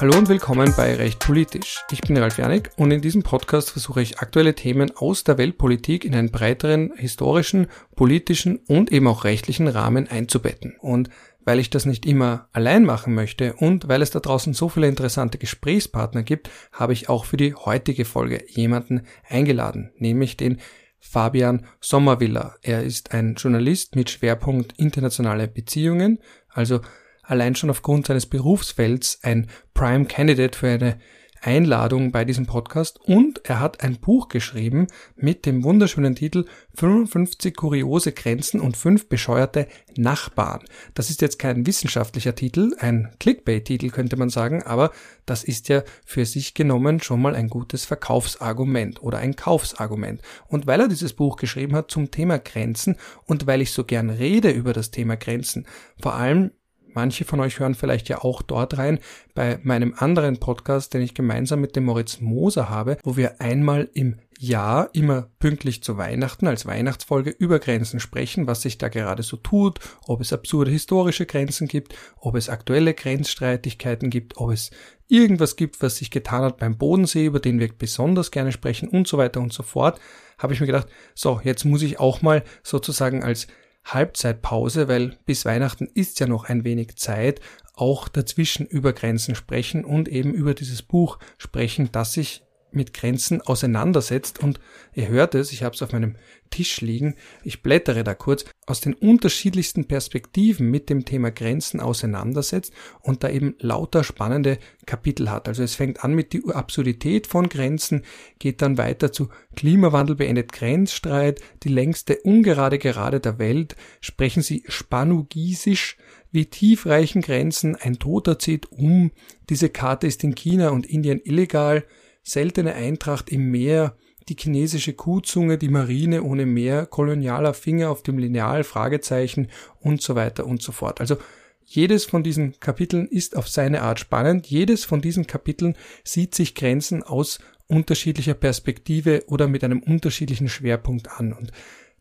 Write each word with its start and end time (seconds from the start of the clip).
Hallo 0.00 0.16
und 0.18 0.28
willkommen 0.28 0.72
bei 0.76 0.94
Recht 0.94 1.20
Politisch. 1.20 1.84
Ich 1.90 2.00
bin 2.00 2.16
Ralf 2.16 2.38
Janik 2.38 2.70
und 2.76 2.90
in 2.90 3.00
diesem 3.00 3.22
Podcast 3.22 3.70
versuche 3.70 4.02
ich 4.02 4.18
aktuelle 4.18 4.54
Themen 4.54 4.90
aus 4.96 5.22
der 5.22 5.38
Weltpolitik 5.38 6.04
in 6.04 6.14
einen 6.14 6.30
breiteren 6.30 6.92
historischen, 6.96 7.68
politischen 7.94 8.56
und 8.66 8.90
eben 8.90 9.06
auch 9.06 9.24
rechtlichen 9.24 9.68
Rahmen 9.68 10.08
einzubetten. 10.08 10.76
Und 10.80 11.10
weil 11.44 11.58
ich 11.58 11.70
das 11.70 11.86
nicht 11.86 12.06
immer 12.06 12.48
allein 12.52 12.84
machen 12.84 13.14
möchte 13.14 13.54
und 13.54 13.88
weil 13.88 14.02
es 14.02 14.10
da 14.10 14.20
draußen 14.20 14.54
so 14.54 14.68
viele 14.68 14.88
interessante 14.88 15.38
Gesprächspartner 15.38 16.22
gibt, 16.22 16.50
habe 16.72 16.92
ich 16.92 17.08
auch 17.08 17.24
für 17.24 17.36
die 17.36 17.54
heutige 17.54 18.04
Folge 18.04 18.44
jemanden 18.48 19.02
eingeladen, 19.28 19.92
nämlich 19.98 20.36
den 20.36 20.58
Fabian 20.98 21.66
Sommerviller. 21.80 22.56
Er 22.62 22.82
ist 22.82 23.12
ein 23.12 23.34
Journalist 23.34 23.96
mit 23.96 24.08
Schwerpunkt 24.08 24.78
internationale 24.78 25.48
Beziehungen, 25.48 26.20
also 26.48 26.80
allein 27.22 27.54
schon 27.54 27.70
aufgrund 27.70 28.06
seines 28.06 28.26
Berufsfelds 28.26 29.20
ein 29.22 29.48
Prime 29.74 30.04
Candidate 30.06 30.58
für 30.58 30.68
eine 30.68 30.98
Einladung 31.42 32.12
bei 32.12 32.24
diesem 32.24 32.46
Podcast 32.46 33.00
und 33.00 33.40
er 33.44 33.58
hat 33.58 33.82
ein 33.82 33.98
Buch 33.98 34.28
geschrieben 34.28 34.86
mit 35.16 35.44
dem 35.44 35.64
wunderschönen 35.64 36.14
Titel 36.14 36.46
55 36.76 37.56
kuriose 37.56 38.12
Grenzen 38.12 38.60
und 38.60 38.76
5 38.76 39.08
bescheuerte 39.08 39.66
Nachbarn. 39.96 40.60
Das 40.94 41.10
ist 41.10 41.20
jetzt 41.20 41.40
kein 41.40 41.66
wissenschaftlicher 41.66 42.36
Titel, 42.36 42.76
ein 42.78 43.12
Clickbait-Titel 43.18 43.90
könnte 43.90 44.16
man 44.16 44.30
sagen, 44.30 44.62
aber 44.62 44.92
das 45.26 45.42
ist 45.42 45.68
ja 45.68 45.82
für 46.06 46.26
sich 46.26 46.54
genommen 46.54 47.02
schon 47.02 47.20
mal 47.20 47.34
ein 47.34 47.48
gutes 47.48 47.84
Verkaufsargument 47.84 49.02
oder 49.02 49.18
ein 49.18 49.34
Kaufsargument. 49.34 50.22
Und 50.46 50.68
weil 50.68 50.80
er 50.80 50.88
dieses 50.88 51.12
Buch 51.12 51.36
geschrieben 51.36 51.74
hat 51.74 51.90
zum 51.90 52.12
Thema 52.12 52.38
Grenzen 52.38 52.96
und 53.24 53.48
weil 53.48 53.62
ich 53.62 53.72
so 53.72 53.82
gern 53.82 54.10
rede 54.10 54.50
über 54.50 54.72
das 54.72 54.92
Thema 54.92 55.16
Grenzen, 55.16 55.66
vor 56.00 56.14
allem 56.14 56.52
Manche 56.94 57.24
von 57.24 57.40
euch 57.40 57.58
hören 57.58 57.74
vielleicht 57.74 58.08
ja 58.08 58.22
auch 58.22 58.42
dort 58.42 58.78
rein 58.78 58.98
bei 59.34 59.58
meinem 59.62 59.94
anderen 59.96 60.38
Podcast, 60.38 60.94
den 60.94 61.02
ich 61.02 61.14
gemeinsam 61.14 61.60
mit 61.60 61.76
dem 61.76 61.84
Moritz 61.84 62.20
Moser 62.20 62.68
habe, 62.68 62.98
wo 63.02 63.16
wir 63.16 63.40
einmal 63.40 63.88
im 63.94 64.16
Jahr 64.38 64.90
immer 64.92 65.28
pünktlich 65.38 65.84
zu 65.84 65.96
Weihnachten 65.98 66.48
als 66.48 66.66
Weihnachtsfolge 66.66 67.30
über 67.30 67.60
Grenzen 67.60 68.00
sprechen, 68.00 68.48
was 68.48 68.62
sich 68.62 68.76
da 68.76 68.88
gerade 68.88 69.22
so 69.22 69.36
tut, 69.36 69.78
ob 70.08 70.20
es 70.20 70.32
absurde 70.32 70.70
historische 70.70 71.26
Grenzen 71.26 71.68
gibt, 71.68 71.94
ob 72.16 72.34
es 72.34 72.48
aktuelle 72.48 72.92
Grenzstreitigkeiten 72.92 74.10
gibt, 74.10 74.38
ob 74.38 74.50
es 74.50 74.72
irgendwas 75.06 75.54
gibt, 75.54 75.80
was 75.80 75.96
sich 75.96 76.10
getan 76.10 76.42
hat 76.42 76.56
beim 76.56 76.76
Bodensee, 76.76 77.26
über 77.26 77.38
den 77.38 77.60
wir 77.60 77.68
besonders 77.72 78.32
gerne 78.32 78.50
sprechen 78.50 78.88
und 78.88 79.06
so 79.06 79.16
weiter 79.16 79.40
und 79.40 79.52
so 79.52 79.62
fort, 79.62 80.00
habe 80.38 80.54
ich 80.54 80.60
mir 80.60 80.66
gedacht, 80.66 80.88
so, 81.14 81.40
jetzt 81.44 81.64
muss 81.64 81.82
ich 81.82 82.00
auch 82.00 82.20
mal 82.20 82.42
sozusagen 82.64 83.22
als 83.22 83.46
Halbzeitpause, 83.84 84.88
weil 84.88 85.18
bis 85.26 85.44
Weihnachten 85.44 85.88
ist 85.92 86.20
ja 86.20 86.26
noch 86.26 86.44
ein 86.44 86.64
wenig 86.64 86.96
Zeit, 86.96 87.40
auch 87.74 88.08
dazwischen 88.08 88.66
über 88.66 88.92
Grenzen 88.92 89.34
sprechen 89.34 89.84
und 89.84 90.08
eben 90.08 90.32
über 90.32 90.54
dieses 90.54 90.82
Buch 90.82 91.18
sprechen, 91.38 91.90
das 91.92 92.12
sich 92.12 92.44
mit 92.74 92.94
Grenzen 92.94 93.40
auseinandersetzt 93.40 94.42
und 94.42 94.60
ihr 94.94 95.08
hört 95.08 95.34
es, 95.34 95.52
ich 95.52 95.62
habe 95.62 95.74
es 95.74 95.82
auf 95.82 95.92
meinem 95.92 96.16
Tisch 96.50 96.80
liegen, 96.80 97.14
ich 97.42 97.62
blättere 97.62 98.04
da 98.04 98.14
kurz, 98.14 98.44
aus 98.66 98.80
den 98.80 98.94
unterschiedlichsten 98.94 99.86
Perspektiven 99.86 100.70
mit 100.70 100.88
dem 100.88 101.04
Thema 101.04 101.30
Grenzen 101.30 101.80
auseinandersetzt 101.80 102.72
und 103.00 103.24
da 103.24 103.30
eben 103.30 103.56
lauter 103.58 104.04
spannende 104.04 104.58
Kapitel 104.86 105.30
hat. 105.30 105.48
Also 105.48 105.62
es 105.62 105.74
fängt 105.74 106.04
an 106.04 106.14
mit 106.14 106.32
die 106.32 106.42
Absurdität 106.46 107.26
von 107.26 107.48
Grenzen, 107.48 108.02
geht 108.38 108.62
dann 108.62 108.78
weiter 108.78 109.12
zu 109.12 109.30
Klimawandel 109.56 110.14
beendet 110.14 110.52
Grenzstreit, 110.52 111.40
die 111.64 111.70
längste 111.70 112.18
ungerade 112.18 112.78
Gerade 112.78 113.18
der 113.18 113.38
Welt, 113.38 113.74
sprechen 114.00 114.42
sie 114.42 114.62
Spanugisisch, 114.68 115.96
wie 116.30 116.46
tief 116.46 116.86
reichen 116.86 117.22
Grenzen, 117.22 117.76
ein 117.76 117.98
Toter 117.98 118.38
zieht 118.38 118.70
um, 118.72 119.10
diese 119.50 119.68
Karte 119.68 120.06
ist 120.06 120.24
in 120.24 120.34
China 120.34 120.70
und 120.70 120.86
Indien 120.86 121.20
illegal, 121.22 121.84
seltene 122.22 122.74
Eintracht 122.74 123.30
im 123.30 123.50
Meer, 123.50 123.96
die 124.28 124.36
chinesische 124.38 124.92
Kuhzunge, 124.92 125.58
die 125.58 125.68
Marine 125.68 126.22
ohne 126.22 126.46
Meer, 126.46 126.86
kolonialer 126.86 127.54
Finger 127.54 127.90
auf 127.90 128.02
dem 128.02 128.18
Lineal, 128.18 128.64
Fragezeichen 128.64 129.48
und 129.80 130.00
so 130.00 130.14
weiter 130.14 130.46
und 130.46 130.62
so 130.62 130.72
fort. 130.72 131.00
Also 131.00 131.16
jedes 131.64 132.04
von 132.04 132.22
diesen 132.22 132.58
Kapiteln 132.60 133.06
ist 133.06 133.36
auf 133.36 133.48
seine 133.48 133.82
Art 133.82 133.98
spannend. 133.98 134.46
Jedes 134.46 134.84
von 134.84 135.00
diesen 135.00 135.26
Kapiteln 135.26 135.76
sieht 136.04 136.34
sich 136.34 136.54
Grenzen 136.54 137.02
aus 137.02 137.38
unterschiedlicher 137.66 138.34
Perspektive 138.34 139.24
oder 139.28 139.48
mit 139.48 139.64
einem 139.64 139.82
unterschiedlichen 139.82 140.48
Schwerpunkt 140.48 141.10
an. 141.18 141.32
Und 141.32 141.52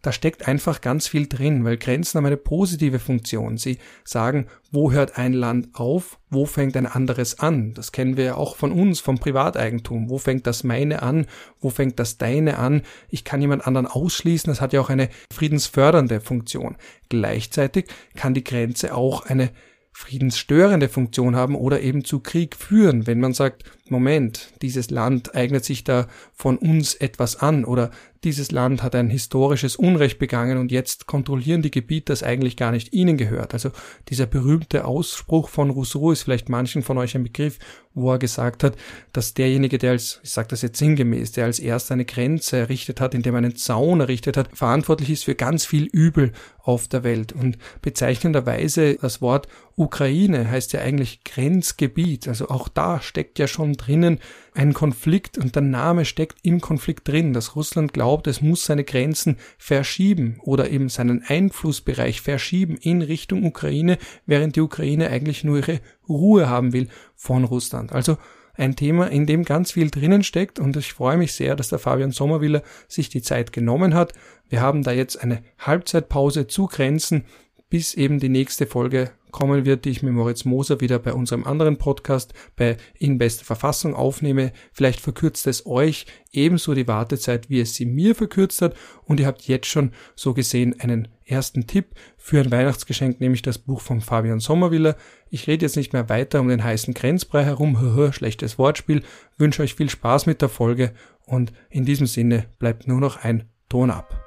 da 0.01 0.11
steckt 0.11 0.47
einfach 0.47 0.81
ganz 0.81 1.07
viel 1.07 1.27
drin, 1.27 1.63
weil 1.63 1.77
Grenzen 1.77 2.17
haben 2.17 2.25
eine 2.25 2.37
positive 2.37 2.99
Funktion. 2.99 3.57
Sie 3.57 3.77
sagen, 4.03 4.47
wo 4.71 4.91
hört 4.91 5.17
ein 5.17 5.33
Land 5.33 5.69
auf, 5.73 6.17
wo 6.29 6.45
fängt 6.45 6.75
ein 6.75 6.87
anderes 6.87 7.39
an. 7.39 7.73
Das 7.73 7.91
kennen 7.91 8.17
wir 8.17 8.23
ja 8.23 8.35
auch 8.35 8.55
von 8.55 8.71
uns, 8.71 8.99
vom 8.99 9.19
Privateigentum. 9.19 10.09
Wo 10.09 10.17
fängt 10.17 10.47
das 10.47 10.63
meine 10.63 11.03
an, 11.03 11.27
wo 11.59 11.69
fängt 11.69 11.99
das 11.99 12.17
deine 12.17 12.57
an. 12.57 12.81
Ich 13.09 13.23
kann 13.23 13.41
jemand 13.41 13.67
anderen 13.67 13.87
ausschließen, 13.87 14.51
das 14.51 14.61
hat 14.61 14.73
ja 14.73 14.81
auch 14.81 14.89
eine 14.89 15.09
friedensfördernde 15.31 16.19
Funktion. 16.19 16.77
Gleichzeitig 17.09 17.85
kann 18.15 18.33
die 18.33 18.43
Grenze 18.43 18.95
auch 18.95 19.25
eine 19.25 19.51
friedensstörende 19.91 20.89
Funktion 20.89 21.35
haben 21.35 21.55
oder 21.55 21.81
eben 21.81 22.05
zu 22.05 22.21
Krieg 22.21 22.55
führen, 22.55 23.07
wenn 23.07 23.19
man 23.19 23.33
sagt, 23.33 23.65
Moment, 23.91 24.53
dieses 24.61 24.89
Land 24.89 25.35
eignet 25.35 25.65
sich 25.65 25.83
da 25.83 26.07
von 26.33 26.57
uns 26.57 26.95
etwas 26.95 27.35
an 27.35 27.65
oder 27.65 27.91
dieses 28.23 28.51
Land 28.51 28.83
hat 28.83 28.93
ein 28.93 29.09
historisches 29.09 29.75
Unrecht 29.75 30.19
begangen 30.19 30.59
und 30.59 30.71
jetzt 30.71 31.07
kontrollieren 31.07 31.63
die 31.63 31.71
Gebiete, 31.71 32.11
das 32.11 32.21
eigentlich 32.21 32.55
gar 32.55 32.71
nicht 32.71 32.93
ihnen 32.93 33.17
gehört. 33.17 33.53
Also 33.53 33.71
dieser 34.09 34.27
berühmte 34.27 34.85
Ausspruch 34.85 35.49
von 35.49 35.71
Rousseau 35.71 36.11
ist 36.11 36.23
vielleicht 36.23 36.47
manchen 36.47 36.83
von 36.83 36.99
euch 36.99 37.15
ein 37.15 37.23
Begriff, 37.23 37.57
wo 37.93 38.11
er 38.11 38.19
gesagt 38.19 38.63
hat, 38.63 38.75
dass 39.11 39.33
derjenige, 39.33 39.79
der 39.79 39.91
als, 39.91 40.19
ich 40.23 40.29
sage 40.29 40.49
das 40.49 40.61
jetzt 40.61 40.77
sinngemäß, 40.77 41.31
der 41.31 41.45
als 41.45 41.57
erst 41.57 41.91
eine 41.91 42.05
Grenze 42.05 42.57
errichtet 42.57 43.01
hat, 43.01 43.15
indem 43.15 43.33
er 43.33 43.39
einen 43.39 43.55
Zaun 43.55 43.99
errichtet 44.01 44.37
hat, 44.37 44.55
verantwortlich 44.55 45.09
ist 45.09 45.25
für 45.25 45.35
ganz 45.35 45.65
viel 45.65 45.85
Übel 45.85 46.31
auf 46.59 46.87
der 46.87 47.03
Welt. 47.03 47.33
Und 47.33 47.57
bezeichnenderweise 47.81 48.95
das 49.01 49.21
Wort 49.21 49.47
Ukraine 49.75 50.49
heißt 50.49 50.73
ja 50.73 50.81
eigentlich 50.81 51.23
Grenzgebiet. 51.23 52.27
Also 52.27 52.49
auch 52.49 52.67
da 52.67 53.01
steckt 53.01 53.39
ja 53.39 53.47
schon 53.47 53.77
drinnen 53.85 54.19
ein 54.53 54.73
Konflikt 54.73 55.37
und 55.37 55.55
der 55.55 55.61
Name 55.61 56.05
steckt 56.05 56.39
im 56.43 56.61
Konflikt 56.61 57.07
drin, 57.07 57.33
dass 57.33 57.55
Russland 57.55 57.93
glaubt, 57.93 58.27
es 58.27 58.41
muss 58.41 58.65
seine 58.65 58.83
Grenzen 58.83 59.37
verschieben 59.57 60.39
oder 60.43 60.69
eben 60.69 60.89
seinen 60.89 61.23
Einflussbereich 61.25 62.21
verschieben 62.21 62.77
in 62.77 63.01
Richtung 63.01 63.45
Ukraine, 63.45 63.97
während 64.25 64.55
die 64.55 64.61
Ukraine 64.61 65.09
eigentlich 65.09 65.43
nur 65.43 65.57
ihre 65.57 65.79
Ruhe 66.07 66.49
haben 66.49 66.73
will 66.73 66.89
von 67.15 67.43
Russland. 67.43 67.93
Also 67.93 68.17
ein 68.53 68.75
Thema, 68.75 69.07
in 69.07 69.25
dem 69.25 69.45
ganz 69.45 69.71
viel 69.71 69.89
drinnen 69.89 70.23
steckt 70.23 70.59
und 70.59 70.75
ich 70.75 70.93
freue 70.93 71.17
mich 71.17 71.33
sehr, 71.33 71.55
dass 71.55 71.69
der 71.69 71.79
Fabian 71.79 72.11
Sommerwiller 72.11 72.61
sich 72.87 73.09
die 73.09 73.21
Zeit 73.21 73.53
genommen 73.53 73.93
hat. 73.93 74.13
Wir 74.49 74.61
haben 74.61 74.83
da 74.83 74.91
jetzt 74.91 75.15
eine 75.23 75.41
Halbzeitpause 75.57 76.47
zu 76.47 76.67
Grenzen, 76.67 77.23
bis 77.71 77.93
eben 77.93 78.19
die 78.19 78.29
nächste 78.29 78.67
Folge 78.67 79.11
kommen 79.31 79.65
wird, 79.65 79.85
die 79.85 79.91
ich 79.91 80.03
mit 80.03 80.13
Moritz 80.13 80.43
Moser 80.43 80.81
wieder 80.81 80.99
bei 80.99 81.13
unserem 81.13 81.45
anderen 81.45 81.77
Podcast 81.77 82.33
bei 82.57 82.75
In 82.99 83.17
bester 83.17 83.45
Verfassung 83.45 83.95
aufnehme. 83.95 84.51
Vielleicht 84.73 84.99
verkürzt 84.99 85.47
es 85.47 85.65
euch 85.65 86.05
ebenso 86.33 86.73
die 86.73 86.89
Wartezeit, 86.89 87.49
wie 87.49 87.61
es 87.61 87.73
sie 87.73 87.85
mir 87.85 88.13
verkürzt 88.13 88.61
hat. 88.61 88.75
Und 89.05 89.21
ihr 89.21 89.25
habt 89.25 89.43
jetzt 89.43 89.67
schon 89.67 89.93
so 90.15 90.33
gesehen 90.33 90.81
einen 90.81 91.07
ersten 91.25 91.65
Tipp 91.65 91.95
für 92.17 92.41
ein 92.41 92.51
Weihnachtsgeschenk, 92.51 93.21
nämlich 93.21 93.41
das 93.41 93.57
Buch 93.57 93.79
von 93.79 94.01
Fabian 94.01 94.41
Sommerwiller. 94.41 94.97
Ich 95.29 95.47
rede 95.47 95.65
jetzt 95.65 95.77
nicht 95.77 95.93
mehr 95.93 96.09
weiter 96.09 96.41
um 96.41 96.49
den 96.49 96.65
heißen 96.65 96.93
Grenzbrei 96.93 97.45
herum, 97.45 98.11
schlechtes 98.11 98.57
Wortspiel, 98.57 99.01
wünsche 99.37 99.63
euch 99.63 99.75
viel 99.75 99.89
Spaß 99.89 100.25
mit 100.25 100.41
der 100.41 100.49
Folge 100.49 100.91
und 101.25 101.53
in 101.69 101.85
diesem 101.85 102.05
Sinne 102.05 102.47
bleibt 102.59 102.85
nur 102.85 102.99
noch 102.99 103.23
ein 103.23 103.45
Ton 103.69 103.91
ab. 103.91 104.20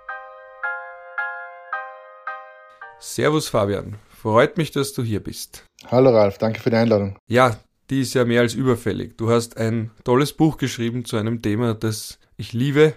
Servus 3.07 3.49
Fabian, 3.49 3.99
Freut 4.09 4.57
mich, 4.57 4.71
dass 4.71 4.95
du 4.95 5.03
hier 5.03 5.23
bist. 5.23 5.67
Hallo 5.89 6.09
Ralf, 6.09 6.39
danke 6.39 6.59
für 6.59 6.71
die 6.71 6.77
Einladung. 6.77 7.19
Ja, 7.27 7.61
die 7.91 8.01
ist 8.01 8.15
ja 8.15 8.25
mehr 8.25 8.41
als 8.41 8.55
überfällig. 8.55 9.19
Du 9.19 9.29
hast 9.29 9.59
ein 9.59 9.91
tolles 10.05 10.33
Buch 10.33 10.57
geschrieben 10.57 11.05
zu 11.05 11.19
einem 11.19 11.43
Thema, 11.43 11.75
das 11.75 12.19
ich 12.39 12.55
liebe, 12.55 12.95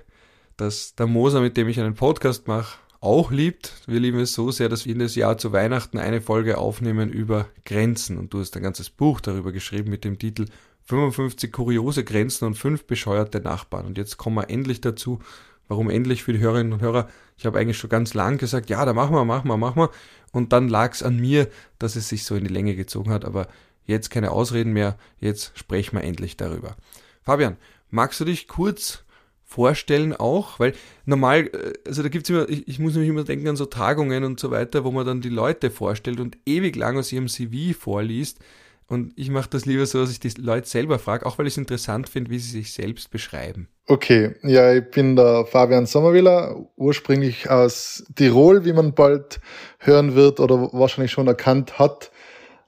das 0.55 0.95
der 0.95 1.07
Moser, 1.07 1.41
mit 1.41 1.57
dem 1.57 1.67
ich 1.67 1.77
einen 1.81 1.95
Podcast 1.95 2.47
mache, 2.47 2.77
auch 3.01 3.31
liebt. 3.31 3.73
Wir 3.85 3.99
lieben 3.99 4.19
es 4.19 4.33
so 4.33 4.49
sehr, 4.49 4.69
dass 4.69 4.85
wir 4.85 4.93
jedes 4.93 5.15
Jahr 5.15 5.37
zu 5.37 5.51
Weihnachten 5.51 5.97
eine 5.97 6.21
Folge 6.21 6.57
aufnehmen 6.57 7.09
über 7.09 7.47
Grenzen. 7.65 8.17
Und 8.17 8.33
du 8.33 8.39
hast 8.39 8.55
ein 8.55 8.63
ganzes 8.63 8.89
Buch 8.89 9.19
darüber 9.19 9.51
geschrieben 9.51 9.89
mit 9.89 10.05
dem 10.05 10.17
Titel 10.17 10.45
55 10.85 11.51
kuriose 11.51 12.05
Grenzen 12.05 12.45
und 12.45 12.55
5 12.55 12.85
bescheuerte 12.85 13.41
Nachbarn. 13.41 13.85
Und 13.85 13.97
jetzt 13.97 14.15
kommen 14.15 14.37
wir 14.37 14.49
endlich 14.49 14.79
dazu, 14.79 15.19
warum 15.67 15.89
endlich 15.89 16.23
für 16.23 16.33
die 16.33 16.39
Hörerinnen 16.39 16.73
und 16.73 16.81
Hörer. 16.81 17.07
Ich 17.37 17.45
habe 17.45 17.59
eigentlich 17.59 17.77
schon 17.77 17.89
ganz 17.89 18.13
lang 18.13 18.37
gesagt, 18.37 18.69
ja, 18.69 18.83
da 18.85 18.93
machen 18.93 19.15
wir, 19.15 19.25
machen 19.25 19.47
wir, 19.47 19.57
machen 19.57 19.81
wir. 19.81 19.89
Und 20.31 20.53
dann 20.53 20.69
lag 20.69 20.93
es 20.93 21.03
an 21.03 21.17
mir, 21.17 21.47
dass 21.79 21.95
es 21.95 22.09
sich 22.09 22.23
so 22.23 22.35
in 22.35 22.43
die 22.43 22.53
Länge 22.53 22.75
gezogen 22.75 23.11
hat. 23.11 23.25
Aber 23.25 23.47
jetzt 23.85 24.09
keine 24.09 24.31
Ausreden 24.31 24.73
mehr. 24.73 24.97
Jetzt 25.19 25.57
sprechen 25.57 25.97
wir 25.97 26.03
endlich 26.03 26.37
darüber. 26.37 26.75
Fabian, 27.23 27.57
magst 27.89 28.19
du 28.19 28.25
dich 28.25 28.47
kurz 28.47 29.03
vorstellen 29.43 30.13
auch? 30.13 30.59
Weil 30.59 30.73
normal, 31.05 31.47
äh, 31.47 31.73
also 31.87 32.03
da 32.03 32.09
gibt's 32.09 32.29
immer, 32.29 32.47
ich, 32.49 32.67
ich 32.67 32.79
muss 32.79 32.93
nämlich 32.93 33.09
immer 33.09 33.23
denken 33.23 33.47
an 33.47 33.55
so 33.55 33.65
Tagungen 33.65 34.23
und 34.23 34.39
so 34.39 34.51
weiter, 34.51 34.83
wo 34.83 34.91
man 34.91 35.05
dann 35.05 35.21
die 35.21 35.29
Leute 35.29 35.71
vorstellt 35.71 36.19
und 36.19 36.37
ewig 36.45 36.75
lang 36.75 36.97
aus 36.97 37.11
ihrem 37.11 37.27
CV 37.27 37.77
vorliest. 37.77 38.39
Und 38.89 39.11
ich 39.17 39.29
mache 39.29 39.49
das 39.49 39.65
lieber 39.65 39.85
so, 39.85 39.99
dass 39.99 40.11
ich 40.11 40.19
die 40.21 40.31
Leute 40.39 40.67
selber 40.67 40.97
frage, 40.97 41.25
auch 41.25 41.37
weil 41.37 41.45
ich 41.45 41.53
es 41.53 41.57
interessant 41.57 42.07
finde, 42.07 42.31
wie 42.31 42.39
sie 42.39 42.51
sich 42.51 42.71
selbst 42.71 43.11
beschreiben. 43.11 43.67
Okay, 43.85 44.35
ja, 44.43 44.73
ich 44.73 44.89
bin 44.91 45.17
der 45.17 45.45
Fabian 45.45 45.85
Sommerwiller, 45.85 46.55
ursprünglich 46.77 47.49
aus 47.49 48.05
Tirol, 48.15 48.63
wie 48.63 48.73
man 48.73 48.93
bald 48.93 49.41
hören 49.79 50.15
wird 50.15 50.39
oder 50.39 50.69
wahrscheinlich 50.71 51.11
schon 51.11 51.27
erkannt 51.27 51.79
hat. 51.79 52.11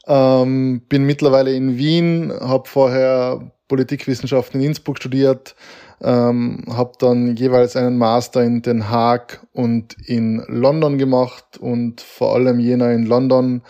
Ähm, 0.07 0.81
bin 0.89 1.05
mittlerweile 1.05 1.53
in 1.53 1.77
Wien, 1.77 2.33
habe 2.39 2.67
vorher 2.67 3.51
Politikwissenschaften 3.69 4.59
in 4.59 4.67
Innsbruck 4.67 4.97
studiert, 4.97 5.55
ähm, 6.01 6.65
habe 6.69 6.93
dann 6.99 7.35
jeweils 7.37 7.75
einen 7.77 7.97
Master 7.97 8.43
in 8.43 8.61
Den 8.61 8.89
Haag 8.89 9.45
und 9.53 9.95
in 10.05 10.43
London 10.47 10.97
gemacht 10.97 11.57
und 11.57 12.01
vor 12.01 12.33
allem 12.33 12.59
jener 12.59 12.91
in 12.91 13.05
London 13.05 13.61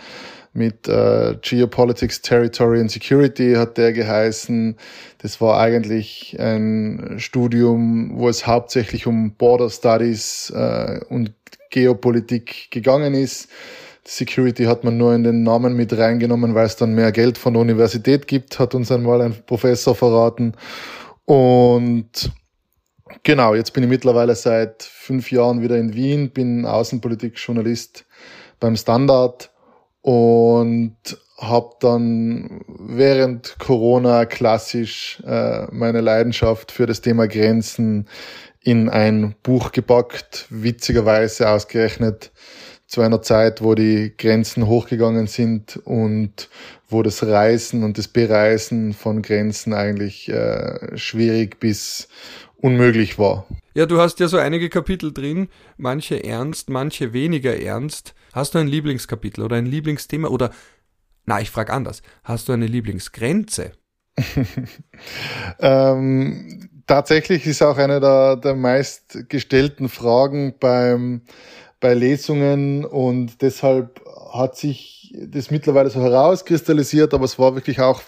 mit 0.60 0.88
äh, 0.88 1.36
Geopolitics, 1.42 2.22
Territory 2.22 2.82
and 2.82 2.92
Security 2.92 3.56
hat 3.56 3.78
der 3.78 3.94
geheißen. 3.94 4.76
Das 5.18 5.42
war 5.42 5.60
eigentlich 5.60 6.38
ein 6.40 7.16
Studium, 7.18 8.12
wo 8.14 8.30
es 8.30 8.46
hauptsächlich 8.46 9.08
um 9.08 9.32
Border 9.34 9.72
Studies 9.72 10.54
äh, 10.56 11.00
und 11.10 11.34
Geopolitik 11.72 12.70
gegangen 12.70 13.16
ist. 13.16 13.50
Security 14.04 14.66
hat 14.66 14.84
man 14.84 14.98
nur 14.98 15.14
in 15.14 15.24
den 15.24 15.44
Namen 15.44 15.76
mit 15.76 15.98
reingenommen, 15.98 16.56
weil 16.56 16.66
es 16.66 16.76
dann 16.76 16.94
mehr 16.94 17.12
Geld 17.12 17.38
von 17.38 17.54
der 17.54 17.62
Universität 17.62 18.28
gibt, 18.28 18.60
hat 18.60 18.76
uns 18.76 18.92
einmal 18.92 19.22
ein 19.22 19.36
Professor 19.46 19.96
verraten. 19.96 20.54
Und 21.26 22.32
genau, 23.24 23.56
jetzt 23.56 23.72
bin 23.74 23.84
ich 23.84 23.90
mittlerweile 23.90 24.36
seit 24.36 24.84
fünf 24.84 25.32
Jahren 25.32 25.62
wieder 25.62 25.78
in 25.78 25.94
Wien, 25.94 26.32
bin 26.32 26.66
Außenpolitik-Journalist 26.66 28.06
beim 28.60 28.76
Standard 28.76 29.52
und 30.02 30.96
habe 31.38 31.76
dann 31.80 32.62
während 32.68 33.58
Corona 33.60 34.26
klassisch 34.26 35.22
äh, 35.26 35.68
meine 35.72 36.02
Leidenschaft 36.02 36.72
für 36.72 36.86
das 36.86 37.02
Thema 37.02 37.28
Grenzen 37.28 38.08
in 38.62 38.90
ein 38.90 39.36
Buch 39.42 39.72
gepackt, 39.72 40.46
witzigerweise 40.50 41.50
ausgerechnet 41.50 42.32
zu 42.88 43.02
einer 43.02 43.22
Zeit, 43.22 43.62
wo 43.62 43.76
die 43.76 44.14
Grenzen 44.18 44.68
hochgegangen 44.68 45.28
sind 45.28 45.78
und 45.86 46.50
wo 46.88 47.04
das 47.04 47.24
Reisen 47.24 47.84
und 47.84 47.98
das 47.98 48.08
Bereisen 48.08 48.94
von 48.94 49.22
Grenzen 49.22 49.74
eigentlich 49.74 50.28
äh, 50.30 50.98
schwierig 50.98 51.60
bis 51.60 52.10
unmöglich 52.62 53.18
war. 53.18 53.46
Ja, 53.74 53.86
du 53.86 54.00
hast 54.00 54.20
ja 54.20 54.28
so 54.28 54.38
einige 54.38 54.70
Kapitel 54.70 55.14
drin, 55.14 55.48
manche 55.78 56.24
ernst, 56.24 56.70
manche 56.70 57.14
weniger 57.14 57.60
ernst. 57.60 58.14
Hast 58.34 58.54
du 58.54 58.60
ein 58.60 58.68
Lieblingskapitel 58.68 59.44
oder 59.44 59.56
ein 59.56 59.66
Lieblingsthema 59.66 60.28
oder 60.28 60.52
na, 61.26 61.40
ich 61.40 61.52
frage 61.52 61.72
anders. 61.72 62.02
Hast 62.24 62.48
du 62.48 62.54
eine 62.54 62.66
Lieblingsgrenze? 62.66 63.74
ähm, 65.60 66.70
tatsächlich 66.88 67.46
ist 67.46 67.62
auch 67.62 67.78
eine 67.78 68.00
der, 68.00 68.36
der 68.36 68.56
meistgestellten 68.56 69.90
Fragen 69.90 70.56
beim 70.60 71.22
bei 71.80 71.94
Lesungen 71.94 72.84
und 72.84 73.42
deshalb 73.42 74.02
hat 74.34 74.58
sich 74.58 75.16
das 75.18 75.50
mittlerweile 75.50 75.90
so 75.90 76.02
herauskristallisiert, 76.02 77.14
aber 77.14 77.26
es 77.26 77.40
war 77.40 77.56
wirklich 77.56 77.80
auch 77.80 78.02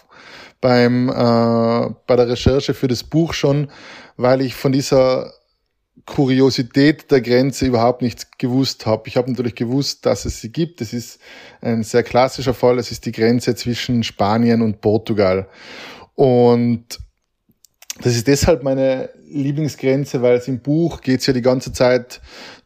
beim 0.62 1.10
äh, 1.10 1.94
bei 2.08 2.16
der 2.16 2.30
Recherche 2.30 2.74
für 2.74 2.88
das 2.88 3.04
Buch 3.04 3.34
schon, 3.34 3.69
weil 4.16 4.42
ich 4.42 4.56
von 4.56 4.72
dieser 4.72 5.34
Kuriosität 6.06 7.12
der 7.12 7.22
Grenze 7.22 7.66
überhaupt 7.66 8.02
nichts 8.02 8.28
gewusst 8.38 8.86
habe. 8.86 9.08
Ich 9.08 9.18
habe 9.18 9.30
natürlich 9.30 9.56
gewusst, 9.56 10.06
dass 10.06 10.25
es 10.25 10.42
sie 10.42 10.52
gibt. 10.52 10.81
Es 10.81 10.94
ist 10.94 11.19
ein 11.62 11.84
sehr 11.84 12.04
klassischer 12.04 12.54
Fall. 12.54 12.80
Es 12.80 12.92
ist 12.92 13.06
die 13.06 13.12
Grenze 13.12 13.56
zwischen 13.56 14.04
Spanien 14.04 14.62
und 14.62 14.81
Portugal. 14.81 15.48
Und 16.16 17.00
das 18.02 18.16
ist 18.16 18.28
deshalb 18.28 18.63
meine 18.63 19.10
Lieblingsgrenze, 19.28 20.22
weil 20.22 20.38
es 20.38 20.48
im 20.48 20.60
Buch 20.60 21.02
geht 21.02 21.19
es 21.19 21.28
ja 21.28 21.34
die 21.34 21.42
ganze 21.42 21.72
Zeit 21.72 22.22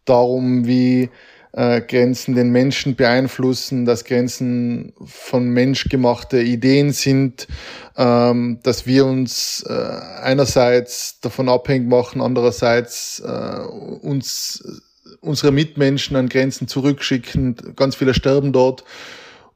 darum, 0.06 0.66
wie 0.66 1.10
äh, 1.56 1.81
Grenzen 1.81 2.36
den 2.36 2.50
Menschen 2.50 2.96
beeinflussen, 2.96 3.86
dass 3.86 4.04
Grenzen 4.04 4.94
von 5.06 5.50
menschgemachte 5.50 6.42
Ideen 6.42 6.92
sind, 6.92 7.48
ähm, 7.96 8.60
dass 8.63 8.86
wir 8.86 9.06
uns 9.06 9.63
äh, 9.68 9.74
einerseits 10.22 11.22
davon 11.22 11.48
abhängig 11.48 11.88
machen, 11.88 12.22
andererseits 12.22 13.22
äh, 13.25 13.62
uns 14.02 14.81
unsere 15.22 15.52
Mitmenschen 15.52 16.16
an 16.16 16.30
Grenzen 16.30 16.68
zurückschicken, 16.68 17.56
ganz 17.75 17.96
viele 17.96 18.13
sterben 18.13 18.51
dort. 18.51 18.84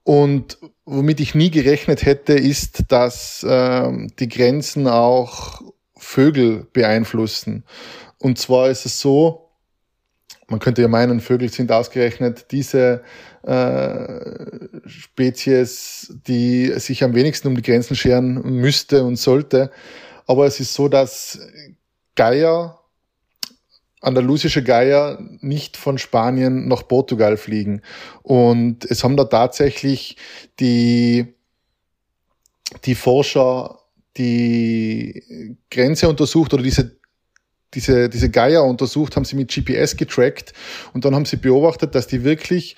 Und 0.03 0.57
womit 0.85 1.19
ich 1.19 1.35
nie 1.35 1.51
gerechnet 1.51 2.05
hätte, 2.05 2.33
ist, 2.33 2.85
dass 2.87 3.43
äh, 3.43 3.91
die 4.19 4.29
Grenzen 4.29 4.87
auch 4.87 5.61
Vögel 5.97 6.65
beeinflussen. 6.73 7.63
Und 8.17 8.39
zwar 8.39 8.69
ist 8.69 8.85
es 8.85 8.99
so, 8.99 9.48
man 10.49 10.59
könnte 10.59 10.81
ja 10.81 10.87
meinen, 10.87 11.19
Vögel 11.19 11.49
sind 11.49 11.71
ausgerechnet 11.71 12.51
diese 12.51 13.03
äh, 13.43 14.87
Spezies, 14.87 16.13
die 16.27 16.73
sich 16.79 17.03
am 17.03 17.13
wenigsten 17.15 17.47
um 17.47 17.55
die 17.55 17.61
Grenzen 17.61 17.95
scheren 17.95 18.41
müsste 18.43 19.03
und 19.03 19.17
sollte. 19.17 19.71
Aber 20.25 20.45
es 20.45 20.59
ist 20.59 20.73
so, 20.73 20.87
dass 20.87 21.39
Geier, 22.15 22.79
andalusische 24.01 24.63
Geier 24.63 25.19
nicht 25.41 25.77
von 25.77 25.97
Spanien 25.97 26.67
nach 26.67 26.87
Portugal 26.87 27.37
fliegen. 27.37 27.81
Und 28.23 28.85
es 28.85 29.03
haben 29.03 29.17
da 29.17 29.25
tatsächlich 29.25 30.17
die, 30.59 31.33
die 32.85 32.95
Forscher 32.95 33.79
die 34.17 35.57
Grenze 35.71 36.09
untersucht 36.09 36.53
oder 36.53 36.63
diese 36.63 36.98
diese, 37.73 38.09
diese 38.09 38.29
Geier 38.29 38.63
untersucht, 38.63 39.15
haben 39.15 39.25
sie 39.25 39.35
mit 39.35 39.53
GPS 39.53 39.95
getrackt 39.95 40.53
und 40.93 41.05
dann 41.05 41.15
haben 41.15 41.25
sie 41.25 41.37
beobachtet, 41.37 41.95
dass 41.95 42.07
die 42.07 42.23
wirklich 42.23 42.75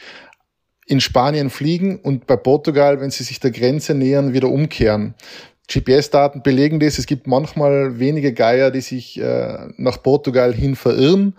in 0.85 0.99
Spanien 0.99 1.49
fliegen 1.49 1.99
und 1.99 2.27
bei 2.27 2.35
Portugal, 2.35 2.99
wenn 2.99 3.11
sie 3.11 3.23
sich 3.23 3.39
der 3.39 3.51
Grenze 3.51 3.93
nähern, 3.93 4.33
wieder 4.33 4.49
umkehren. 4.49 5.15
GPS-Daten 5.71 6.43
belegen 6.43 6.79
das. 6.79 6.97
Es 6.97 7.05
gibt 7.05 7.27
manchmal 7.27 7.99
wenige 7.99 8.33
Geier, 8.33 8.71
die 8.71 8.81
sich 8.81 9.19
äh, 9.19 9.69
nach 9.77 10.03
Portugal 10.03 10.53
hin 10.53 10.75
verirren. 10.75 11.35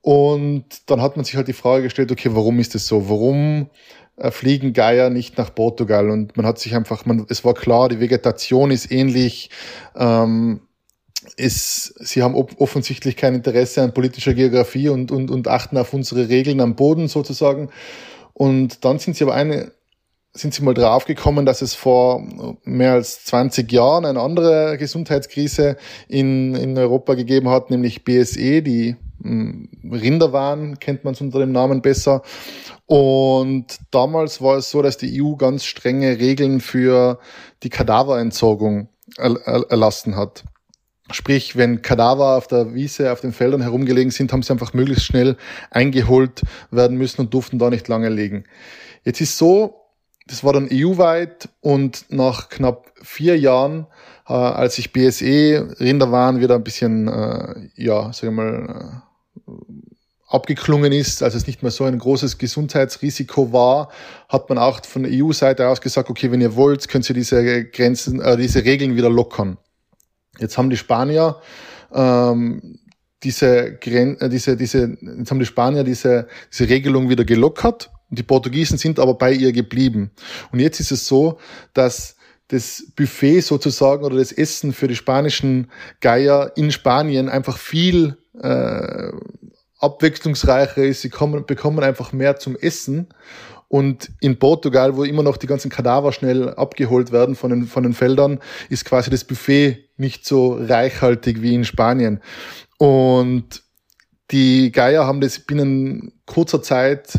Und 0.00 0.64
dann 0.86 1.02
hat 1.02 1.16
man 1.16 1.24
sich 1.24 1.36
halt 1.36 1.48
die 1.48 1.52
Frage 1.52 1.82
gestellt, 1.82 2.10
okay, 2.10 2.30
warum 2.32 2.60
ist 2.60 2.74
das 2.74 2.86
so? 2.86 3.10
Warum 3.10 3.68
äh, 4.16 4.30
fliegen 4.30 4.72
Geier 4.72 5.10
nicht 5.10 5.36
nach 5.36 5.54
Portugal? 5.54 6.08
Und 6.08 6.36
man 6.36 6.46
hat 6.46 6.58
sich 6.58 6.74
einfach, 6.74 7.04
man, 7.04 7.26
es 7.28 7.44
war 7.44 7.52
klar, 7.52 7.90
die 7.90 8.00
Vegetation 8.00 8.70
ist 8.70 8.90
ähnlich. 8.90 9.50
Ähm, 9.96 10.60
ist, 11.36 11.94
sie 12.00 12.22
haben 12.22 12.34
offensichtlich 12.34 13.16
kein 13.16 13.34
Interesse 13.34 13.82
an 13.82 13.94
politischer 13.94 14.34
Geografie 14.34 14.88
und, 14.88 15.10
und, 15.10 15.30
und 15.30 15.48
achten 15.48 15.76
auf 15.76 15.92
unsere 15.92 16.28
Regeln 16.28 16.60
am 16.60 16.76
Boden 16.76 17.08
sozusagen. 17.08 17.70
Und 18.32 18.84
dann 18.84 18.98
sind 18.98 19.16
sie 19.16 19.24
aber 19.24 19.34
eine, 19.34 19.72
sind 20.32 20.54
sie 20.54 20.62
mal 20.62 20.74
draufgekommen, 20.74 21.46
dass 21.46 21.62
es 21.62 21.74
vor 21.74 22.22
mehr 22.64 22.92
als 22.92 23.24
20 23.24 23.70
Jahren 23.72 24.04
eine 24.04 24.20
andere 24.20 24.76
Gesundheitskrise 24.78 25.76
in, 26.08 26.54
in 26.54 26.78
Europa 26.78 27.14
gegeben 27.14 27.48
hat, 27.48 27.70
nämlich 27.70 28.04
BSE, 28.04 28.62
die 28.62 28.96
hm, 29.22 29.68
Rinderwahn 29.90 30.78
kennt 30.78 31.04
man 31.04 31.14
es 31.14 31.20
unter 31.20 31.40
dem 31.40 31.52
Namen 31.52 31.82
besser. 31.82 32.22
Und 32.86 33.66
damals 33.90 34.40
war 34.40 34.56
es 34.56 34.70
so, 34.70 34.80
dass 34.80 34.96
die 34.96 35.22
EU 35.22 35.34
ganz 35.34 35.64
strenge 35.64 36.18
Regeln 36.18 36.60
für 36.60 37.18
die 37.62 37.70
Kadaverentsorgung 37.70 38.88
erlassen 39.16 40.16
hat. 40.16 40.44
Sprich, 41.10 41.56
wenn 41.56 41.82
Kadaver 41.82 42.36
auf 42.36 42.46
der 42.46 42.74
Wiese, 42.74 43.12
auf 43.12 43.20
den 43.20 43.32
Feldern 43.32 43.62
herumgelegen 43.62 44.10
sind, 44.10 44.32
haben 44.32 44.42
sie 44.42 44.52
einfach 44.52 44.74
möglichst 44.74 45.04
schnell 45.04 45.36
eingeholt 45.70 46.42
werden 46.70 46.98
müssen 46.98 47.22
und 47.22 47.34
durften 47.34 47.58
da 47.58 47.70
nicht 47.70 47.88
lange 47.88 48.08
liegen. 48.08 48.44
Jetzt 49.04 49.20
ist 49.20 49.38
so, 49.38 49.86
das 50.26 50.44
war 50.44 50.52
dann 50.52 50.68
EU-weit 50.70 51.48
und 51.60 52.06
nach 52.10 52.50
knapp 52.50 52.92
vier 53.02 53.38
Jahren, 53.38 53.86
äh, 54.28 54.34
als 54.34 54.76
sich 54.76 54.92
BSE 54.92 55.76
Rinderwahn 55.80 56.40
wieder 56.40 56.56
ein 56.56 56.64
bisschen, 56.64 57.08
äh, 57.08 57.68
ja, 57.74 58.12
sag 58.12 58.24
ich 58.24 58.36
mal, 58.36 59.02
äh, 59.46 59.52
abgeklungen 60.28 60.92
ist, 60.92 61.22
als 61.22 61.34
es 61.34 61.46
nicht 61.46 61.62
mehr 61.62 61.72
so 61.72 61.84
ein 61.84 61.98
großes 61.98 62.36
Gesundheitsrisiko 62.36 63.52
war, 63.52 63.88
hat 64.28 64.50
man 64.50 64.58
auch 64.58 64.84
von 64.84 65.04
der 65.04 65.12
EU-Seite 65.12 65.68
aus 65.68 65.80
gesagt, 65.80 66.10
okay, 66.10 66.30
wenn 66.30 66.42
ihr 66.42 66.54
wollt, 66.54 66.86
könnt 66.88 67.08
ihr 67.08 67.14
diese 67.14 67.64
Grenzen, 67.64 68.20
äh, 68.20 68.36
diese 68.36 68.64
Regeln 68.64 68.94
wieder 68.94 69.08
lockern. 69.08 69.56
Jetzt 70.38 70.58
haben 70.58 70.70
die 70.70 70.76
Spanier 70.76 71.36
ähm, 71.92 72.78
diese, 73.22 73.76
Gren 73.80 74.20
äh, 74.20 74.28
diese, 74.28 74.56
diese, 74.56 74.96
jetzt 75.00 75.30
haben 75.30 75.40
die 75.40 75.46
Spanier 75.46 75.84
diese, 75.84 76.28
diese 76.52 76.68
Regelung 76.68 77.08
wieder 77.08 77.24
gelockert 77.24 77.90
die 78.10 78.22
Portugiesen 78.22 78.78
sind 78.78 78.98
aber 78.98 79.14
bei 79.14 79.32
ihr 79.32 79.52
geblieben. 79.52 80.10
Und 80.50 80.60
jetzt 80.60 80.80
ist 80.80 80.92
es 80.92 81.06
so, 81.06 81.38
dass 81.74 82.16
das 82.48 82.86
Buffet 82.96 83.42
sozusagen 83.42 84.04
oder 84.04 84.16
das 84.16 84.32
Essen 84.32 84.72
für 84.72 84.88
die 84.88 84.96
spanischen 84.96 85.70
Geier 86.00 86.52
in 86.56 86.70
Spanien 86.70 87.28
einfach 87.28 87.58
viel 87.58 88.16
äh, 88.40 89.12
abwechslungsreicher 89.78 90.82
ist. 90.84 91.02
Sie 91.02 91.10
kommen, 91.10 91.44
bekommen 91.44 91.84
einfach 91.84 92.12
mehr 92.12 92.36
zum 92.38 92.56
Essen 92.56 93.08
Und 93.68 94.10
in 94.20 94.38
Portugal, 94.38 94.96
wo 94.96 95.04
immer 95.04 95.22
noch 95.22 95.36
die 95.36 95.46
ganzen 95.46 95.70
Kadaver 95.70 96.12
schnell 96.12 96.54
abgeholt 96.54 97.12
werden 97.12 97.34
von 97.34 97.50
den, 97.50 97.66
von 97.66 97.82
den 97.82 97.92
Feldern, 97.92 98.40
ist 98.70 98.86
quasi 98.86 99.10
das 99.10 99.24
Buffet 99.24 99.90
nicht 99.98 100.24
so 100.24 100.54
reichhaltig 100.54 101.42
wie 101.42 101.54
in 101.54 101.64
Spanien. 101.64 102.20
Und 102.78 103.62
die 104.30 104.72
Geier 104.72 105.06
haben 105.06 105.20
das 105.20 105.38
binnen 105.38 106.12
kurzer 106.24 106.62
Zeit 106.62 107.18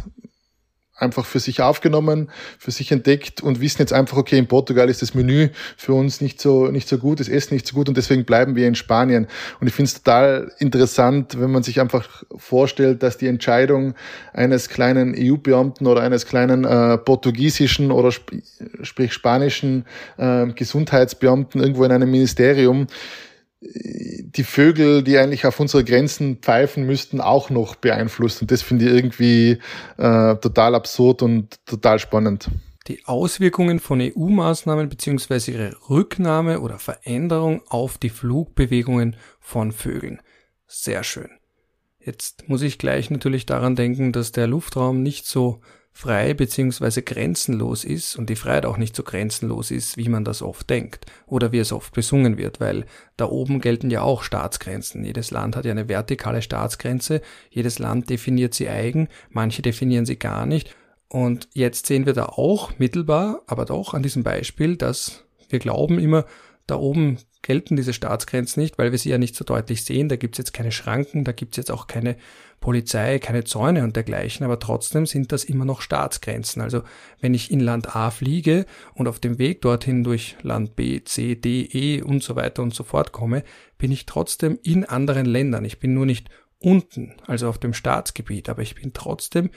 einfach 1.00 1.26
für 1.26 1.40
sich 1.40 1.62
aufgenommen, 1.62 2.30
für 2.58 2.72
sich 2.72 2.92
entdeckt 2.92 3.42
und 3.42 3.62
wissen 3.62 3.82
jetzt 3.82 3.94
einfach, 3.94 4.18
okay, 4.18 4.38
in 4.38 4.48
Portugal 4.48 4.90
ist 4.90 5.02
das 5.02 5.14
Menü 5.14 5.50
für 5.78 5.94
uns 5.94 6.22
nicht 6.22 6.42
so, 6.42 6.68
nicht 6.68 6.88
so 6.88 6.98
gut, 6.98 7.20
das 7.20 7.30
Essen 7.30 7.54
nicht 7.54 7.68
so 7.68 7.76
gut 7.76 7.88
und 7.88 7.98
deswegen 7.98 8.26
bleiben 8.26 8.56
wir 8.56 8.68
in 8.68 8.76
Spanien. 8.76 9.28
Und 9.60 9.68
ich 9.68 9.74
finde 9.74 9.88
es 9.88 9.96
total 9.96 10.52
interessant, 10.60 11.40
wenn 11.40 11.52
man 11.52 11.64
sich 11.64 11.80
einfach 11.80 12.24
vorstellt, 12.36 13.04
dass 13.04 13.18
die 13.18 13.28
Entscheidung 13.28 13.96
eines 14.34 14.70
kleinen 14.70 15.16
EU-Beamten 15.18 15.88
oder 15.88 16.02
eines 16.02 16.26
kleinen 16.26 16.66
äh, 16.66 16.98
portugiesischen 16.98 17.92
oder 17.92 18.10
sp 18.12 18.42
sprich 18.84 19.14
spanischen 19.14 19.86
äh, 20.18 20.48
Gesundheitsbeamten 20.48 21.62
irgendwo 21.62 21.84
in 21.84 21.92
einem 21.92 22.12
Ministerium 22.12 22.88
die 23.62 24.44
Vögel, 24.44 25.04
die 25.04 25.18
eigentlich 25.18 25.46
auf 25.46 25.60
unsere 25.60 25.84
Grenzen 25.84 26.38
pfeifen 26.38 26.86
müssten, 26.86 27.20
auch 27.20 27.50
noch 27.50 27.76
beeinflusst. 27.76 28.42
Und 28.42 28.52
das 28.52 28.62
finde 28.62 28.86
ich 28.86 28.94
irgendwie 28.94 29.60
äh, 29.98 30.36
total 30.36 30.76
absurd 30.76 31.22
und 31.22 31.66
total 31.66 32.00
spannend. 32.00 32.50
Die 32.88 33.06
Auswirkungen 33.06 33.80
von 33.80 34.02
EU-Maßnahmen 34.02 34.90
beziehungsweise 34.90 35.52
ihre 35.52 35.76
Rücknahme 35.90 36.62
oder 36.62 36.80
Veränderung 36.80 37.62
auf 37.68 37.98
die 37.98 38.10
Flugbewegungen 38.10 39.16
von 39.40 39.72
Vögeln. 39.72 40.22
Sehr 40.66 41.04
schön. 41.04 41.30
Jetzt 42.00 42.48
muss 42.48 42.62
ich 42.62 42.78
gleich 42.78 43.12
natürlich 43.12 43.46
daran 43.46 43.76
denken, 43.76 44.14
dass 44.14 44.32
der 44.32 44.48
Luftraum 44.48 45.04
nicht 45.04 45.28
so 45.28 45.60
frei 45.92 46.34
bzw. 46.34 47.02
grenzenlos 47.02 47.84
ist 47.84 48.16
und 48.16 48.30
die 48.30 48.36
Freiheit 48.36 48.66
auch 48.66 48.78
nicht 48.78 48.96
so 48.96 49.04
grenzenlos 49.04 49.72
ist, 49.72 49.98
wie 49.98 50.10
man 50.10 50.24
das 50.24 50.42
oft 50.42 50.70
denkt 50.70 51.06
oder 51.26 51.52
wie 51.52 51.60
es 51.60 51.72
oft 51.72 51.94
besungen 51.94 52.38
wird, 52.38 52.60
weil 52.60 52.86
da 53.18 53.26
oben 53.26 53.60
gelten 53.60 53.90
ja 53.90 54.02
auch 54.02 54.24
Staatsgrenzen. 54.24 55.04
Jedes 55.04 55.32
Land 55.32 55.56
hat 55.56 55.66
ja 55.66 55.72
eine 55.72 55.90
vertikale 55.90 56.42
Staatsgrenze, 56.42 57.22
jedes 57.50 57.80
Land 57.80 58.10
definiert 58.10 58.54
sie 58.54 58.70
eigen, 58.70 59.10
manche 59.30 59.62
definieren 59.62 60.06
sie 60.06 60.18
gar 60.18 60.46
nicht 60.46 60.76
und 61.10 61.50
jetzt 61.54 61.88
sehen 61.88 62.06
wir 62.06 62.14
da 62.14 62.26
auch 62.26 62.78
mittelbar, 62.78 63.42
aber 63.48 63.66
doch 63.66 63.94
an 63.94 64.04
diesem 64.04 64.24
Beispiel, 64.24 64.78
dass 64.78 65.26
wir 65.50 65.60
glauben 65.60 66.00
immer, 66.00 66.26
da 66.68 66.76
oben 66.76 67.18
gelten 67.42 67.76
diese 67.76 67.94
Staatsgrenzen 67.94 68.62
nicht, 68.62 68.78
weil 68.78 68.92
wir 68.92 68.98
sie 68.98 69.10
ja 69.10 69.18
nicht 69.18 69.36
so 69.36 69.46
deutlich 69.46 69.86
sehen. 69.86 70.10
Da 70.10 70.16
gibt's 70.16 70.38
jetzt 70.38 70.54
keine 70.54 70.72
Schranken, 70.72 71.24
da 71.24 71.32
gibt's 71.32 71.58
jetzt 71.58 71.72
auch 71.72 71.88
keine 71.88 72.18
Polizei, 72.60 73.20
keine 73.20 73.46
Zäune 73.46 73.84
und 73.84 73.96
dergleichen, 73.96 74.44
aber 74.44 74.60
trotzdem 74.60 75.06
sind 75.06 75.32
das 75.32 75.46
immer 75.46 75.64
noch 75.64 75.82
Staatsgrenzen. 75.82 76.62
Also 76.62 76.84
wenn 77.22 77.34
ich 77.34 77.52
in 77.52 77.62
Land 77.62 77.96
A 77.96 78.12
fliege 78.12 78.66
und 78.94 79.08
auf 79.08 79.20
dem 79.20 79.40
Weg 79.40 79.62
dorthin 79.62 80.04
durch 80.04 80.36
Land 80.42 80.76
B, 80.76 81.02
C, 81.04 81.36
D, 81.36 81.62
E 81.72 82.02
und 82.02 82.22
so 82.22 82.36
weiter 82.36 82.62
und 82.62 82.74
so 82.74 82.84
fort 82.84 83.12
komme, 83.14 83.44
bin 83.78 83.92
ich 83.92 84.06
trotzdem 84.06 84.60
in 84.62 84.84
anderen 84.84 85.26
Ländern. 85.26 85.64
Ich 85.64 85.80
bin 85.80 85.94
nur 85.94 86.06
nicht 86.06 86.30
unten, 86.60 87.16
also 87.26 87.48
auf 87.48 87.58
dem 87.58 87.74
Staatsgebiet, 87.74 88.50
aber 88.50 88.62
ich 88.62 88.76
bin 88.76 88.92
trotzdem 88.94 89.50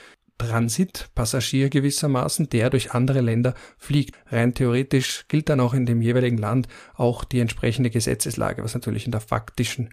Transitpassagier 0.42 1.68
gewissermaßen, 1.68 2.48
der 2.50 2.70
durch 2.70 2.92
andere 2.92 3.20
Länder 3.20 3.54
fliegt. 3.78 4.16
Rein 4.30 4.54
theoretisch 4.54 5.24
gilt 5.28 5.48
dann 5.48 5.60
auch 5.60 5.74
in 5.74 5.86
dem 5.86 6.02
jeweiligen 6.02 6.38
Land 6.38 6.68
auch 6.94 7.24
die 7.24 7.40
entsprechende 7.40 7.90
Gesetzeslage, 7.90 8.62
was 8.62 8.74
natürlich 8.74 9.06
in 9.06 9.12
der 9.12 9.20
faktischen 9.20 9.90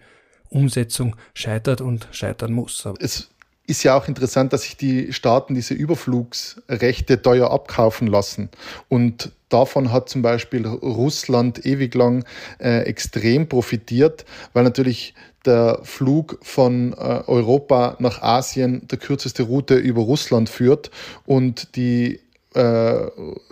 Umsetzung 0.49 1.15
scheitert 1.33 1.81
und 1.81 2.07
scheitern 2.11 2.53
muss. 2.53 2.85
Es 2.99 3.29
ist 3.69 3.83
ja 3.83 3.95
auch 3.95 4.07
interessant, 4.07 4.51
dass 4.51 4.63
sich 4.63 4.77
die 4.77 5.13
Staaten 5.13 5.53
diese 5.53 5.73
Überflugsrechte 5.73 7.21
teuer 7.21 7.51
abkaufen 7.51 8.07
lassen. 8.07 8.49
Und 8.87 9.31
davon 9.49 9.91
hat 9.91 10.09
zum 10.09 10.21
Beispiel 10.21 10.65
Russland 10.65 11.65
ewig 11.65 11.93
lang 11.93 12.25
äh, 12.59 12.81
extrem 12.81 13.47
profitiert, 13.47 14.25
weil 14.53 14.63
natürlich 14.63 15.13
der 15.45 15.79
Flug 15.83 16.39
von 16.41 16.93
äh, 16.93 16.95
Europa 17.27 17.95
nach 17.99 18.21
Asien 18.21 18.87
der 18.87 18.97
kürzeste 18.97 19.43
Route 19.43 19.75
über 19.75 20.01
Russland 20.01 20.49
führt 20.49 20.91
und 21.25 21.75
die 21.75 22.19
äh, 22.55 22.61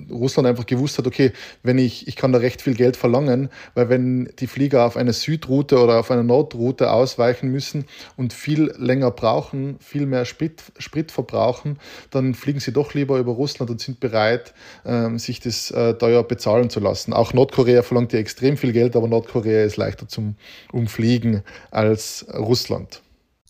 Russland 0.10 0.48
einfach 0.48 0.66
gewusst 0.66 0.98
hat, 0.98 1.06
okay, 1.06 1.32
wenn 1.63 1.77
ich, 1.77 2.08
ich 2.08 2.16
kann 2.16 2.32
da 2.32 2.39
recht 2.39 2.62
viel 2.62 2.74
Geld 2.74 2.98
verlangen, 2.98 3.50
weil 3.75 3.89
wenn 3.89 4.32
die 4.39 4.48
Flieger 4.48 4.86
auf 4.86 4.98
eine 4.98 5.13
Südroute 5.13 5.80
oder 5.80 6.00
auf 6.00 6.10
eine 6.10 6.24
Nordroute 6.24 6.92
ausweichen 6.92 7.51
müssen 7.51 7.86
und 8.16 8.34
viel 8.34 8.74
länger 8.77 9.12
brauchen, 9.12 9.77
viel 9.80 10.06
mehr 10.06 10.25
Sprit, 10.25 10.63
Sprit 10.80 11.12
verbrauchen, 11.12 11.77
dann 12.10 12.34
fliegen 12.34 12.60
sie 12.60 12.72
doch 12.72 12.94
lieber 12.94 13.20
über 13.20 13.34
Russland 13.34 13.70
und 13.70 13.80
sind 13.80 14.00
bereit, 14.00 14.54
ähm, 14.86 15.20
sich 15.20 15.39
das 15.39 15.70
äh, 15.72 15.94
teuer 15.94 16.24
bezahlen 16.24 16.70
zu 16.70 16.80
lassen. 16.80 17.13
Auch 17.13 17.34
Nordkorea 17.34 17.84
verlangt 17.84 18.13
ja 18.13 18.20
extrem 18.20 18.58
viel 18.58 18.74
Geld, 18.74 18.96
aber 18.96 19.08
Nordkorea 19.08 19.63
ist 19.63 19.77
leichter 19.77 20.08
zum 20.08 20.36
Umfliegen 20.72 21.44
als 21.70 22.25
Russland. 22.34 23.01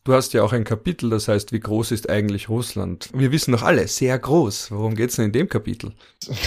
Du 0.08 0.14
hast 0.14 0.32
ja 0.32 0.42
auch 0.42 0.54
ein 0.54 0.64
Kapitel, 0.64 1.10
das 1.10 1.28
heißt, 1.28 1.52
wie 1.52 1.60
groß 1.60 1.92
ist 1.92 2.10
eigentlich 2.10 2.48
Russland? 2.48 3.10
Wir 3.14 3.34
wissen 3.34 3.52
doch 3.52 3.64
alle, 3.64 3.90
sehr 3.90 4.18
groß. 4.18 4.72
Worum 4.72 4.96
geht's 4.96 5.18
denn 5.18 5.26
in 5.26 5.32
dem 5.34 5.50
Kapitel? 5.50 5.92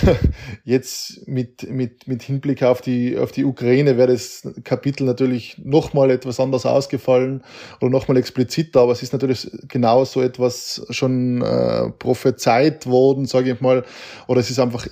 Jetzt 0.65 1.29
mit, 1.29 1.71
mit, 1.71 2.09
mit 2.09 2.23
Hinblick 2.23 2.63
auf 2.63 2.81
die, 2.81 3.19
auf 3.19 3.33
die 3.33 3.45
Ukraine 3.45 3.99
wäre 3.99 4.13
das 4.13 4.49
Kapitel 4.65 5.05
natürlich 5.05 5.59
nochmal 5.63 6.11
etwas 6.11 6.41
anders 6.41 6.65
ausgefallen 6.65 7.45
oder 7.83 7.91
nochmal 7.91 8.17
expliziter, 8.17 8.81
aber 8.81 8.93
es 8.93 9.03
ist 9.03 9.13
natürlich 9.13 9.51
genau 9.69 10.07
so 10.07 10.23
etwas 10.23 10.87
schon 10.89 11.43
äh, 11.43 11.91
prophezeit 11.91 12.87
worden, 12.87 13.27
sage 13.27 13.53
ich 13.53 13.61
mal, 13.61 13.85
oder 14.27 14.41
es 14.41 14.49
ist 14.49 14.59
einfach 14.59 14.87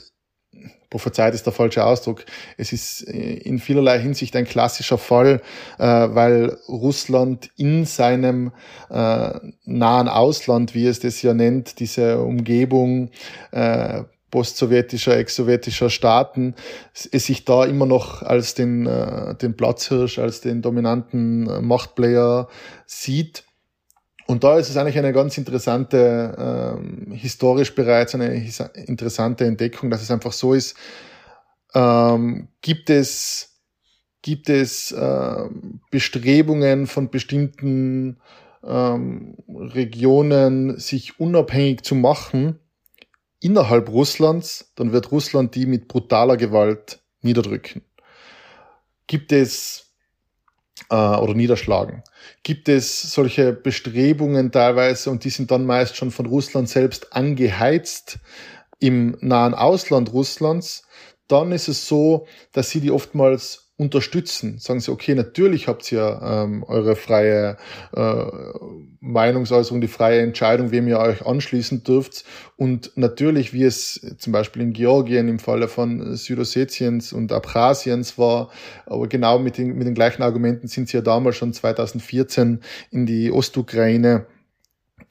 prophezeit 0.90 1.34
ist 1.34 1.44
der 1.46 1.52
falsche 1.52 1.84
Ausdruck. 1.84 2.24
Es 2.56 2.72
ist 2.72 3.06
äh, 3.08 3.34
in 3.34 3.58
vielerlei 3.58 3.98
Hinsicht 3.98 4.34
ein 4.36 4.44
klassischer 4.44 4.98
Fall, 4.98 5.42
äh, 5.78 5.84
weil 5.84 6.56
Russland 6.68 7.50
in 7.56 7.84
seinem 7.84 8.52
äh, 8.90 9.30
nahen 9.64 10.08
Ausland, 10.08 10.74
wie 10.74 10.86
es 10.86 11.00
das 11.00 11.20
ja 11.22 11.34
nennt, 11.34 11.80
diese 11.80 12.20
Umgebung 12.20 13.10
postsowjetischer, 14.30 15.16
ex-sowjetischer 15.16 15.88
Staaten, 15.88 16.54
es 16.92 17.24
sich 17.24 17.46
da 17.46 17.64
immer 17.64 17.86
noch 17.86 18.22
als 18.22 18.54
den, 18.54 18.84
den 18.84 19.56
Platzhirsch, 19.56 20.18
als 20.18 20.42
den 20.42 20.60
dominanten 20.60 21.66
Machtplayer 21.66 22.48
sieht 22.84 23.44
und 24.28 24.44
da 24.44 24.58
ist 24.58 24.68
es 24.68 24.76
eigentlich 24.76 24.98
eine 24.98 25.14
ganz 25.14 25.38
interessante, 25.38 26.36
ähm, 26.38 27.12
historisch 27.12 27.74
bereits 27.74 28.14
eine 28.14 28.34
interessante 28.74 29.46
Entdeckung, 29.46 29.88
dass 29.90 30.02
es 30.02 30.10
einfach 30.10 30.32
so 30.32 30.52
ist, 30.52 30.76
ähm, 31.74 32.48
gibt 32.60 32.90
es, 32.90 33.58
gibt 34.20 34.50
es 34.50 34.94
ähm, 34.96 35.80
Bestrebungen 35.90 36.86
von 36.86 37.08
bestimmten 37.10 38.18
ähm, 38.62 39.38
Regionen, 39.48 40.78
sich 40.78 41.18
unabhängig 41.18 41.82
zu 41.82 41.94
machen 41.94 42.60
innerhalb 43.40 43.88
Russlands, 43.88 44.72
dann 44.74 44.92
wird 44.92 45.10
Russland 45.10 45.54
die 45.54 45.64
mit 45.64 45.88
brutaler 45.88 46.36
Gewalt 46.36 47.00
niederdrücken. 47.22 47.82
Gibt 49.06 49.32
es 49.32 49.87
äh, 50.90 50.94
oder 50.94 51.34
niederschlagen. 51.34 52.02
Gibt 52.42 52.68
es 52.68 53.12
solche 53.12 53.52
Bestrebungen 53.52 54.52
teilweise 54.52 55.10
und 55.10 55.24
die 55.24 55.30
sind 55.30 55.50
dann 55.50 55.66
meist 55.66 55.96
schon 55.96 56.10
von 56.10 56.26
Russland 56.26 56.68
selbst 56.68 57.12
angeheizt 57.12 58.18
im 58.80 59.16
nahen 59.20 59.54
Ausland 59.54 60.12
Russlands, 60.12 60.82
dann 61.26 61.52
ist 61.52 61.68
es 61.68 61.86
so, 61.86 62.26
dass 62.52 62.70
sie 62.70 62.80
die 62.80 62.90
oftmals 62.90 63.67
unterstützen. 63.78 64.58
Sagen 64.58 64.80
sie, 64.80 64.90
okay, 64.90 65.14
natürlich 65.14 65.68
habt 65.68 65.90
ihr 65.92 66.20
ähm, 66.20 66.64
eure 66.64 66.96
freie 66.96 67.56
äh, 67.94 68.24
Meinungsäußerung, 69.00 69.80
die 69.80 69.86
freie 69.86 70.20
Entscheidung, 70.20 70.72
wem 70.72 70.88
ihr 70.88 70.98
euch 70.98 71.24
anschließen 71.24 71.84
dürft. 71.84 72.24
Und 72.56 72.90
natürlich, 72.96 73.52
wie 73.54 73.62
es 73.62 74.14
zum 74.18 74.32
Beispiel 74.32 74.62
in 74.62 74.72
Georgien 74.72 75.28
im 75.28 75.38
Falle 75.38 75.68
von 75.68 76.16
Südossetiens 76.16 77.12
und 77.12 77.30
Abchasiens 77.30 78.18
war, 78.18 78.50
aber 78.84 79.06
genau 79.06 79.38
mit 79.38 79.58
den, 79.58 79.78
mit 79.78 79.86
den 79.86 79.94
gleichen 79.94 80.22
Argumenten 80.22 80.66
sind 80.66 80.88
sie 80.88 80.96
ja 80.96 81.00
damals 81.00 81.36
schon 81.36 81.52
2014 81.52 82.60
in 82.90 83.06
die 83.06 83.30
Ostukraine 83.30 84.26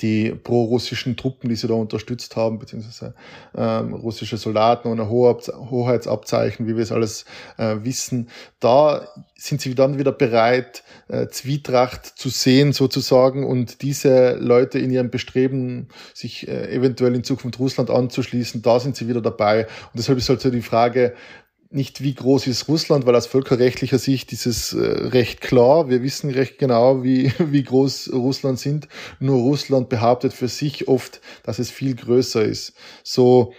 die 0.01 0.31
pro-russischen 0.31 1.17
Truppen, 1.17 1.49
die 1.49 1.55
sie 1.55 1.67
da 1.67 1.73
unterstützt 1.73 2.35
haben, 2.35 2.59
beziehungsweise 2.59 3.15
ähm, 3.55 3.93
russische 3.93 4.37
Soldaten 4.37 4.87
ohne 4.89 5.09
Hoheitsabzeichen, 5.09 6.67
wie 6.67 6.75
wir 6.75 6.83
es 6.83 6.91
alles 6.91 7.25
äh, 7.57 7.77
wissen, 7.81 8.29
da 8.59 9.07
sind 9.35 9.61
sie 9.61 9.75
dann 9.75 9.97
wieder 9.97 10.11
bereit, 10.11 10.83
äh, 11.07 11.27
Zwietracht 11.27 12.05
zu 12.05 12.29
sehen 12.29 12.73
sozusagen 12.73 13.45
und 13.45 13.81
diese 13.81 14.35
Leute 14.35 14.79
in 14.79 14.91
ihrem 14.91 15.09
Bestreben, 15.09 15.87
sich 16.13 16.47
äh, 16.47 16.71
eventuell 16.71 17.15
in 17.15 17.23
Zukunft 17.23 17.59
Russland 17.59 17.89
anzuschließen, 17.89 18.61
da 18.61 18.79
sind 18.79 18.95
sie 18.95 19.07
wieder 19.07 19.21
dabei. 19.21 19.65
Und 19.65 19.95
deshalb 19.95 20.17
ist 20.17 20.29
halt 20.29 20.41
so 20.41 20.49
die 20.49 20.61
Frage, 20.61 21.13
nicht 21.69 22.01
wie 22.01 22.13
groß 22.13 22.47
ist 22.47 22.67
Russland, 22.67 23.05
weil 23.05 23.15
aus 23.15 23.27
völkerrechtlicher 23.27 23.99
Sicht 23.99 24.31
ist 24.31 24.45
es 24.45 24.73
äh, 24.73 24.79
recht 24.79 25.41
klar. 25.41 25.89
Wir 25.89 26.01
wissen 26.01 26.29
recht 26.29 26.57
genau, 26.59 27.03
wie, 27.03 27.31
wie 27.39 27.63
groß 27.63 28.11
Russland 28.13 28.59
sind. 28.59 28.87
Nur 29.19 29.39
Russland 29.39 29.89
behauptet 29.89 30.33
für 30.33 30.47
sich 30.47 30.87
oft, 30.87 31.21
dass 31.43 31.59
es 31.59 31.71
viel 31.71 31.95
größer 31.95 32.43
ist. 32.43 32.73
So 33.03 33.53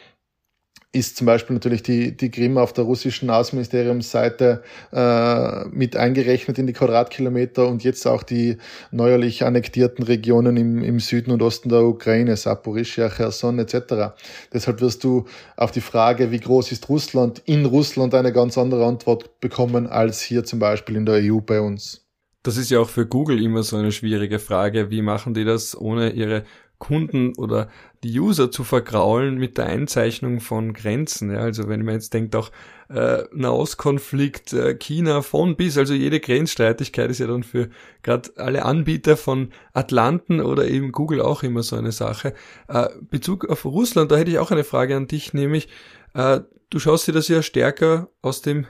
ist 0.90 1.18
zum 1.18 1.26
Beispiel 1.26 1.54
natürlich 1.54 1.82
die, 1.82 2.16
die 2.16 2.30
Krim 2.30 2.56
auf 2.56 2.72
der 2.72 2.84
russischen 2.84 3.28
Außenministeriumsseite 3.28 4.62
äh, 4.90 5.64
mit 5.66 5.96
eingerechnet 5.96 6.58
in 6.58 6.66
die 6.66 6.72
Quadratkilometer 6.72 7.68
und 7.68 7.84
jetzt 7.84 8.06
auch 8.06 8.22
die 8.22 8.56
neuerlich 8.90 9.44
annektierten 9.44 10.04
Regionen 10.04 10.56
im, 10.56 10.82
im 10.82 10.98
Süden 10.98 11.30
und 11.30 11.42
Osten 11.42 11.68
der 11.68 11.82
Ukraine, 11.82 12.36
Saporischia, 12.36 13.10
Cherson 13.10 13.58
etc. 13.58 14.14
Deshalb 14.50 14.80
wirst 14.80 15.04
du 15.04 15.26
auf 15.56 15.72
die 15.72 15.82
Frage, 15.82 16.30
wie 16.30 16.40
groß 16.40 16.72
ist 16.72 16.88
Russland, 16.88 17.42
in 17.44 17.66
Russland 17.66 18.14
eine 18.14 18.32
ganz 18.32 18.56
andere 18.56 18.86
Antwort 18.86 19.40
bekommen 19.40 19.86
als 19.86 20.22
hier 20.22 20.44
zum 20.44 20.58
Beispiel 20.58 20.96
in 20.96 21.04
der 21.04 21.16
EU 21.16 21.40
bei 21.40 21.60
uns. 21.60 22.06
Das 22.42 22.56
ist 22.56 22.70
ja 22.70 22.80
auch 22.80 22.88
für 22.88 23.06
Google 23.06 23.42
immer 23.42 23.62
so 23.62 23.76
eine 23.76 23.92
schwierige 23.92 24.38
Frage. 24.38 24.90
Wie 24.90 25.02
machen 25.02 25.34
die 25.34 25.44
das, 25.44 25.78
ohne 25.78 26.12
ihre 26.12 26.44
Kunden 26.78 27.34
oder 27.36 27.68
die 28.02 28.18
User 28.18 28.50
zu 28.50 28.64
vergraulen 28.64 29.38
mit 29.38 29.58
der 29.58 29.66
Einzeichnung 29.66 30.40
von 30.40 30.72
Grenzen. 30.72 31.30
Ja, 31.30 31.40
also 31.40 31.68
wenn 31.68 31.84
man 31.84 31.94
jetzt 31.94 32.14
denkt, 32.14 32.36
auch 32.36 32.50
äh, 32.88 33.24
Nahostkonflikt, 33.32 34.52
äh, 34.52 34.74
China 34.74 35.22
von 35.22 35.56
bis, 35.56 35.76
also 35.76 35.94
jede 35.94 36.20
Grenzstreitigkeit 36.20 37.10
ist 37.10 37.18
ja 37.18 37.26
dann 37.26 37.42
für 37.42 37.68
gerade 38.02 38.30
alle 38.36 38.64
Anbieter 38.64 39.16
von 39.16 39.50
Atlanten 39.72 40.40
oder 40.40 40.66
eben 40.68 40.92
Google 40.92 41.20
auch 41.20 41.42
immer 41.42 41.62
so 41.62 41.76
eine 41.76 41.92
Sache. 41.92 42.34
Äh, 42.68 42.88
Bezug 43.02 43.48
auf 43.48 43.64
Russland, 43.64 44.10
da 44.10 44.16
hätte 44.16 44.30
ich 44.30 44.38
auch 44.38 44.50
eine 44.50 44.64
Frage 44.64 44.96
an 44.96 45.06
dich, 45.06 45.34
nämlich 45.34 45.68
äh, 46.14 46.40
du 46.70 46.78
schaust 46.78 47.08
dir 47.08 47.12
das 47.12 47.28
ja 47.28 47.42
stärker 47.42 48.08
aus 48.22 48.42
dem 48.42 48.66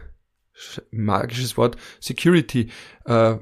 magisches 0.91 1.57
Wort 1.57 1.77
Security 2.01 2.71
äh, 3.05 3.37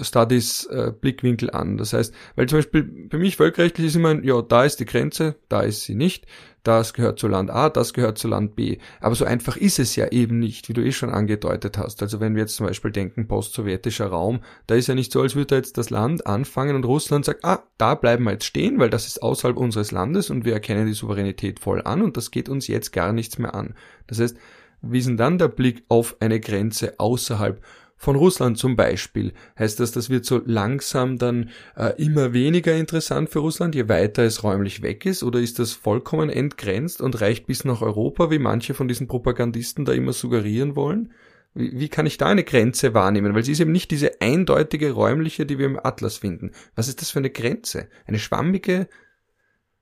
Studies 0.00 0.64
äh, 0.66 0.92
Blickwinkel 0.98 1.50
an. 1.50 1.76
Das 1.76 1.92
heißt, 1.92 2.14
weil 2.36 2.48
zum 2.48 2.58
Beispiel 2.58 3.08
für 3.10 3.18
mich 3.18 3.36
völkerrechtlich 3.36 3.88
ist 3.88 3.96
immer, 3.96 4.22
ja, 4.22 4.42
da 4.42 4.64
ist 4.64 4.80
die 4.80 4.84
Grenze, 4.84 5.36
da 5.48 5.60
ist 5.60 5.82
sie 5.82 5.94
nicht, 5.94 6.26
das 6.62 6.92
gehört 6.92 7.18
zu 7.18 7.28
Land 7.28 7.50
A, 7.50 7.70
das 7.70 7.94
gehört 7.94 8.18
zu 8.18 8.28
Land 8.28 8.56
B. 8.56 8.78
Aber 9.00 9.14
so 9.14 9.24
einfach 9.24 9.56
ist 9.56 9.78
es 9.78 9.96
ja 9.96 10.08
eben 10.08 10.38
nicht, 10.38 10.68
wie 10.68 10.72
du 10.72 10.84
eh 10.84 10.92
schon 10.92 11.10
angedeutet 11.10 11.78
hast. 11.78 12.02
Also 12.02 12.20
wenn 12.20 12.34
wir 12.34 12.42
jetzt 12.42 12.56
zum 12.56 12.66
Beispiel 12.66 12.90
denken, 12.90 13.28
post-sowjetischer 13.28 14.06
Raum, 14.06 14.40
da 14.66 14.74
ist 14.74 14.88
ja 14.88 14.94
nicht 14.94 15.12
so, 15.12 15.22
als 15.22 15.34
würde 15.34 15.56
jetzt 15.56 15.78
das 15.78 15.90
Land 15.90 16.26
anfangen 16.26 16.76
und 16.76 16.84
Russland 16.84 17.24
sagt, 17.24 17.44
ah, 17.44 17.62
da 17.78 17.94
bleiben 17.94 18.24
wir 18.24 18.32
jetzt 18.32 18.44
stehen, 18.44 18.78
weil 18.78 18.90
das 18.90 19.06
ist 19.06 19.22
außerhalb 19.22 19.56
unseres 19.56 19.92
Landes 19.92 20.30
und 20.30 20.44
wir 20.44 20.52
erkennen 20.52 20.86
die 20.86 20.92
Souveränität 20.92 21.60
voll 21.60 21.82
an 21.82 22.02
und 22.02 22.16
das 22.16 22.30
geht 22.30 22.48
uns 22.48 22.66
jetzt 22.66 22.92
gar 22.92 23.12
nichts 23.12 23.38
mehr 23.38 23.54
an. 23.54 23.74
Das 24.06 24.20
heißt, 24.20 24.36
wie 24.80 24.98
ist 24.98 25.08
denn 25.08 25.16
dann 25.16 25.38
der 25.38 25.48
Blick 25.48 25.84
auf 25.88 26.16
eine 26.20 26.38
Grenze 26.38 26.98
außerhalb 26.98 27.60
von 27.98 28.14
Russland 28.14 28.56
zum 28.56 28.76
Beispiel. 28.76 29.32
Heißt 29.58 29.80
das, 29.80 29.90
das 29.90 30.08
wird 30.08 30.24
so 30.24 30.40
langsam 30.46 31.18
dann 31.18 31.50
äh, 31.76 32.00
immer 32.02 32.32
weniger 32.32 32.74
interessant 32.74 33.28
für 33.28 33.40
Russland, 33.40 33.74
je 33.74 33.88
weiter 33.88 34.22
es 34.22 34.44
räumlich 34.44 34.82
weg 34.82 35.04
ist? 35.04 35.24
Oder 35.24 35.40
ist 35.40 35.58
das 35.58 35.72
vollkommen 35.72 36.30
entgrenzt 36.30 37.02
und 37.02 37.20
reicht 37.20 37.46
bis 37.48 37.64
nach 37.64 37.82
Europa, 37.82 38.30
wie 38.30 38.38
manche 38.38 38.72
von 38.72 38.86
diesen 38.86 39.08
Propagandisten 39.08 39.84
da 39.84 39.92
immer 39.92 40.12
suggerieren 40.12 40.76
wollen? 40.76 41.12
Wie, 41.54 41.80
wie 41.80 41.88
kann 41.88 42.06
ich 42.06 42.18
da 42.18 42.26
eine 42.26 42.44
Grenze 42.44 42.94
wahrnehmen? 42.94 43.34
Weil 43.34 43.42
sie 43.42 43.52
ist 43.52 43.60
eben 43.60 43.72
nicht 43.72 43.90
diese 43.90 44.20
eindeutige 44.20 44.92
räumliche, 44.92 45.44
die 45.44 45.58
wir 45.58 45.66
im 45.66 45.80
Atlas 45.82 46.18
finden. 46.18 46.52
Was 46.76 46.86
ist 46.86 47.00
das 47.00 47.10
für 47.10 47.18
eine 47.18 47.30
Grenze? 47.30 47.88
Eine 48.06 48.20
schwammige 48.20 48.88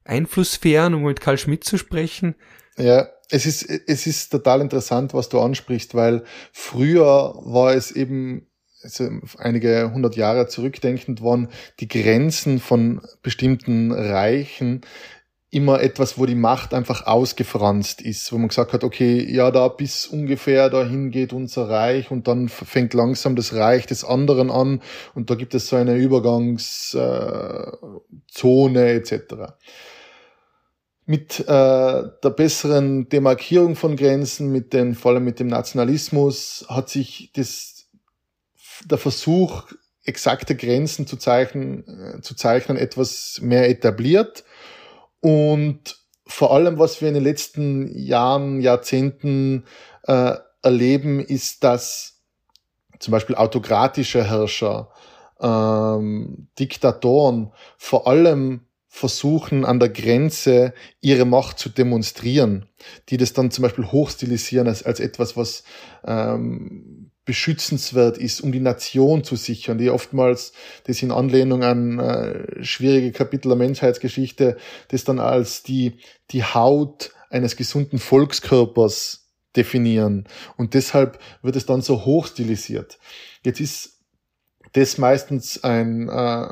Einflusssphäre, 0.05 0.87
um 0.87 1.03
mit 1.03 1.21
Karl 1.21 1.37
Schmidt 1.37 1.65
zu 1.65 1.77
sprechen? 1.77 2.35
Ja, 2.79 3.09
es 3.31 3.47
ist, 3.47 3.63
es 3.63 4.07
ist 4.07 4.31
total 4.31 4.61
interessant, 4.61 5.15
was 5.15 5.29
du 5.29 5.41
ansprichst, 5.41 5.95
weil 5.95 6.25
früher 6.53 7.35
war 7.45 7.75
es 7.75 7.91
eben, 7.91 8.47
also 8.83 9.09
einige 9.39 9.91
hundert 9.93 10.17
Jahre 10.17 10.47
zurückdenkend, 10.47 11.23
waren 11.23 11.49
die 11.81 11.89
Grenzen 11.89 12.61
von 12.61 13.01
bestimmten 13.23 13.93
Reichen 13.93 14.83
immer 15.51 15.81
etwas, 15.81 16.19
wo 16.19 16.27
die 16.27 16.35
Macht 16.35 16.75
einfach 16.75 17.07
ausgefranst 17.07 18.03
ist, 18.03 18.31
wo 18.33 18.39
man 18.39 18.49
gesagt 18.49 18.73
hat, 18.73 18.85
okay, 18.85 19.25
ja, 19.33 19.51
da 19.51 19.69
bis 19.69 20.07
ungefähr 20.07 20.69
dahin 20.69 21.11
geht 21.11 21.33
unser 21.33 21.69
Reich 21.69 22.11
und 22.11 22.29
dann 22.29 22.49
fängt 22.49 22.95
langsam 22.95 23.37
das 23.37 23.55
Reich 23.55 23.87
des 23.87 24.05
anderen 24.05 24.51
an 24.51 24.83
und 25.15 25.31
da 25.31 25.35
gibt 25.35 25.55
es 25.55 25.69
so 25.69 25.77
eine 25.77 25.97
Übergangszone 25.97 27.41
äh, 28.81 28.97
etc 28.97 29.55
mit 31.07 31.41
äh, 31.41 31.45
der 31.47 32.31
besseren 32.37 33.09
Demarkierung 33.09 33.77
von 33.77 33.97
Grenzen, 33.97 34.51
mit 34.51 34.73
den, 34.73 34.95
vor 34.97 35.13
allem 35.13 35.25
mit 35.25 35.39
dem 35.39 35.47
Nationalismus, 35.47 36.67
hat 36.69 36.89
sich 36.89 37.31
das, 37.35 37.87
der 38.85 38.99
Versuch, 38.99 39.65
exakte 40.05 40.57
Grenzen 40.57 41.07
zu 41.07 41.17
zeichnen, 41.17 42.17
äh, 42.17 42.21
zu 42.21 42.35
zeichnen, 42.35 42.77
etwas 42.77 43.39
mehr 43.41 43.69
etabliert. 43.69 44.45
Und 45.21 45.97
vor 46.27 46.53
allem, 46.53 46.79
was 46.79 47.01
wir 47.01 47.09
in 47.09 47.15
den 47.15 47.25
letzten 47.25 47.97
Jahren, 47.97 48.61
Jahrzehnten 48.61 49.65
äh, 50.09 50.35
erleben, 50.63 51.21
ist, 51.21 51.63
dass 51.63 52.21
zum 52.99 53.13
Beispiel 53.13 53.37
autokratische 53.37 54.25
Herrscher, 54.25 54.91
ähm, 55.41 56.49
Diktatoren 56.59 57.53
vor 57.77 58.09
allem 58.09 58.66
versuchen 58.97 59.67
an 59.67 59.79
der 59.79 59.91
Grenze 59.91 60.73
ihre 61.03 61.27
Macht 61.27 61.59
zu 61.59 61.69
demonstrieren, 61.69 62.65
die 63.11 63.19
das 63.19 63.35
dann 63.35 63.51
zum 63.51 63.61
Beispiel 63.61 63.85
hochstilisieren 63.85 64.67
als, 64.67 64.85
als 64.85 65.01
etwas, 65.01 65.37
was 65.37 65.65
ähm, 66.07 67.11
beschützenswert 67.27 68.17
ist, 68.17 68.41
um 68.41 68.53
die 68.53 68.61
Nation 68.61 69.23
zu 69.23 69.37
sichern, 69.37 69.77
die 69.77 69.91
oftmals 69.91 70.53
das 70.85 71.03
in 71.03 71.11
Anlehnung 71.13 71.63
an 71.63 71.99
äh, 71.99 72.65
schwierige 72.65 73.13
Kapitel 73.13 73.49
der 73.49 73.59
Menschheitsgeschichte, 73.59 74.57
das 74.89 75.05
dann 75.05 75.19
als 75.19 75.63
die, 75.63 75.99
die 76.31 76.45
Haut 76.45 77.13
eines 77.29 77.57
gesunden 77.57 77.99
Volkskörpers 77.99 79.29
definieren. 79.57 80.27
Und 80.57 80.73
deshalb 80.73 81.19
wird 81.43 81.57
es 81.57 81.67
dann 81.67 81.83
so 81.83 82.07
hochstilisiert. 82.07 82.99
Jetzt 83.45 83.61
ist 83.61 84.01
das 84.73 84.97
meistens 84.97 85.63
ein 85.63 86.09
äh, 86.09 86.49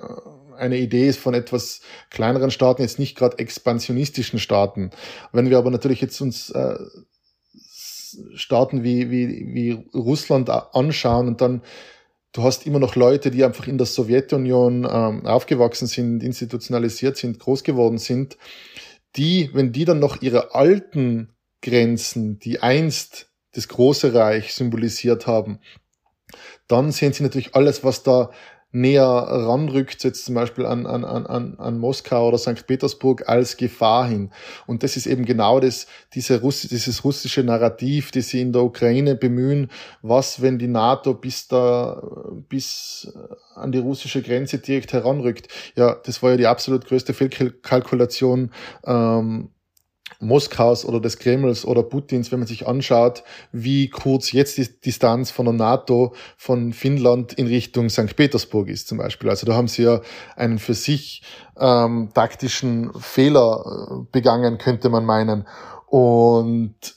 eine 0.57 0.79
Idee 0.79 1.09
ist 1.09 1.19
von 1.19 1.35
etwas 1.35 1.81
kleineren 2.11 2.51
Staaten, 2.51 2.83
jetzt 2.83 2.99
nicht 2.99 3.17
gerade 3.17 3.38
expansionistischen 3.38 4.38
Staaten. 4.38 4.90
Wenn 5.33 5.51
wir 5.51 5.59
aber 5.59 5.71
natürlich 5.71 6.01
jetzt 6.01 6.21
uns 6.21 6.51
äh, 6.51 6.77
Staaten 8.35 8.85
wie, 8.85 9.11
wie, 9.11 9.47
wie 9.55 9.71
Russland 9.95 10.51
anschauen 10.51 11.29
und 11.29 11.40
dann 11.40 11.62
du 12.33 12.43
hast 12.43 12.67
immer 12.67 12.79
noch 12.79 12.97
Leute, 12.97 13.31
die 13.31 13.45
einfach 13.45 13.67
in 13.67 13.79
der 13.79 13.87
Sowjetunion 13.87 14.87
ähm, 14.90 15.27
aufgewachsen 15.27 15.87
sind, 15.87 16.23
institutionalisiert 16.23 17.17
sind, 17.17 17.38
groß 17.38 17.62
geworden 17.62 17.99
sind, 17.99 18.37
die, 19.17 19.51
wenn 19.55 19.73
die 19.73 19.85
dann 19.85 20.01
noch 20.01 20.21
ihre 20.21 20.55
alten 20.55 21.35
Grenzen, 21.62 22.38
die 22.40 22.61
einst 22.61 23.31
das 23.53 23.69
große 23.69 24.12
Reich 24.12 24.53
symbolisiert 24.53 25.27
haben, 25.27 25.61
dann 26.67 26.90
sehen 26.90 27.12
sie 27.12 27.23
natürlich 27.23 27.55
alles, 27.55 27.85
was 27.85 28.03
da 28.03 28.31
näher 28.75 29.05
ranrückt, 29.05 30.03
jetzt 30.03 30.25
zum 30.25 30.35
Beispiel 30.35 30.67
an, 30.67 30.85
an, 30.87 31.05
an, 31.05 31.55
an 31.59 31.79
Moskau 31.79 32.29
oder 32.29 32.39
St. 32.39 32.67
Petersburg 32.67 33.29
als 33.29 33.57
Gefahr 33.57 34.09
hin. 34.09 34.31
Und 34.67 34.83
das 34.83 34.97
ist 34.97 35.07
eben 35.07 35.25
genau 35.25 35.61
das, 35.61 35.87
diese 36.15 36.41
Russ 36.41 36.63
dieses 36.63 37.05
russische 37.05 37.45
Narrativ, 37.45 38.11
das 38.11 38.29
sie 38.29 38.41
in 38.41 38.53
der 38.53 38.65
Ukraine 38.65 39.15
bemühen, 39.15 39.71
was, 40.03 40.43
wenn 40.43 40.59
die 40.59 40.67
NATO 40.67 41.15
bis 41.15 41.47
da, 41.47 42.03
bis 42.49 43.13
an 43.55 43.71
die 43.71 43.79
russische 43.79 44.23
Grenze 44.23 44.59
direkt 44.59 44.93
heranrückt. 44.93 45.49
Ja, 45.77 45.95
das 46.05 46.23
war 46.23 46.33
ja 46.33 46.37
die 46.37 46.47
absolut 46.47 46.85
größte 46.87 47.15
Fehlkalkulation 47.15 48.51
ähm, 48.85 49.51
Moskaus 50.21 50.85
oder 50.85 51.01
des 51.01 51.19
Kremls 51.19 51.64
oder 51.64 51.83
Putins, 51.83 52.31
wenn 52.31 52.38
man 52.38 52.49
sich 52.49 52.67
anschaut, 52.67 53.25
wie 53.53 53.88
kurz 53.88 54.33
jetzt 54.33 54.59
die 54.59 54.69
Distanz 54.81 55.31
von 55.31 55.47
der 55.47 55.55
NATO 55.55 56.14
von 56.37 56.73
Finnland 56.73 57.33
in 57.35 57.47
Richtung 57.47 57.88
St. 57.88 58.14
Petersburg 58.14 58.69
ist 58.69 58.88
zum 58.88 58.99
Beispiel. 58.99 59.31
Also 59.31 59.47
da 59.47 59.55
haben 59.55 59.69
sie 59.69 59.83
ja 59.85 60.01
einen 60.37 60.59
für 60.59 60.75
sich 60.75 61.23
ähm, 61.59 62.11
taktischen 62.14 62.93
Fehler 63.01 63.64
äh, 63.64 64.07
begangen, 64.12 64.59
könnte 64.59 64.88
man 64.88 65.05
meinen. 65.05 65.47
Und 65.87 66.97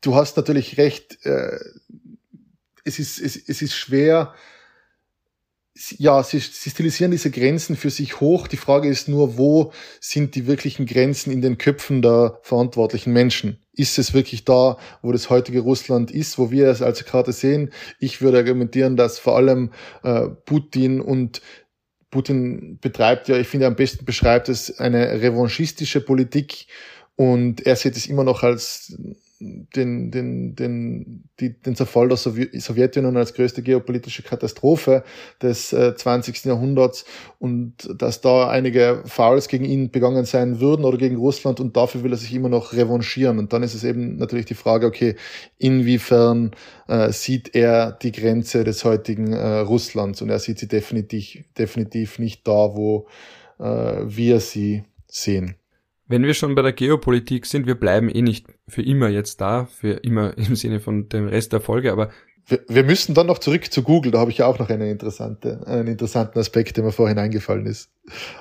du 0.00 0.14
hast 0.14 0.36
natürlich 0.36 0.76
recht, 0.76 1.24
äh, 1.24 1.58
es, 2.84 2.98
ist, 2.98 3.18
es, 3.18 3.36
es 3.36 3.62
ist 3.62 3.74
schwer, 3.74 4.34
ja, 5.98 6.22
sie, 6.22 6.38
sie 6.38 6.70
stilisieren 6.70 7.10
diese 7.10 7.30
Grenzen 7.30 7.76
für 7.76 7.90
sich 7.90 8.20
hoch. 8.20 8.46
Die 8.46 8.56
Frage 8.56 8.88
ist 8.88 9.08
nur, 9.08 9.36
wo 9.36 9.72
sind 10.00 10.36
die 10.36 10.46
wirklichen 10.46 10.86
Grenzen 10.86 11.32
in 11.32 11.42
den 11.42 11.58
Köpfen 11.58 12.00
der 12.00 12.38
verantwortlichen 12.42 13.12
Menschen? 13.12 13.58
Ist 13.72 13.98
es 13.98 14.14
wirklich 14.14 14.44
da, 14.44 14.78
wo 15.02 15.10
das 15.10 15.30
heutige 15.30 15.60
Russland 15.60 16.12
ist, 16.12 16.38
wo 16.38 16.52
wir 16.52 16.68
es 16.68 16.80
als 16.80 17.04
gerade 17.04 17.32
sehen? 17.32 17.72
Ich 17.98 18.22
würde 18.22 18.38
argumentieren, 18.38 18.96
dass 18.96 19.18
vor 19.18 19.36
allem 19.36 19.72
äh, 20.04 20.28
Putin 20.28 21.00
und 21.00 21.42
Putin 22.10 22.78
betreibt 22.80 23.26
ja, 23.26 23.36
ich 23.36 23.48
finde, 23.48 23.66
am 23.66 23.74
besten 23.74 24.04
beschreibt 24.04 24.48
es 24.48 24.78
eine 24.78 25.20
revanchistische 25.20 26.00
Politik 26.00 26.68
und 27.16 27.66
er 27.66 27.74
sieht 27.74 27.96
es 27.96 28.06
immer 28.06 28.22
noch 28.22 28.44
als 28.44 28.96
den, 29.74 30.10
den, 30.10 30.54
den, 30.56 31.24
die, 31.40 31.60
den 31.60 31.76
Zerfall 31.76 32.08
der 32.08 32.16
Sowjetunion 32.16 33.16
als 33.16 33.34
größte 33.34 33.62
geopolitische 33.62 34.22
Katastrophe 34.22 35.04
des 35.42 35.72
äh, 35.72 35.94
20. 35.94 36.44
Jahrhunderts 36.44 37.04
und 37.38 37.74
dass 37.98 38.20
da 38.20 38.48
einige 38.48 39.02
Fouls 39.04 39.48
gegen 39.48 39.64
ihn 39.64 39.90
begangen 39.90 40.24
sein 40.24 40.60
würden 40.60 40.84
oder 40.84 40.98
gegen 40.98 41.16
Russland 41.16 41.60
und 41.60 41.76
dafür 41.76 42.02
will 42.02 42.12
er 42.12 42.18
sich 42.18 42.34
immer 42.34 42.48
noch 42.48 42.72
revanchieren. 42.72 43.38
Und 43.38 43.52
dann 43.52 43.62
ist 43.62 43.74
es 43.74 43.84
eben 43.84 44.16
natürlich 44.16 44.46
die 44.46 44.54
Frage, 44.54 44.86
okay, 44.86 45.16
inwiefern 45.58 46.52
äh, 46.88 47.12
sieht 47.12 47.54
er 47.54 47.92
die 47.92 48.12
Grenze 48.12 48.64
des 48.64 48.84
heutigen 48.84 49.32
äh, 49.32 49.58
Russlands 49.58 50.22
und 50.22 50.30
er 50.30 50.38
sieht 50.38 50.58
sie 50.58 50.68
definitiv, 50.68 51.44
definitiv 51.58 52.18
nicht 52.18 52.46
da, 52.46 52.74
wo 52.74 53.06
äh, 53.58 53.64
wir 54.04 54.40
sie 54.40 54.84
sehen. 55.06 55.56
Wenn 56.14 56.22
wir 56.22 56.34
schon 56.34 56.54
bei 56.54 56.62
der 56.62 56.72
Geopolitik 56.72 57.44
sind, 57.44 57.66
wir 57.66 57.74
bleiben 57.74 58.08
eh 58.08 58.22
nicht 58.22 58.46
für 58.68 58.82
immer 58.82 59.08
jetzt 59.08 59.40
da, 59.40 59.66
für 59.66 59.94
immer 60.04 60.38
im 60.38 60.54
Sinne 60.54 60.78
von 60.78 61.08
dem 61.08 61.26
Rest 61.26 61.52
der 61.52 61.60
Folge, 61.60 61.90
aber 61.90 62.10
wir, 62.46 62.60
wir 62.68 62.84
müssen 62.84 63.14
dann 63.14 63.26
noch 63.26 63.40
zurück 63.40 63.72
zu 63.72 63.82
Google, 63.82 64.12
da 64.12 64.20
habe 64.20 64.30
ich 64.30 64.38
ja 64.38 64.46
auch 64.46 64.60
noch 64.60 64.68
eine 64.68 64.88
interessante, 64.90 65.66
einen 65.66 65.88
interessanten 65.88 66.38
Aspekt, 66.38 66.76
der 66.76 66.84
mir 66.84 66.92
vorhin 66.92 67.18
eingefallen 67.18 67.66
ist. 67.66 67.90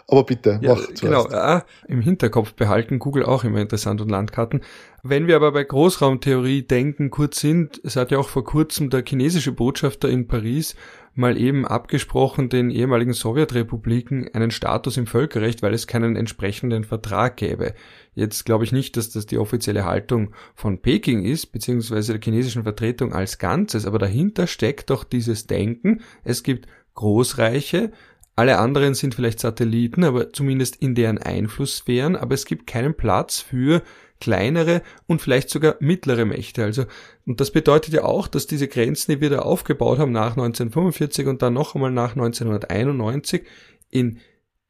Aber 0.08 0.24
bitte, 0.24 0.60
ja, 0.62 0.76
mach 0.76 0.84
zuerst. 0.94 1.02
Genau, 1.02 1.26
ah, 1.32 1.66
im 1.88 2.02
Hinterkopf 2.02 2.54
behalten, 2.54 3.00
Google 3.00 3.26
auch 3.26 3.44
immer 3.44 3.60
interessant 3.60 4.02
und 4.02 4.10
Landkarten. 4.10 4.62
Wenn 5.02 5.26
wir 5.26 5.36
aber 5.36 5.52
bei 5.52 5.64
Großraumtheorie 5.64 6.62
denken, 6.68 7.10
kurz 7.10 7.40
sind, 7.40 7.82
es 7.84 7.96
hat 7.96 8.12
ja 8.12 8.20
auch 8.20 8.30
vor 8.30 8.44
kurzem 8.44 8.92
der 8.92 9.04
chinesische 9.04 9.52
Botschafter 9.52 10.10
in 10.10 10.28
Paris 10.28 10.76
mal 11.16 11.38
eben 11.38 11.66
abgesprochen, 11.68 12.50
den 12.50 12.72
ehemaligen 12.72 13.14
Sowjetrepubliken 13.14 14.34
einen 14.34 14.52
Status 14.52 14.98
im 14.98 15.06
Völkerrecht, 15.06 15.62
weil 15.62 15.74
es 15.74 15.88
keinen 15.88 16.16
entsprechenden 16.16 16.84
Vertrag 16.84 17.38
gäbe. 17.38 17.74
Jetzt 18.16 18.46
glaube 18.46 18.64
ich 18.64 18.72
nicht, 18.72 18.98
dass 18.98 19.12
das 19.12 19.26
die 19.26 19.38
offizielle 19.38 19.86
Haltung 19.86 20.34
von 20.56 20.82
Peking 20.82 21.24
ist, 21.24 21.48
beziehungsweise 21.48 22.14
der 22.14 22.22
chinesischen 22.22 22.64
Vertretung 22.64 23.14
als 23.14 23.38
Ganzes, 23.38 23.86
aber 23.86 24.00
dahinter 24.00 24.48
steckt 24.48 24.90
doch 24.90 25.04
dieses 25.04 25.48
Denken, 25.48 26.02
es 26.24 26.44
gibt 26.44 26.68
Großreiche, 26.96 27.92
alle 28.36 28.58
anderen 28.58 28.96
sind 28.96 29.14
vielleicht 29.14 29.40
Satelliten, 29.40 30.04
aber 30.04 30.34
zumindest 30.34 30.78
in 30.78 30.96
deren 30.96 31.20
Einflusssphären, 31.20 32.16
aber 32.16 32.34
es 32.34 32.46
gibt 32.46 32.66
keinen 32.66 32.96
Platz 32.96 33.40
für 33.40 33.84
kleinere 34.20 34.82
und 35.08 35.22
vielleicht 35.22 35.50
sogar 35.50 35.76
mittlere 35.80 36.26
Mächte. 36.26 36.64
Also, 36.64 36.86
und 37.26 37.42
das 37.42 37.52
bedeutet 37.52 37.94
ja 37.94 38.04
auch, 38.04 38.28
dass 38.28 38.48
diese 38.48 38.68
Grenzen, 38.68 39.12
die 39.12 39.22
wir 39.22 39.30
da 39.30 39.40
aufgebaut 39.40 40.00
haben 40.00 40.12
nach 40.12 40.32
1945 40.32 41.28
und 41.28 41.42
dann 41.42 41.54
noch 41.54 41.76
einmal 41.76 41.92
nach 41.92 42.12
1991, 42.12 43.44
in 43.90 44.20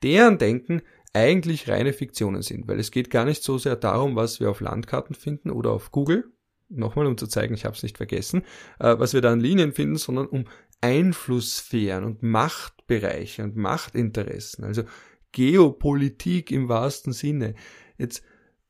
deren 0.01 0.38
Denken 0.38 0.82
eigentlich 1.13 1.69
reine 1.69 1.93
Fiktionen 1.93 2.41
sind, 2.41 2.67
weil 2.67 2.79
es 2.79 2.91
geht 2.91 3.10
gar 3.10 3.25
nicht 3.25 3.43
so 3.43 3.58
sehr 3.58 3.75
darum, 3.75 4.15
was 4.15 4.39
wir 4.39 4.49
auf 4.49 4.62
Landkarten 4.62 5.15
finden 5.15 5.51
oder 5.51 5.71
auf 5.71 5.91
Google, 5.91 6.25
nochmal 6.69 7.06
um 7.06 7.17
zu 7.17 7.27
zeigen, 7.27 7.53
ich 7.53 7.65
habe 7.65 7.75
es 7.75 7.84
nicht 7.84 7.97
vergessen, 7.97 8.43
äh, 8.79 8.97
was 8.97 9.13
wir 9.13 9.21
da 9.21 9.32
an 9.32 9.39
Linien 9.39 9.73
finden, 9.73 9.97
sondern 9.97 10.25
um 10.25 10.45
Einflusssphären 10.82 12.03
und 12.03 12.23
Machtbereiche 12.23 13.43
und 13.43 13.56
Machtinteressen, 13.56 14.65
also 14.65 14.84
Geopolitik 15.32 16.51
im 16.51 16.67
wahrsten 16.67 17.13
Sinne. 17.13 17.56
Jetzt 17.97 18.23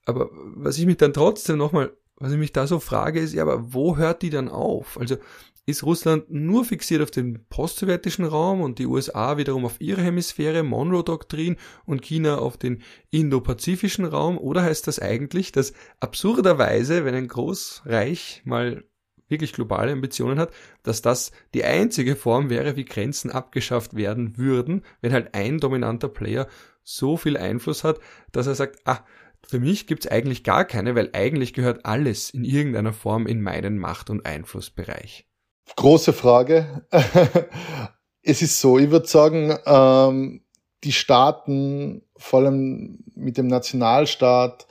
aber 0.06 0.30
was 0.32 0.78
ich 0.78 0.86
mich 0.86 0.98
dann 0.98 1.14
trotzdem 1.14 1.58
nochmal, 1.58 1.94
was 2.18 2.32
ich 2.32 2.38
mich 2.38 2.54
da 2.54 2.68
so 2.68 2.80
frage, 2.80 3.20
ist, 3.20 3.34
ja, 3.34 3.44
aber 3.44 3.74
wo 3.74 3.98
hört 3.98 4.22
die 4.22 4.30
dann 4.30 4.50
auf? 4.50 4.98
Also 5.00 5.18
ist 5.66 5.84
Russland 5.84 6.30
nur 6.30 6.66
fixiert 6.66 7.02
auf 7.02 7.12
den 7.12 7.46
postsowjetischen 7.48 8.26
Raum 8.26 8.62
und 8.62 8.80
die 8.80 8.86
USA 8.86 9.38
wiederum 9.38 9.64
auf 9.66 9.80
ihre 9.80 10.02
Hemisphäre, 10.02 10.62
Monroe-Doktrin 10.62 11.56
und 11.86 12.02
China 12.02 12.40
auf 12.40 12.58
den 12.58 12.82
indopazifischen 13.12 14.04
Raum? 14.04 14.38
Oder 14.38 14.64
heißt 14.64 14.88
das 14.88 15.00
eigentlich, 15.00 15.54
dass 15.54 15.74
absurderweise, 16.02 17.06
wenn 17.06 17.16
ein 17.16 17.30
Großreich 17.30 18.42
mal 18.44 18.84
wirklich 19.30 19.54
globale 19.54 19.94
Ambitionen 19.94 20.38
hat, 20.38 20.52
dass 20.84 21.02
das 21.02 21.32
die 21.54 21.64
einzige 21.64 22.18
Form 22.18 22.50
wäre, 22.50 22.76
wie 22.76 22.86
Grenzen 22.86 23.32
abgeschafft 23.32 23.96
werden 23.96 24.38
würden, 24.38 24.84
wenn 25.02 25.14
halt 25.14 25.34
ein 25.34 25.60
dominanter 25.60 26.10
Player 26.10 26.48
so 26.84 27.16
viel 27.16 27.38
Einfluss 27.38 27.86
hat, 27.86 28.00
dass 28.34 28.48
er 28.48 28.56
sagt, 28.56 28.80
ah, 28.86 29.00
für 29.48 29.60
mich 29.60 29.88
gibt's 29.88 30.08
eigentlich 30.08 30.44
gar 30.44 30.66
keine, 30.66 30.96
weil 30.96 31.10
eigentlich 31.14 31.54
gehört 31.54 31.86
alles 31.86 32.30
in 32.30 32.44
irgendeiner 32.44 32.94
Form 32.94 33.28
in 33.28 33.42
meinen 33.42 33.78
Macht- 33.78 34.10
und 34.10 34.26
Einflussbereich. 34.26 35.28
Große 35.76 36.14
Frage. 36.14 36.86
es 38.22 38.42
ist 38.42 38.60
so, 38.60 38.78
ich 38.78 38.92
würde 38.92 39.08
sagen, 39.08 39.58
ähm, 39.66 40.42
die 40.84 40.92
Staaten, 40.92 42.04
vor 42.16 42.42
allem 42.42 43.04
mit 43.16 43.38
dem 43.38 43.48
Nationalstaat, 43.48 44.68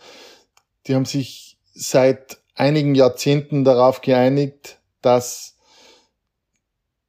die 0.87 0.95
haben 0.95 1.05
sich 1.05 1.59
seit 1.73 2.39
einigen 2.55 2.95
Jahrzehnten 2.95 3.65
darauf 3.65 4.01
geeinigt, 4.01 4.79
dass 5.01 5.52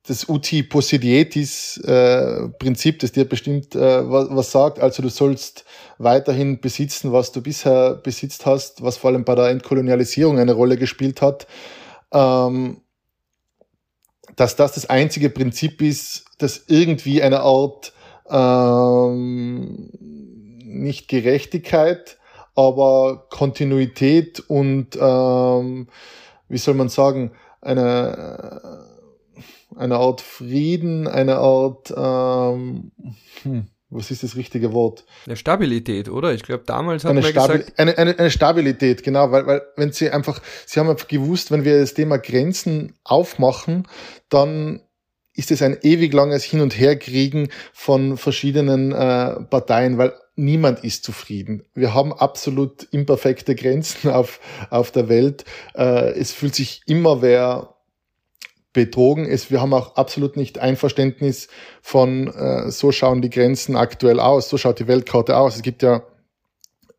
das 0.05 0.27
Uti 0.27 0.63
Possidietis 0.63 1.77
äh, 1.77 2.49
Prinzip, 2.59 2.99
das 2.99 3.13
dir 3.13 3.27
bestimmt 3.27 3.73
äh, 3.75 4.09
was, 4.09 4.27
was 4.29 4.51
sagt. 4.51 4.79
Also 4.79 5.01
du 5.01 5.09
sollst 5.09 5.63
weiterhin 5.97 6.59
besitzen, 6.59 7.13
was 7.13 7.31
du 7.31 7.41
bisher 7.41 7.95
besitzt 7.95 8.45
hast, 8.45 8.83
was 8.83 8.97
vor 8.97 9.11
allem 9.11 9.23
bei 9.23 9.35
der 9.35 9.49
Entkolonialisierung 9.49 10.39
eine 10.39 10.53
Rolle 10.53 10.77
gespielt 10.77 11.21
hat. 11.21 11.47
Ähm, 12.11 12.81
dass 14.35 14.55
das 14.55 14.73
das 14.73 14.89
einzige 14.89 15.29
Prinzip 15.29 15.81
ist, 15.81 16.25
das 16.37 16.65
irgendwie 16.67 17.21
eine 17.21 17.41
Art 17.41 17.93
ähm, 18.29 19.89
nicht 20.65 21.07
Gerechtigkeit, 21.07 22.17
aber 22.55 23.27
Kontinuität 23.29 24.41
und 24.41 24.97
ähm, 24.99 25.87
wie 26.49 26.57
soll 26.57 26.73
man 26.73 26.89
sagen, 26.89 27.31
eine 27.61 28.83
eine 29.75 29.97
Art 29.97 30.21
Frieden, 30.21 31.07
eine 31.07 31.37
Art, 31.37 31.93
ähm, 31.95 32.91
hm, 33.43 33.67
was 33.89 34.11
ist 34.11 34.23
das 34.23 34.35
richtige 34.35 34.73
Wort? 34.73 35.05
Eine 35.25 35.35
Stabilität, 35.35 36.09
oder? 36.09 36.33
Ich 36.33 36.43
glaube, 36.43 36.63
damals 36.65 37.03
hat 37.03 37.11
eine 37.11 37.21
man 37.21 37.31
Stabi 37.31 37.57
gesagt... 37.59 37.79
Eine, 37.79 37.97
eine, 37.97 38.17
eine 38.17 38.31
Stabilität, 38.31 39.03
genau, 39.03 39.31
weil, 39.31 39.45
weil 39.45 39.61
wenn 39.75 39.91
sie 39.91 40.09
einfach, 40.09 40.41
sie 40.65 40.79
haben 40.79 40.89
einfach 40.89 41.07
gewusst, 41.07 41.51
wenn 41.51 41.63
wir 41.63 41.79
das 41.79 41.93
Thema 41.93 42.17
Grenzen 42.17 42.95
aufmachen, 43.03 43.87
dann 44.29 44.81
ist 45.35 45.51
es 45.51 45.61
ein 45.61 45.77
ewig 45.81 46.13
langes 46.13 46.43
Hin- 46.43 46.61
und 46.61 46.77
Herkriegen 46.77 47.49
von 47.71 48.17
verschiedenen 48.17 48.91
äh, 48.91 49.41
Parteien, 49.41 49.97
weil 49.97 50.13
niemand 50.35 50.83
ist 50.83 51.03
zufrieden. 51.03 51.63
Wir 51.73 51.93
haben 51.93 52.13
absolut 52.13 52.83
imperfekte 52.91 53.55
Grenzen 53.55 54.09
auf, 54.11 54.39
auf 54.69 54.91
der 54.91 55.09
Welt. 55.09 55.45
Äh, 55.75 56.11
es 56.19 56.31
fühlt 56.31 56.55
sich 56.55 56.81
immer 56.85 57.21
wer 57.21 57.72
betrogen 58.73 59.25
ist. 59.25 59.51
Wir 59.51 59.61
haben 59.61 59.73
auch 59.73 59.95
absolut 59.95 60.35
nicht 60.35 60.59
Einverständnis 60.59 61.47
von, 61.81 62.27
äh, 62.27 62.71
so 62.71 62.91
schauen 62.91 63.21
die 63.21 63.29
Grenzen 63.29 63.75
aktuell 63.75 64.19
aus, 64.19 64.49
so 64.49 64.57
schaut 64.57 64.79
die 64.79 64.87
Weltkarte 64.87 65.37
aus. 65.37 65.55
Es 65.55 65.61
gibt 65.61 65.83
ja 65.83 66.03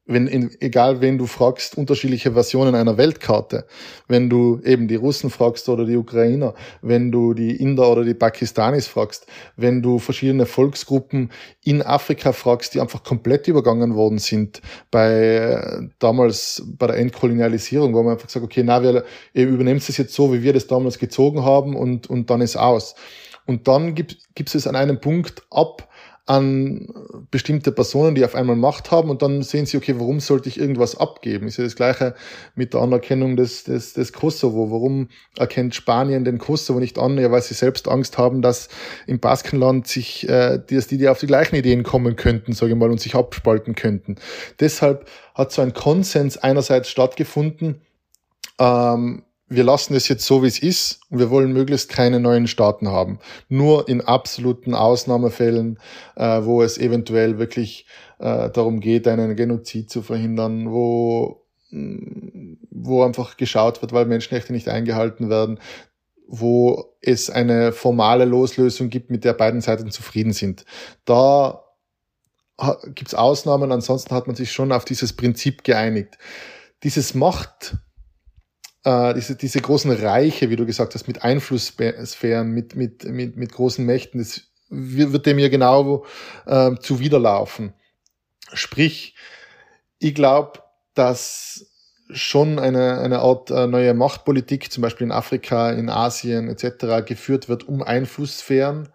wenn 0.06 0.26
in, 0.26 0.50
egal 0.60 1.00
wen 1.00 1.16
du 1.16 1.26
fragst, 1.26 1.78
unterschiedliche 1.78 2.32
Versionen 2.32 2.74
einer 2.74 2.98
Weltkarte. 2.98 3.66
Wenn 4.06 4.28
du 4.28 4.60
eben 4.62 4.86
die 4.86 4.96
Russen 4.96 5.30
fragst 5.30 5.68
oder 5.68 5.86
die 5.86 5.96
Ukrainer, 5.96 6.54
wenn 6.82 7.10
du 7.10 7.32
die 7.32 7.56
Inder 7.56 7.90
oder 7.90 8.04
die 8.04 8.12
Pakistanis 8.12 8.86
fragst, 8.86 9.26
wenn 9.56 9.80
du 9.80 9.98
verschiedene 9.98 10.44
Volksgruppen 10.44 11.30
in 11.62 11.80
Afrika 11.80 12.32
fragst, 12.32 12.74
die 12.74 12.80
einfach 12.80 13.02
komplett 13.02 13.48
übergangen 13.48 13.94
worden 13.94 14.18
sind 14.18 14.60
bei 14.90 15.88
damals 15.98 16.62
bei 16.66 16.86
der 16.86 16.96
Entkolonialisierung, 16.96 17.94
wo 17.94 18.02
man 18.02 18.14
einfach 18.14 18.28
sagt, 18.28 18.44
okay, 18.44 18.62
na, 18.62 18.82
wir 18.82 19.04
ihr 19.32 19.48
übernehmt 19.48 19.80
es 19.88 19.96
jetzt 19.96 20.14
so, 20.14 20.32
wie 20.34 20.42
wir 20.42 20.52
das 20.52 20.66
damals 20.66 20.98
gezogen 20.98 21.44
haben 21.44 21.74
und, 21.74 22.10
und 22.10 22.28
dann 22.28 22.42
ist 22.42 22.56
aus. 22.56 22.94
Und 23.46 23.68
dann 23.68 23.94
gibt, 23.94 24.18
gibt 24.34 24.54
es 24.54 24.66
an 24.66 24.76
einem 24.76 25.00
Punkt 25.00 25.42
ab, 25.50 25.88
an 26.26 26.88
bestimmte 27.30 27.70
Personen, 27.70 28.14
die 28.14 28.24
auf 28.24 28.34
einmal 28.34 28.56
Macht 28.56 28.90
haben 28.90 29.10
und 29.10 29.20
dann 29.20 29.42
sehen 29.42 29.66
sie, 29.66 29.76
okay, 29.76 29.96
warum 29.98 30.20
sollte 30.20 30.48
ich 30.48 30.58
irgendwas 30.58 30.96
abgeben? 30.96 31.46
Ist 31.46 31.58
ja 31.58 31.64
das 31.64 31.76
Gleiche 31.76 32.14
mit 32.54 32.72
der 32.72 32.80
Anerkennung 32.80 33.37
des, 33.37 33.64
des, 33.64 33.92
des 33.92 34.14
Kosovo. 34.14 34.70
Warum 34.70 35.08
erkennt 35.37 35.74
Spanien 35.74 36.24
den 36.24 36.38
Kosovo 36.38 36.80
nicht 36.80 36.98
an? 36.98 37.18
Ja, 37.18 37.30
weil 37.30 37.42
sie 37.42 37.52
selbst 37.52 37.88
Angst 37.88 38.16
haben, 38.16 38.40
dass 38.40 38.68
im 39.06 39.20
Baskenland 39.20 39.87
sich, 39.87 40.26
äh, 40.26 40.58
dass 40.58 40.87
die, 40.87 40.96
die 40.96 41.08
auf 41.08 41.20
die 41.20 41.26
gleichen 41.26 41.56
Ideen 41.56 41.82
kommen 41.82 42.16
könnten, 42.16 42.54
sage 42.54 42.72
ich 42.72 42.78
mal, 42.78 42.90
und 42.90 43.00
sich 43.00 43.14
abspalten 43.14 43.74
könnten. 43.74 44.16
Deshalb 44.60 45.06
hat 45.34 45.52
so 45.52 45.60
ein 45.60 45.74
Konsens 45.74 46.38
einerseits 46.38 46.88
stattgefunden, 46.88 47.82
ähm, 48.58 49.24
wir 49.56 49.64
lassen 49.64 49.94
es 49.94 50.08
jetzt 50.08 50.24
so, 50.26 50.42
wie 50.42 50.48
es 50.48 50.58
ist 50.58 51.00
und 51.10 51.18
wir 51.18 51.30
wollen 51.30 51.52
möglichst 51.52 51.88
keine 51.88 52.20
neuen 52.20 52.46
Staaten 52.46 52.88
haben. 52.88 53.18
Nur 53.48 53.88
in 53.88 54.00
absoluten 54.00 54.74
Ausnahmefällen, 54.74 55.78
äh, 56.16 56.44
wo 56.44 56.62
es 56.62 56.78
eventuell 56.78 57.38
wirklich 57.38 57.86
äh, 58.18 58.50
darum 58.50 58.80
geht, 58.80 59.08
einen 59.08 59.36
Genozid 59.36 59.90
zu 59.90 60.02
verhindern, 60.02 60.70
wo, 60.70 61.44
mm, 61.70 62.54
wo 62.70 63.02
einfach 63.02 63.36
geschaut 63.36 63.82
wird, 63.82 63.92
weil 63.92 64.06
Menschenrechte 64.06 64.52
nicht 64.52 64.68
eingehalten 64.68 65.30
werden, 65.30 65.58
wo 66.26 66.96
es 67.00 67.30
eine 67.30 67.72
formale 67.72 68.24
Loslösung 68.24 68.90
gibt, 68.90 69.10
mit 69.10 69.24
der 69.24 69.34
beiden 69.34 69.60
Seiten 69.60 69.90
zufrieden 69.90 70.32
sind. 70.32 70.64
Da 71.04 71.60
gibt 72.94 73.08
es 73.08 73.14
Ausnahmen, 73.14 73.72
ansonsten 73.72 74.14
hat 74.14 74.26
man 74.26 74.36
sich 74.36 74.52
schon 74.52 74.72
auf 74.72 74.84
dieses 74.84 75.12
Prinzip 75.12 75.64
geeinigt. 75.64 76.18
Dieses 76.82 77.14
Macht 77.14 77.76
äh, 78.85 79.14
diese, 79.14 79.37
diese 79.37 79.61
großen 79.61 79.90
Reiche, 79.90 80.51
wie 80.51 80.57
du 80.57 80.66
gesagt 80.66 80.94
hast, 80.94 81.09
mit 81.09 81.23
Einflusssphären, 81.23 82.51
mit, 82.51 82.77
mit, 82.77 83.05
mit, 83.05 83.37
mit 83.37 83.53
großen 83.53 83.85
Mächten, 83.85 84.18
das 84.18 84.42
wird 84.68 85.27
dem 85.27 85.38
ja 85.38 85.49
genau 85.49 86.05
äh, 86.47 86.73
zuwiderlaufen. 86.81 87.73
Sprich, 88.53 89.14
ich 89.99 90.14
glaube, 90.14 90.61
dass 90.94 91.66
schon 92.11 92.59
eine, 92.59 92.99
eine 93.01 93.20
Art 93.20 93.51
äh, 93.51 93.66
neue 93.66 93.94
Machtpolitik, 93.94 94.70
zum 94.70 94.83
Beispiel 94.83 95.07
in 95.07 95.12
Afrika, 95.12 95.70
in 95.70 95.88
Asien 95.88 96.49
etc., 96.49 97.07
geführt 97.07 97.49
wird, 97.49 97.66
um 97.66 97.83
Einflusssphären 97.83 98.88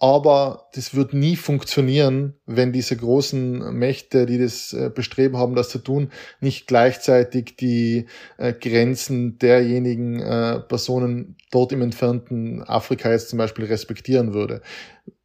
aber 0.00 0.68
das 0.74 0.94
wird 0.94 1.12
nie 1.12 1.34
funktionieren, 1.34 2.34
wenn 2.46 2.72
diese 2.72 2.96
großen 2.96 3.74
Mächte, 3.76 4.26
die 4.26 4.38
das 4.38 4.72
äh, 4.72 4.90
bestreben 4.94 5.36
haben, 5.36 5.56
das 5.56 5.70
zu 5.70 5.80
tun, 5.80 6.12
nicht 6.40 6.68
gleichzeitig 6.68 7.56
die 7.56 8.06
äh, 8.36 8.52
Grenzen 8.52 9.38
derjenigen 9.38 10.20
äh, 10.20 10.60
Personen 10.60 11.36
dort 11.50 11.72
im 11.72 11.82
entfernten 11.82 12.62
Afrika 12.62 13.10
jetzt 13.10 13.30
zum 13.30 13.38
Beispiel 13.38 13.64
respektieren 13.64 14.34
würde. 14.34 14.62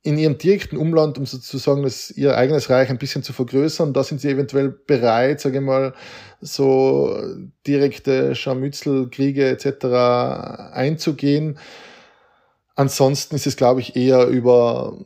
In 0.02 0.18
ihrem 0.18 0.40
direkten 0.40 0.78
Umland, 0.78 1.20
um 1.20 1.28
sozusagen 1.28 1.84
das, 1.84 2.10
ihr 2.10 2.36
eigenes 2.36 2.72
Reich 2.72 2.90
ein 2.90 2.98
bisschen 2.98 3.22
zu 3.22 3.32
vergrößern, 3.32 3.94
da 3.94 4.04
sind 4.04 4.22
sie 4.22 4.30
eventuell 4.30 4.70
bereit, 4.70 5.40
sage 5.40 5.60
ich 5.60 5.64
mal, 5.64 5.94
so 6.42 7.16
direkte 7.68 8.34
Scharmützelkriege 8.34 9.48
etc. 9.48 10.74
einzugehen 10.74 11.60
Ansonsten 12.76 13.36
ist 13.36 13.48
es, 13.48 13.56
glaube 13.56 13.82
ich, 13.82 13.96
eher 13.96 14.28
über, 14.28 14.98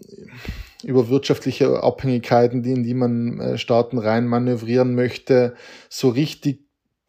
über 0.83 1.09
wirtschaftliche 1.09 1.83
Abhängigkeiten, 1.83 2.63
die, 2.63 2.71
in 2.71 2.83
die 2.83 2.93
man 2.93 3.39
äh, 3.39 3.57
Staaten 3.57 3.97
rein 3.97 4.27
manövrieren 4.27 4.95
möchte, 4.95 5.55
so 5.89 6.09
richtig 6.09 6.61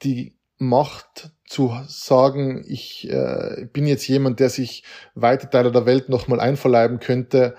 die 0.03 0.37
Macht 0.59 1.31
zu 1.47 1.73
sagen, 1.87 2.65
ich 2.67 3.09
äh, 3.09 3.67
bin 3.73 3.87
jetzt 3.87 4.07
jemand, 4.09 4.41
der 4.41 4.51
sich 4.51 4.83
weite 5.15 5.49
Teile 5.49 5.71
der 5.71 5.87
Welt 5.87 6.09
nochmal 6.09 6.41
einverleiben 6.41 6.99
könnte, 6.99 7.55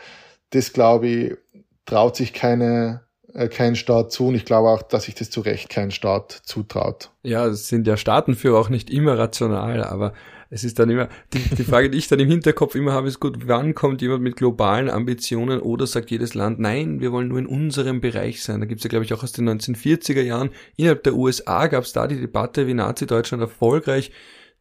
das 0.51 0.73
glaube 0.73 1.07
ich, 1.07 1.37
traut 1.85 2.15
sich 2.15 2.33
keine, 2.33 3.01
äh, 3.33 3.47
kein 3.47 3.75
Staat 3.75 4.11
zu 4.11 4.27
und 4.27 4.35
ich 4.35 4.45
glaube 4.45 4.69
auch, 4.69 4.81
dass 4.81 5.03
sich 5.05 5.15
das 5.15 5.29
zu 5.29 5.41
Recht 5.41 5.69
kein 5.69 5.91
Staat 5.91 6.31
zutraut. 6.31 7.11
Ja, 7.23 7.47
es 7.47 7.67
sind 7.69 7.87
ja 7.87 7.97
Staatenführer 7.97 8.59
auch 8.59 8.69
nicht 8.69 8.89
immer 8.89 9.17
rational, 9.17 9.83
aber 9.83 10.13
es 10.51 10.63
ist 10.63 10.79
dann 10.79 10.89
immer, 10.89 11.09
die, 11.33 11.39
die 11.55 11.63
Frage, 11.63 11.89
die 11.89 11.97
ich 11.97 12.07
dann 12.07 12.19
im 12.19 12.29
Hinterkopf 12.29 12.75
immer 12.75 12.93
habe, 12.93 13.07
ist 13.07 13.19
gut, 13.19 13.47
wann 13.47 13.75
kommt 13.75 14.01
jemand 14.01 14.23
mit 14.23 14.35
globalen 14.35 14.89
Ambitionen 14.89 15.59
oder 15.59 15.85
sagt 15.85 16.09
jedes 16.09 16.33
Land, 16.33 16.59
nein, 16.59 17.01
wir 17.01 17.11
wollen 17.11 17.27
nur 17.27 17.39
in 17.39 17.45
unserem 17.45 18.01
Bereich 18.01 18.41
sein. 18.41 18.59
Da 18.59 18.65
gibt's 18.65 18.83
ja, 18.83 18.89
glaube 18.89 19.05
ich, 19.05 19.13
auch 19.13 19.23
aus 19.23 19.31
den 19.31 19.47
1940er 19.47 20.21
Jahren, 20.21 20.49
innerhalb 20.75 21.03
der 21.03 21.15
USA 21.15 21.67
gab 21.67 21.83
es 21.83 21.93
da 21.93 22.07
die 22.07 22.19
Debatte, 22.19 22.65
wie 22.65 22.73
Nazi-Deutschland 22.73 23.41
erfolgreich 23.41 24.11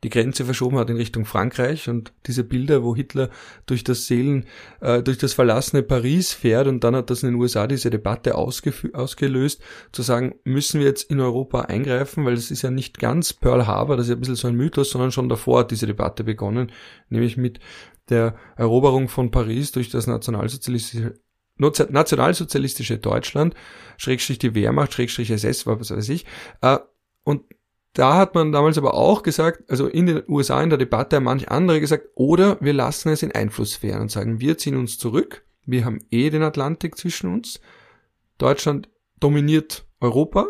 die 0.04 0.10
Grenze 0.10 0.44
verschoben 0.44 0.78
hat 0.78 0.90
in 0.90 0.96
Richtung 0.96 1.24
Frankreich 1.24 1.88
und 1.88 2.12
diese 2.26 2.44
Bilder, 2.44 2.84
wo 2.84 2.94
Hitler 2.94 3.30
durch 3.66 3.82
das 3.82 4.06
Seelen, 4.06 4.46
äh, 4.80 5.02
durch 5.02 5.18
das 5.18 5.34
verlassene 5.34 5.82
Paris 5.82 6.32
fährt 6.32 6.68
und 6.68 6.84
dann 6.84 6.94
hat 6.94 7.10
das 7.10 7.22
in 7.22 7.30
den 7.30 7.40
USA 7.40 7.66
diese 7.66 7.90
Debatte 7.90 8.36
ausgelöst, 8.36 9.60
zu 9.90 10.02
sagen, 10.02 10.36
müssen 10.44 10.80
wir 10.80 10.86
jetzt 10.86 11.10
in 11.10 11.20
Europa 11.20 11.62
eingreifen, 11.62 12.24
weil 12.24 12.34
es 12.34 12.50
ist 12.50 12.62
ja 12.62 12.70
nicht 12.70 12.98
ganz 12.98 13.32
Pearl 13.32 13.66
Harbor, 13.66 13.96
das 13.96 14.06
ist 14.06 14.10
ja 14.10 14.16
ein 14.16 14.20
bisschen 14.20 14.36
so 14.36 14.48
ein 14.48 14.54
Mythos, 14.54 14.90
sondern 14.90 15.10
schon 15.10 15.28
davor 15.28 15.60
hat 15.60 15.70
diese 15.72 15.86
Debatte 15.86 16.22
begonnen, 16.22 16.70
nämlich 17.08 17.36
mit 17.36 17.58
der 18.08 18.36
Eroberung 18.56 19.08
von 19.08 19.30
Paris 19.30 19.72
durch 19.72 19.90
das 19.90 20.06
nationalsozialistische 20.06 21.14
nationalsozialistische 21.58 22.98
Deutschland, 22.98 23.52
Schrägstrich 23.96 24.38
die 24.38 24.54
Wehrmacht, 24.54 24.92
Schrägstrich 24.92 25.32
SS, 25.32 25.66
was 25.66 25.90
weiß 25.90 26.08
ich, 26.10 26.24
äh, 26.60 26.78
und 27.24 27.42
da 27.94 28.16
hat 28.16 28.34
man 28.34 28.52
damals 28.52 28.78
aber 28.78 28.94
auch 28.94 29.22
gesagt, 29.22 29.70
also 29.70 29.86
in 29.86 30.06
den 30.06 30.22
USA 30.28 30.62
in 30.62 30.70
der 30.70 30.78
Debatte 30.78 31.16
haben 31.16 31.24
manche 31.24 31.50
andere 31.50 31.80
gesagt, 31.80 32.08
oder 32.14 32.58
wir 32.60 32.72
lassen 32.72 33.08
es 33.08 33.22
in 33.22 33.32
Einflusssphären 33.32 34.02
und 34.02 34.10
sagen, 34.10 34.40
wir 34.40 34.58
ziehen 34.58 34.76
uns 34.76 34.98
zurück, 34.98 35.44
wir 35.66 35.84
haben 35.84 36.00
eh 36.10 36.30
den 36.30 36.42
Atlantik 36.42 36.96
zwischen 36.96 37.32
uns, 37.32 37.60
Deutschland 38.38 38.88
dominiert 39.20 39.84
Europa. 40.00 40.46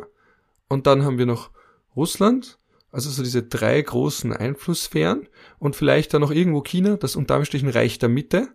Und 0.68 0.86
dann 0.86 1.04
haben 1.04 1.18
wir 1.18 1.26
noch 1.26 1.50
Russland, 1.96 2.58
also 2.92 3.10
so 3.10 3.22
diese 3.22 3.42
drei 3.42 3.80
großen 3.80 4.32
Einflusssphären 4.32 5.28
und 5.58 5.76
vielleicht 5.76 6.12
dann 6.14 6.20
noch 6.20 6.30
irgendwo 6.30 6.60
China, 6.62 6.96
das 6.96 7.16
unter 7.16 7.40
Reich 7.40 7.98
der 7.98 8.08
Mitte 8.08 8.48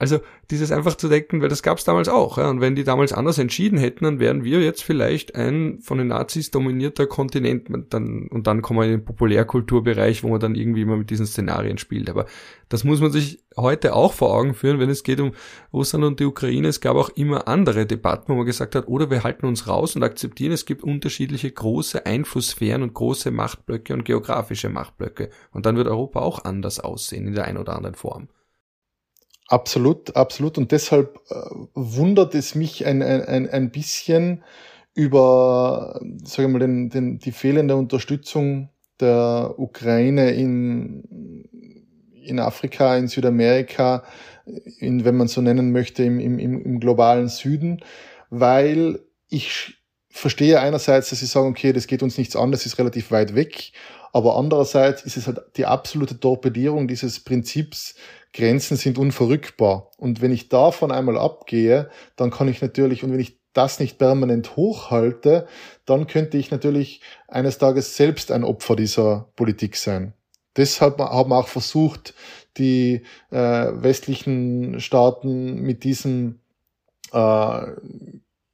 also 0.00 0.20
dieses 0.52 0.70
einfach 0.70 0.94
zu 0.94 1.08
denken, 1.08 1.42
weil 1.42 1.48
das 1.48 1.64
gab 1.64 1.78
es 1.78 1.84
damals 1.84 2.08
auch. 2.08 2.38
Ja? 2.38 2.48
Und 2.48 2.60
wenn 2.60 2.76
die 2.76 2.84
damals 2.84 3.12
anders 3.12 3.38
entschieden 3.38 3.78
hätten, 3.78 4.04
dann 4.04 4.20
wären 4.20 4.44
wir 4.44 4.60
jetzt 4.60 4.84
vielleicht 4.84 5.34
ein 5.34 5.80
von 5.80 5.98
den 5.98 6.06
Nazis 6.06 6.52
dominierter 6.52 7.08
Kontinent. 7.08 7.68
Und 7.68 7.92
dann, 7.92 8.28
und 8.28 8.46
dann 8.46 8.62
kommen 8.62 8.78
wir 8.78 8.84
in 8.84 8.92
den 8.92 9.04
Populärkulturbereich, 9.04 10.22
wo 10.22 10.28
man 10.28 10.38
dann 10.38 10.54
irgendwie 10.54 10.82
immer 10.82 10.96
mit 10.96 11.10
diesen 11.10 11.26
Szenarien 11.26 11.78
spielt. 11.78 12.10
Aber 12.10 12.26
das 12.68 12.84
muss 12.84 13.00
man 13.00 13.10
sich 13.10 13.40
heute 13.56 13.92
auch 13.92 14.12
vor 14.12 14.32
Augen 14.32 14.54
führen, 14.54 14.78
wenn 14.78 14.88
es 14.88 15.02
geht 15.02 15.18
um 15.18 15.32
Russland 15.72 16.04
und 16.04 16.20
die 16.20 16.26
Ukraine. 16.26 16.68
Es 16.68 16.80
gab 16.80 16.94
auch 16.94 17.08
immer 17.10 17.48
andere 17.48 17.84
Debatten, 17.84 18.32
wo 18.32 18.36
man 18.36 18.46
gesagt 18.46 18.76
hat, 18.76 18.86
oder 18.86 19.10
wir 19.10 19.24
halten 19.24 19.46
uns 19.46 19.66
raus 19.66 19.96
und 19.96 20.04
akzeptieren, 20.04 20.52
es 20.52 20.64
gibt 20.64 20.84
unterschiedliche 20.84 21.50
große 21.50 22.06
Einflusssphären 22.06 22.84
und 22.84 22.94
große 22.94 23.32
Machtblöcke 23.32 23.94
und 23.94 24.04
geografische 24.04 24.68
Machtblöcke. 24.68 25.30
Und 25.50 25.66
dann 25.66 25.76
wird 25.76 25.88
Europa 25.88 26.20
auch 26.20 26.44
anders 26.44 26.78
aussehen 26.78 27.26
in 27.26 27.34
der 27.34 27.46
einen 27.46 27.58
oder 27.58 27.74
anderen 27.74 27.96
Form. 27.96 28.28
Absolut, 29.48 30.14
absolut. 30.14 30.58
Und 30.58 30.72
deshalb 30.72 31.18
äh, 31.30 31.34
wundert 31.74 32.34
es 32.34 32.54
mich 32.54 32.84
ein, 32.84 33.02
ein, 33.02 33.48
ein 33.48 33.70
bisschen 33.70 34.44
über, 34.94 36.00
sagen 36.24 36.48
wir 36.48 36.48
mal, 36.48 36.58
den, 36.58 36.90
den, 36.90 37.18
die 37.18 37.32
fehlende 37.32 37.74
Unterstützung 37.76 38.68
der 39.00 39.54
Ukraine 39.56 40.32
in, 40.32 41.48
in 42.12 42.38
Afrika, 42.40 42.94
in 42.96 43.08
Südamerika, 43.08 44.04
in, 44.80 45.06
wenn 45.06 45.16
man 45.16 45.28
so 45.28 45.40
nennen 45.40 45.72
möchte, 45.72 46.02
im, 46.02 46.20
im, 46.20 46.38
im 46.38 46.78
globalen 46.78 47.28
Süden, 47.28 47.80
weil 48.28 49.00
ich 49.30 49.78
verstehe 50.10 50.60
einerseits, 50.60 51.10
dass 51.10 51.20
sie 51.20 51.26
sagen, 51.26 51.48
okay, 51.48 51.72
das 51.72 51.86
geht 51.86 52.02
uns 52.02 52.18
nichts 52.18 52.36
an, 52.36 52.52
das 52.52 52.66
ist 52.66 52.78
relativ 52.78 53.10
weit 53.12 53.34
weg, 53.34 53.72
aber 54.12 54.36
andererseits 54.36 55.02
ist 55.02 55.16
es 55.16 55.26
halt 55.26 55.40
die 55.56 55.66
absolute 55.66 56.18
Torpedierung 56.18 56.88
dieses 56.88 57.20
Prinzips, 57.20 57.94
Grenzen 58.32 58.76
sind 58.76 58.98
unverrückbar. 58.98 59.90
Und 59.96 60.20
wenn 60.20 60.32
ich 60.32 60.48
davon 60.48 60.92
einmal 60.92 61.18
abgehe, 61.18 61.90
dann 62.16 62.30
kann 62.30 62.48
ich 62.48 62.60
natürlich, 62.60 63.02
und 63.02 63.12
wenn 63.12 63.20
ich 63.20 63.38
das 63.52 63.80
nicht 63.80 63.98
permanent 63.98 64.56
hochhalte, 64.56 65.46
dann 65.84 66.06
könnte 66.06 66.38
ich 66.38 66.50
natürlich 66.50 67.00
eines 67.26 67.58
Tages 67.58 67.96
selbst 67.96 68.30
ein 68.30 68.44
Opfer 68.44 68.76
dieser 68.76 69.30
Politik 69.34 69.76
sein. 69.76 70.12
Deshalb 70.56 70.98
haben 70.98 71.32
auch 71.32 71.48
versucht, 71.48 72.14
die 72.56 73.02
äh, 73.30 73.36
westlichen 73.36 74.80
Staaten 74.80 75.60
mit 75.62 75.84
diesem 75.84 76.40
äh, 77.12 77.62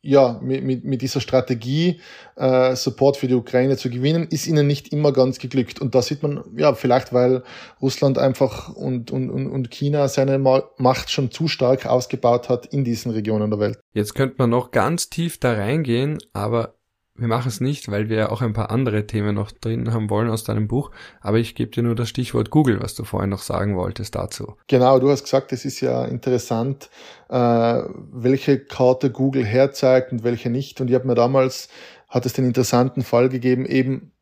ja, 0.05 0.39
mit, 0.43 0.63
mit, 0.63 0.85
mit 0.85 1.03
dieser 1.03 1.21
Strategie 1.21 2.01
äh, 2.37 2.77
Support 2.77 3.17
für 3.17 3.27
die 3.27 3.35
Ukraine 3.35 3.77
zu 3.77 3.89
gewinnen, 3.89 4.29
ist 4.31 4.47
ihnen 4.47 4.67
nicht 4.67 4.93
immer 4.93 5.13
ganz 5.13 5.39
geglückt. 5.39 5.81
Und 5.81 5.95
da 5.95 6.03
sieht 6.03 6.23
man, 6.23 6.45
ja, 6.57 6.75
vielleicht 6.75 7.13
weil 7.13 7.43
Russland 7.81 8.19
einfach 8.19 8.69
und, 8.69 9.11
und, 9.11 9.31
und 9.31 9.71
China 9.71 10.09
seine 10.09 10.39
Macht 10.39 11.11
schon 11.11 11.31
zu 11.31 11.49
stark 11.49 11.87
ausgebaut 11.87 12.49
hat 12.49 12.67
in 12.67 12.85
diesen 12.85 13.13
Regionen 13.13 13.51
der 13.51 13.61
Welt. 13.61 13.79
Jetzt 13.95 14.15
könnte 14.15 14.37
man 14.39 14.51
noch 14.51 14.71
ganz 14.73 15.09
tief 15.09 15.39
da 15.39 15.53
reingehen, 15.53 16.19
aber 16.33 16.74
wir 17.17 17.29
machen 17.29 17.49
es 17.49 17.61
nicht, 17.61 17.91
weil 17.91 18.09
wir 18.09 18.33
auch 18.33 18.43
ein 18.43 18.55
paar 18.55 18.71
andere 18.71 19.07
Themen 19.07 19.37
noch 19.37 19.53
drin 19.53 19.93
haben 19.93 20.11
wollen 20.11 20.29
aus 20.29 20.43
deinem 20.43 20.67
Buch. 20.67 20.91
Aber 21.21 21.39
ich 21.39 21.55
gebe 21.55 21.71
dir 21.71 21.85
nur 21.85 21.95
das 21.95 22.09
Stichwort 22.09 22.51
Google, 22.51 22.81
was 22.81 22.97
du 22.97 23.05
vorhin 23.05 23.31
noch 23.31 23.43
sagen 23.43 23.77
wolltest 23.77 24.17
dazu. 24.17 24.57
Genau, 24.67 24.99
du 24.99 25.11
hast 25.11 25.23
gesagt, 25.23 25.53
es 25.53 25.65
ist 25.65 25.81
ja 25.81 26.05
interessant, 26.07 26.91
äh, 27.29 27.83
welche 28.13 28.59
Karte 28.59 29.11
Google 29.11 29.45
herzeigt 29.45 30.11
und 30.11 30.25
welche 30.25 30.51
nicht. 30.51 30.81
Und 30.81 30.89
ich 30.89 30.95
habe 30.95 31.07
mir 31.07 31.15
damals, 31.15 31.69
hat 32.09 32.27
es 32.27 32.33
den 32.33 32.47
interessanten 32.47 33.03
Fall 33.03 33.29
gegeben, 33.29 33.65
eben 33.65 34.13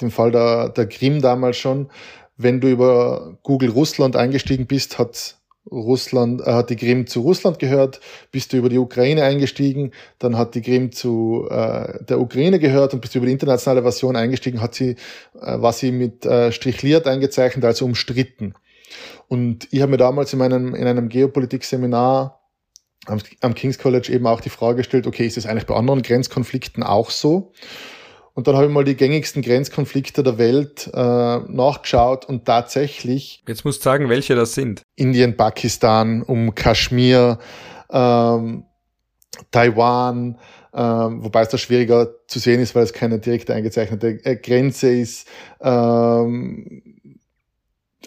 den 0.00 0.12
Fall 0.12 0.30
der, 0.30 0.68
der 0.68 0.88
Krim 0.88 1.20
damals 1.20 1.56
schon. 1.56 1.90
Wenn 2.36 2.60
du 2.60 2.68
über 2.68 3.38
Google 3.42 3.70
Russland 3.70 4.14
eingestiegen 4.14 4.66
bist, 4.66 4.98
hat 4.98 5.36
Russland, 5.70 6.40
äh, 6.40 6.52
hat 6.52 6.70
die 6.70 6.76
Krim 6.76 7.06
zu 7.06 7.20
Russland 7.20 7.58
gehört, 7.58 8.00
bist 8.30 8.52
du 8.52 8.56
über 8.56 8.68
die 8.68 8.78
Ukraine 8.78 9.24
eingestiegen, 9.24 9.92
dann 10.18 10.36
hat 10.36 10.54
die 10.54 10.62
Krim 10.62 10.92
zu 10.92 11.46
äh, 11.50 12.04
der 12.04 12.20
Ukraine 12.20 12.58
gehört 12.58 12.94
und 12.94 13.00
bist 13.00 13.14
du 13.14 13.18
über 13.18 13.26
die 13.26 13.32
internationale 13.32 13.82
Version 13.82 14.16
eingestiegen, 14.16 14.60
hat 14.60 14.74
sie, 14.74 14.96
äh, 15.40 15.60
war 15.60 15.72
sie 15.72 15.92
mit 15.92 16.24
äh, 16.24 16.52
strichliert 16.52 17.06
eingezeichnet, 17.06 17.64
also 17.64 17.84
umstritten. 17.84 18.54
Und 19.28 19.68
ich 19.72 19.80
habe 19.82 19.90
mir 19.90 19.96
damals 19.96 20.32
in 20.32 20.38
meinem 20.38 20.74
in 20.74 20.86
einem 20.86 21.08
Geopolitik-Seminar 21.08 22.40
am, 23.06 23.20
am 23.40 23.54
King's 23.54 23.78
College 23.78 24.12
eben 24.12 24.26
auch 24.26 24.40
die 24.40 24.50
Frage 24.50 24.78
gestellt, 24.78 25.06
okay, 25.06 25.26
ist 25.26 25.36
das 25.36 25.46
eigentlich 25.46 25.66
bei 25.66 25.74
anderen 25.74 26.02
Grenzkonflikten 26.02 26.82
auch 26.82 27.10
so? 27.10 27.52
Und 28.36 28.46
dann 28.46 28.54
habe 28.54 28.66
ich 28.66 28.72
mal 28.72 28.84
die 28.84 28.96
gängigsten 28.96 29.40
Grenzkonflikte 29.40 30.22
der 30.22 30.36
Welt 30.36 30.90
äh, 30.92 30.98
nachgeschaut 30.98 32.26
und 32.26 32.44
tatsächlich. 32.44 33.42
Jetzt 33.48 33.64
musst 33.64 33.80
du 33.80 33.84
sagen, 33.84 34.10
welche 34.10 34.34
das 34.34 34.52
sind. 34.52 34.82
Indien, 34.94 35.38
Pakistan, 35.38 36.22
um 36.22 36.54
Kaschmir, 36.54 37.38
ähm, 37.90 38.64
Taiwan, 39.50 40.38
ähm, 40.74 41.24
wobei 41.24 41.40
es 41.40 41.48
da 41.48 41.56
schwieriger 41.56 42.10
zu 42.26 42.38
sehen 42.38 42.60
ist, 42.60 42.74
weil 42.74 42.82
es 42.82 42.92
keine 42.92 43.20
direkt 43.20 43.50
eingezeichnete 43.50 44.22
äh, 44.22 44.36
Grenze 44.36 44.90
ist. 44.90 45.26
Ähm, 45.62 46.95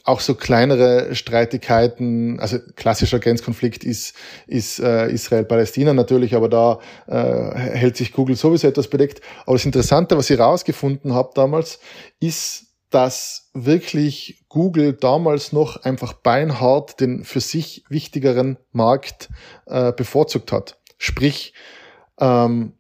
auch 0.03 0.19
so 0.19 0.35
kleinere 0.35 1.15
Streitigkeiten, 1.15 2.39
also 2.39 2.57
klassischer 2.75 3.19
Grenzkonflikt 3.19 3.83
ist, 3.83 4.15
ist 4.47 4.79
äh, 4.79 5.09
Israel-Palästina 5.09 5.93
natürlich, 5.93 6.35
aber 6.35 6.49
da 6.49 6.79
äh, 7.07 7.57
hält 7.57 7.97
sich 7.97 8.13
Google 8.13 8.35
sowieso 8.35 8.67
etwas 8.67 8.87
bedeckt. 8.87 9.21
Aber 9.45 9.55
das 9.55 9.65
Interessante, 9.65 10.17
was 10.17 10.29
ich 10.29 10.39
rausgefunden 10.39 11.13
habe 11.13 11.31
damals, 11.35 11.79
ist, 12.19 12.67
dass 12.89 13.49
wirklich 13.53 14.45
Google 14.49 14.93
damals 14.93 15.53
noch 15.53 15.83
einfach 15.83 16.13
beinhart 16.13 16.99
den 16.99 17.23
für 17.23 17.39
sich 17.39 17.83
wichtigeren 17.89 18.57
Markt 18.71 19.29
äh, 19.67 19.91
bevorzugt 19.91 20.51
hat. 20.51 20.79
Sprich, 20.97 21.53
ähm, 22.19 22.73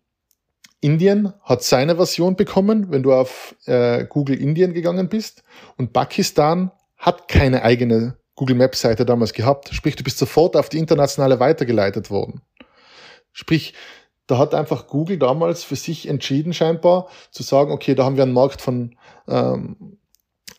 Indien 0.81 1.33
hat 1.43 1.61
seine 1.61 1.97
Version 1.97 2.35
bekommen, 2.35 2.89
wenn 2.89 3.03
du 3.03 3.13
auf 3.13 3.55
äh, 3.65 4.05
Google 4.05 4.39
Indien 4.39 4.73
gegangen 4.73 5.09
bist. 5.09 5.43
Und 5.77 5.93
Pakistan 5.93 6.71
hat 6.99 7.27
keine 7.27 7.63
eigene 7.63 8.17
Google 8.35 8.55
Maps 8.55 8.81
Seite 8.81 9.05
damals 9.05 9.33
gehabt. 9.33 9.73
Sprich, 9.73 9.95
du 9.95 10.03
bist 10.03 10.17
sofort 10.17 10.55
auf 10.55 10.69
die 10.69 10.77
internationale 10.77 11.39
weitergeleitet 11.39 12.09
worden. 12.11 12.41
Sprich, 13.31 13.73
da 14.27 14.37
hat 14.37 14.53
einfach 14.53 14.87
Google 14.87 15.17
damals 15.17 15.63
für 15.63 15.75
sich 15.75 16.07
entschieden, 16.07 16.53
scheinbar 16.53 17.07
zu 17.31 17.41
sagen, 17.41 17.71
okay, 17.71 17.95
da 17.95 18.05
haben 18.05 18.15
wir 18.15 18.23
einen 18.23 18.33
Markt 18.33 18.61
von 18.61 18.95
ähm, 19.27 19.97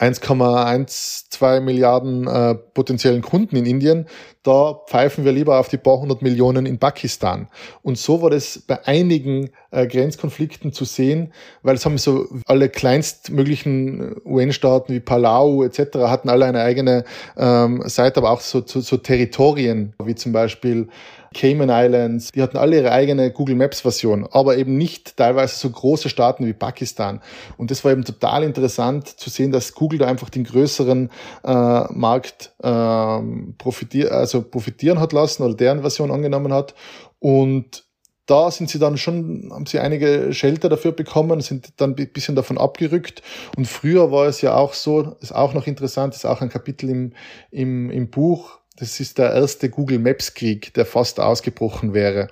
1,12 0.00 1.60
Milliarden 1.60 2.26
äh, 2.26 2.54
potenziellen 2.54 3.20
Kunden 3.20 3.56
in 3.56 3.66
Indien, 3.66 4.06
da 4.42 4.80
pfeifen 4.88 5.26
wir 5.26 5.32
lieber 5.32 5.58
auf 5.58 5.68
die 5.68 5.76
paar 5.76 6.00
hundert 6.00 6.22
Millionen 6.22 6.64
in 6.64 6.78
Pakistan. 6.78 7.48
Und 7.82 7.98
so 7.98 8.22
war 8.22 8.30
das 8.30 8.60
bei 8.66 8.86
einigen 8.86 9.50
äh, 9.70 9.86
Grenzkonflikten 9.86 10.72
zu 10.72 10.86
sehen, 10.86 11.34
weil 11.62 11.76
es 11.76 11.84
haben 11.84 11.98
so 11.98 12.26
alle 12.46 12.70
kleinstmöglichen 12.70 14.16
äh, 14.16 14.28
UN-Staaten 14.28 14.94
wie 14.94 15.00
Palau 15.00 15.62
etc. 15.62 15.98
hatten 15.98 16.30
alle 16.30 16.46
eine 16.46 16.62
eigene 16.62 17.04
ähm, 17.36 17.82
Seite, 17.84 18.20
aber 18.20 18.30
auch 18.30 18.40
so, 18.40 18.62
so, 18.64 18.80
so 18.80 18.96
Territorien, 18.96 19.92
wie 20.02 20.14
zum 20.14 20.32
Beispiel 20.32 20.88
Cayman 21.34 21.70
Islands, 21.70 22.32
die 22.32 22.42
hatten 22.42 22.56
alle 22.56 22.76
ihre 22.76 22.92
eigene 22.92 23.30
Google 23.30 23.54
Maps 23.54 23.80
Version, 23.80 24.26
aber 24.30 24.56
eben 24.56 24.76
nicht 24.76 25.16
teilweise 25.16 25.56
so 25.56 25.70
große 25.70 26.08
Staaten 26.08 26.44
wie 26.44 26.52
Pakistan. 26.52 27.20
Und 27.56 27.70
das 27.70 27.84
war 27.84 27.92
eben 27.92 28.04
total 28.04 28.42
interessant 28.42 29.08
zu 29.08 29.30
sehen, 29.30 29.52
dass 29.52 29.74
Google 29.74 30.00
da 30.00 30.06
einfach 30.06 30.30
den 30.30 30.44
größeren 30.44 31.10
äh, 31.44 31.92
Markt 31.92 32.52
äh, 32.62 33.20
profitiert, 33.58 34.10
also 34.10 34.42
profitieren 34.42 34.98
hat 34.98 35.12
lassen 35.12 35.44
oder 35.44 35.54
deren 35.54 35.82
Version 35.82 36.10
angenommen 36.10 36.52
hat. 36.52 36.74
Und 37.20 37.84
da 38.30 38.50
sind 38.50 38.70
sie 38.70 38.78
dann 38.78 38.96
schon, 38.96 39.50
haben 39.52 39.66
sie 39.66 39.80
einige 39.80 40.32
Shelter 40.32 40.68
dafür 40.68 40.92
bekommen, 40.92 41.40
sind 41.40 41.80
dann 41.80 41.96
ein 41.98 42.12
bisschen 42.12 42.36
davon 42.36 42.58
abgerückt. 42.58 43.22
Und 43.56 43.66
früher 43.66 44.12
war 44.12 44.26
es 44.26 44.40
ja 44.40 44.54
auch 44.54 44.74
so, 44.74 45.16
ist 45.20 45.34
auch 45.34 45.52
noch 45.52 45.66
interessant, 45.66 46.14
ist 46.14 46.24
auch 46.24 46.40
ein 46.40 46.48
Kapitel 46.48 46.88
im, 46.90 47.12
im, 47.50 47.90
im 47.90 48.08
Buch, 48.08 48.59
das 48.80 48.98
ist 48.98 49.18
der 49.18 49.32
erste 49.32 49.68
Google 49.68 49.98
Maps 49.98 50.32
Krieg, 50.32 50.72
der 50.74 50.86
fast 50.86 51.20
ausgebrochen 51.20 51.92
wäre. 51.92 52.28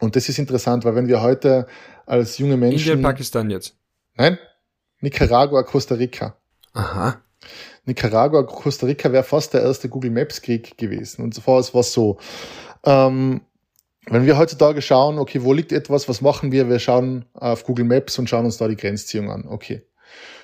Und 0.00 0.14
das 0.14 0.28
ist 0.28 0.38
interessant, 0.38 0.84
weil 0.84 0.94
wenn 0.94 1.08
wir 1.08 1.22
heute 1.22 1.66
als 2.04 2.36
junge 2.36 2.58
Menschen. 2.58 2.78
Indien, 2.78 3.02
Pakistan 3.02 3.48
jetzt. 3.48 3.74
Nein? 4.16 4.38
Nicaragua, 5.00 5.62
Costa 5.62 5.94
Rica. 5.94 6.36
Aha. 6.74 7.22
Nicaragua, 7.86 8.42
Costa 8.42 8.86
Rica 8.86 9.10
wäre 9.12 9.24
fast 9.24 9.54
der 9.54 9.62
erste 9.62 9.88
Google 9.88 10.10
Maps 10.10 10.42
Krieg 10.42 10.76
gewesen. 10.76 11.22
Und 11.22 11.34
zuvor 11.34 11.62
war 11.72 11.80
es 11.80 11.92
so. 11.92 12.18
Ähm, 12.84 13.40
wenn 14.08 14.26
wir 14.26 14.36
heutzutage 14.36 14.82
schauen, 14.82 15.18
okay, 15.18 15.42
wo 15.42 15.52
liegt 15.52 15.72
etwas, 15.72 16.08
was 16.08 16.20
machen 16.20 16.52
wir? 16.52 16.68
Wir 16.68 16.78
schauen 16.78 17.24
auf 17.32 17.64
Google 17.64 17.86
Maps 17.86 18.18
und 18.18 18.28
schauen 18.28 18.44
uns 18.44 18.58
da 18.58 18.68
die 18.68 18.76
Grenzziehung 18.76 19.30
an. 19.30 19.46
Okay. 19.48 19.82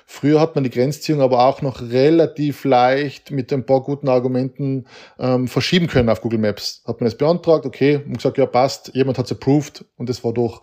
Früher 0.05 0.39
hat 0.39 0.55
man 0.55 0.63
die 0.63 0.69
Grenzziehung 0.69 1.21
aber 1.21 1.45
auch 1.45 1.61
noch 1.61 1.81
relativ 1.81 2.65
leicht 2.65 3.31
mit 3.31 3.51
ein 3.53 3.65
paar 3.65 3.81
guten 3.81 4.09
Argumenten 4.09 4.85
ähm, 5.17 5.47
verschieben 5.47 5.87
können 5.87 6.09
auf 6.09 6.21
Google 6.21 6.39
Maps. 6.39 6.83
Hat 6.85 6.99
man 6.99 7.07
es 7.07 7.17
beantragt, 7.17 7.65
okay, 7.65 8.01
und 8.05 8.17
gesagt, 8.17 8.37
ja 8.37 8.45
passt, 8.45 8.91
jemand 8.93 9.17
hat 9.17 9.25
es 9.25 9.31
approved 9.31 9.85
und 9.97 10.09
es 10.09 10.23
war 10.23 10.33
durch. 10.33 10.61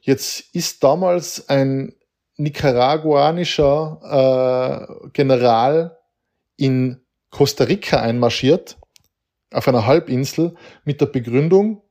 Jetzt 0.00 0.54
ist 0.54 0.82
damals 0.82 1.48
ein 1.48 1.94
nicaraguanischer 2.36 4.00
äh, 5.04 5.08
General 5.12 5.98
in 6.56 7.00
Costa 7.30 7.64
Rica 7.64 8.00
einmarschiert, 8.00 8.78
auf 9.52 9.68
einer 9.68 9.86
Halbinsel, 9.86 10.54
mit 10.84 11.00
der 11.00 11.06
Begründung, 11.06 11.82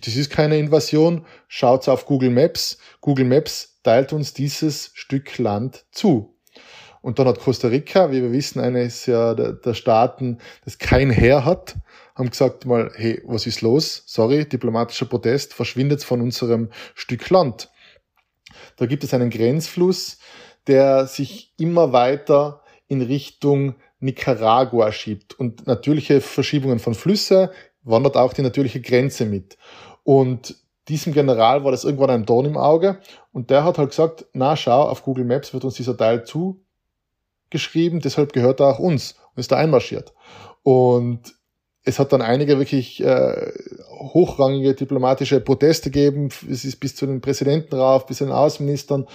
das 0.00 0.16
ist 0.16 0.30
keine 0.30 0.58
Invasion, 0.58 1.26
schaut's 1.48 1.88
auf 1.88 2.06
Google 2.06 2.30
Maps. 2.30 2.78
Google 3.00 3.26
Maps 3.26 3.71
teilt 3.82 4.12
uns 4.12 4.34
dieses 4.34 4.90
Stück 4.94 5.38
Land 5.38 5.86
zu. 5.92 6.38
Und 7.00 7.18
dann 7.18 7.26
hat 7.26 7.40
Costa 7.40 7.68
Rica, 7.68 8.12
wie 8.12 8.22
wir 8.22 8.30
wissen, 8.32 8.60
eines 8.60 9.06
ja 9.06 9.34
der, 9.34 9.54
der 9.54 9.74
Staaten, 9.74 10.38
das 10.64 10.78
kein 10.78 11.10
Heer 11.10 11.44
hat, 11.44 11.76
haben 12.14 12.30
gesagt 12.30 12.64
mal, 12.64 12.92
hey, 12.94 13.20
was 13.26 13.46
ist 13.46 13.60
los? 13.60 14.04
Sorry, 14.06 14.48
diplomatischer 14.48 15.06
Protest, 15.06 15.52
verschwindet 15.52 16.04
von 16.04 16.20
unserem 16.20 16.70
Stück 16.94 17.28
Land. 17.30 17.70
Da 18.76 18.86
gibt 18.86 19.02
es 19.02 19.12
einen 19.12 19.30
Grenzfluss, 19.30 20.18
der 20.68 21.06
sich 21.06 21.52
immer 21.58 21.92
weiter 21.92 22.62
in 22.86 23.02
Richtung 23.02 23.74
Nicaragua 23.98 24.92
schiebt. 24.92 25.38
Und 25.38 25.66
natürliche 25.66 26.20
Verschiebungen 26.20 26.78
von 26.78 26.94
Flüsse 26.94 27.50
wandert 27.82 28.16
auch 28.16 28.32
die 28.32 28.42
natürliche 28.42 28.80
Grenze 28.80 29.24
mit. 29.24 29.56
Und 30.04 30.61
diesem 30.88 31.12
General 31.12 31.64
war 31.64 31.70
das 31.70 31.84
irgendwann 31.84 32.10
ein 32.10 32.26
Dorn 32.26 32.46
im 32.46 32.56
Auge 32.56 32.98
und 33.32 33.50
der 33.50 33.64
hat 33.64 33.78
halt 33.78 33.90
gesagt, 33.90 34.26
na 34.32 34.56
schau, 34.56 34.82
auf 34.82 35.02
Google 35.02 35.24
Maps 35.24 35.52
wird 35.54 35.64
uns 35.64 35.74
dieser 35.74 35.96
Teil 35.96 36.24
zugeschrieben, 36.24 38.00
deshalb 38.00 38.32
gehört 38.32 38.60
er 38.60 38.68
auch 38.68 38.78
uns 38.78 39.14
und 39.34 39.40
ist 39.40 39.52
da 39.52 39.56
einmarschiert. 39.56 40.12
Und 40.62 41.34
es 41.84 41.98
hat 41.98 42.12
dann 42.12 42.22
einige 42.22 42.58
wirklich 42.58 43.02
äh, 43.02 43.52
hochrangige 43.98 44.74
diplomatische 44.74 45.40
Proteste 45.40 45.90
gegeben, 45.90 46.28
es 46.50 46.64
ist 46.64 46.76
bis 46.76 46.94
zu 46.94 47.06
den 47.06 47.20
Präsidenten 47.20 47.74
rauf, 47.74 48.06
bis 48.06 48.18
zu 48.18 48.24
den 48.24 48.32
Außenministern 48.32 49.06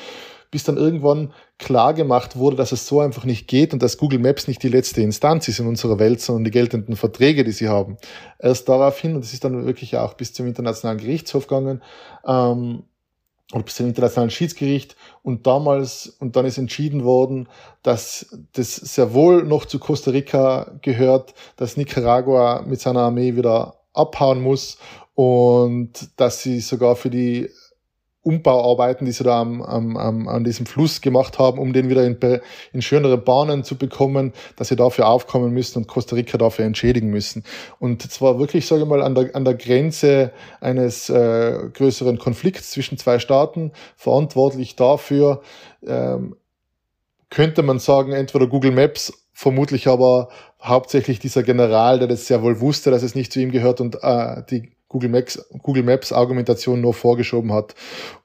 bis 0.52 0.64
dann 0.64 0.78
irgendwann 0.78 1.34
klar 1.58 1.94
gemacht 1.94 2.38
wurde, 2.38 2.56
dass 2.56 2.72
es 2.72 2.88
so 2.88 3.00
einfach 3.00 3.26
nicht 3.26 3.48
geht 3.48 3.74
und 3.74 3.82
dass 3.82 3.98
Google 3.98 4.20
Maps 4.20 4.48
nicht 4.48 4.64
die 4.64 4.70
letzte 4.70 5.02
Instanz 5.02 5.48
ist 5.48 5.60
in 5.60 5.68
unserer 5.68 6.00
Welt, 6.00 6.22
sondern 6.22 6.44
die 6.44 6.52
geltenden 6.52 6.96
Verträge, 6.96 7.44
die 7.44 7.52
sie 7.52 7.68
haben. 7.68 7.98
Erst 8.40 8.70
daraufhin, 8.70 9.16
und 9.16 9.24
das 9.24 9.34
ist 9.34 9.44
dann 9.44 9.66
wirklich 9.66 9.98
auch 9.98 10.14
bis 10.14 10.34
zum 10.34 10.48
Internationalen 10.48 11.00
Gerichtshof 11.00 11.48
gegangen, 11.48 11.82
ähm, 12.26 12.84
oder 13.54 13.64
bis 13.64 13.76
zum 13.76 13.88
Internationalen 13.88 14.30
Schiedsgericht 14.30 14.96
und 15.24 15.48
damals, 15.48 16.08
und 16.20 16.36
dann 16.36 16.46
ist 16.46 16.58
entschieden 16.58 17.04
worden, 17.04 17.48
dass 17.82 18.38
das 18.54 18.76
sehr 18.76 19.14
wohl 19.14 19.44
noch 19.44 19.66
zu 19.66 19.80
Costa 19.80 20.12
Rica 20.12 20.78
gehört, 20.82 21.34
dass 21.56 21.78
Nicaragua 21.78 22.64
mit 22.68 22.82
seiner 22.82 23.02
Armee 23.02 23.36
wieder 23.36 23.76
abhauen 23.94 24.42
muss 24.42 24.78
und 25.16 25.92
dass 26.18 26.44
sie 26.44 26.60
sogar 26.60 26.96
für 26.96 27.10
die 27.10 27.50
Umbauarbeiten, 28.28 29.06
die 29.06 29.14
sie 29.14 29.24
da 29.24 29.40
am, 29.40 29.62
am, 29.62 29.96
am, 29.96 30.28
an 30.28 30.44
diesem 30.44 30.66
Fluss 30.66 31.00
gemacht 31.02 31.40
haben, 31.40 31.60
um 31.60 31.72
den 31.72 31.90
wieder 31.90 32.06
in, 32.06 32.18
in 32.74 32.82
schönere 32.82 33.18
Bahnen 33.18 33.64
zu 33.64 33.78
bekommen, 33.78 34.34
dass 34.58 34.68
sie 34.68 34.76
dafür 34.76 35.08
aufkommen 35.08 35.54
müssen 35.54 35.80
und 35.80 35.88
Costa 35.88 36.16
Rica 36.16 36.38
dafür 36.38 36.66
entschädigen 36.66 37.10
müssen. 37.10 37.44
Und 37.80 38.02
zwar 38.12 38.38
wirklich, 38.38 38.68
sage 38.68 38.84
ich 38.84 38.88
mal, 38.88 39.02
an 39.02 39.16
der, 39.16 39.36
an 39.36 39.46
der 39.46 39.54
Grenze 39.54 40.32
eines 40.60 41.10
äh, 41.10 41.70
größeren 41.74 42.18
Konflikts 42.18 42.72
zwischen 42.72 42.98
zwei 42.98 43.20
Staaten, 43.20 43.72
verantwortlich 43.96 44.76
dafür, 44.76 45.42
ähm, 45.86 46.36
könnte 47.30 47.64
man 47.64 47.80
sagen, 47.80 48.12
entweder 48.12 48.48
Google 48.48 48.72
Maps, 48.72 49.14
vermutlich 49.34 49.88
aber 49.88 50.30
hauptsächlich 50.62 51.20
dieser 51.20 51.44
General, 51.44 52.00
der 52.00 52.08
das 52.08 52.26
sehr 52.26 52.42
wohl 52.42 52.60
wusste, 52.60 52.90
dass 52.90 53.04
es 53.04 53.16
nicht 53.16 53.32
zu 53.32 53.40
ihm 53.40 53.52
gehört 53.52 53.80
und 53.82 53.98
äh, 54.02 54.42
die 54.50 54.77
Google 54.90 55.10
Maps, 55.10 55.46
Google 55.62 55.84
Maps 55.84 56.12
Argumentation 56.12 56.82
nur 56.82 56.94
vorgeschoben 56.94 57.52
hat. 57.54 57.76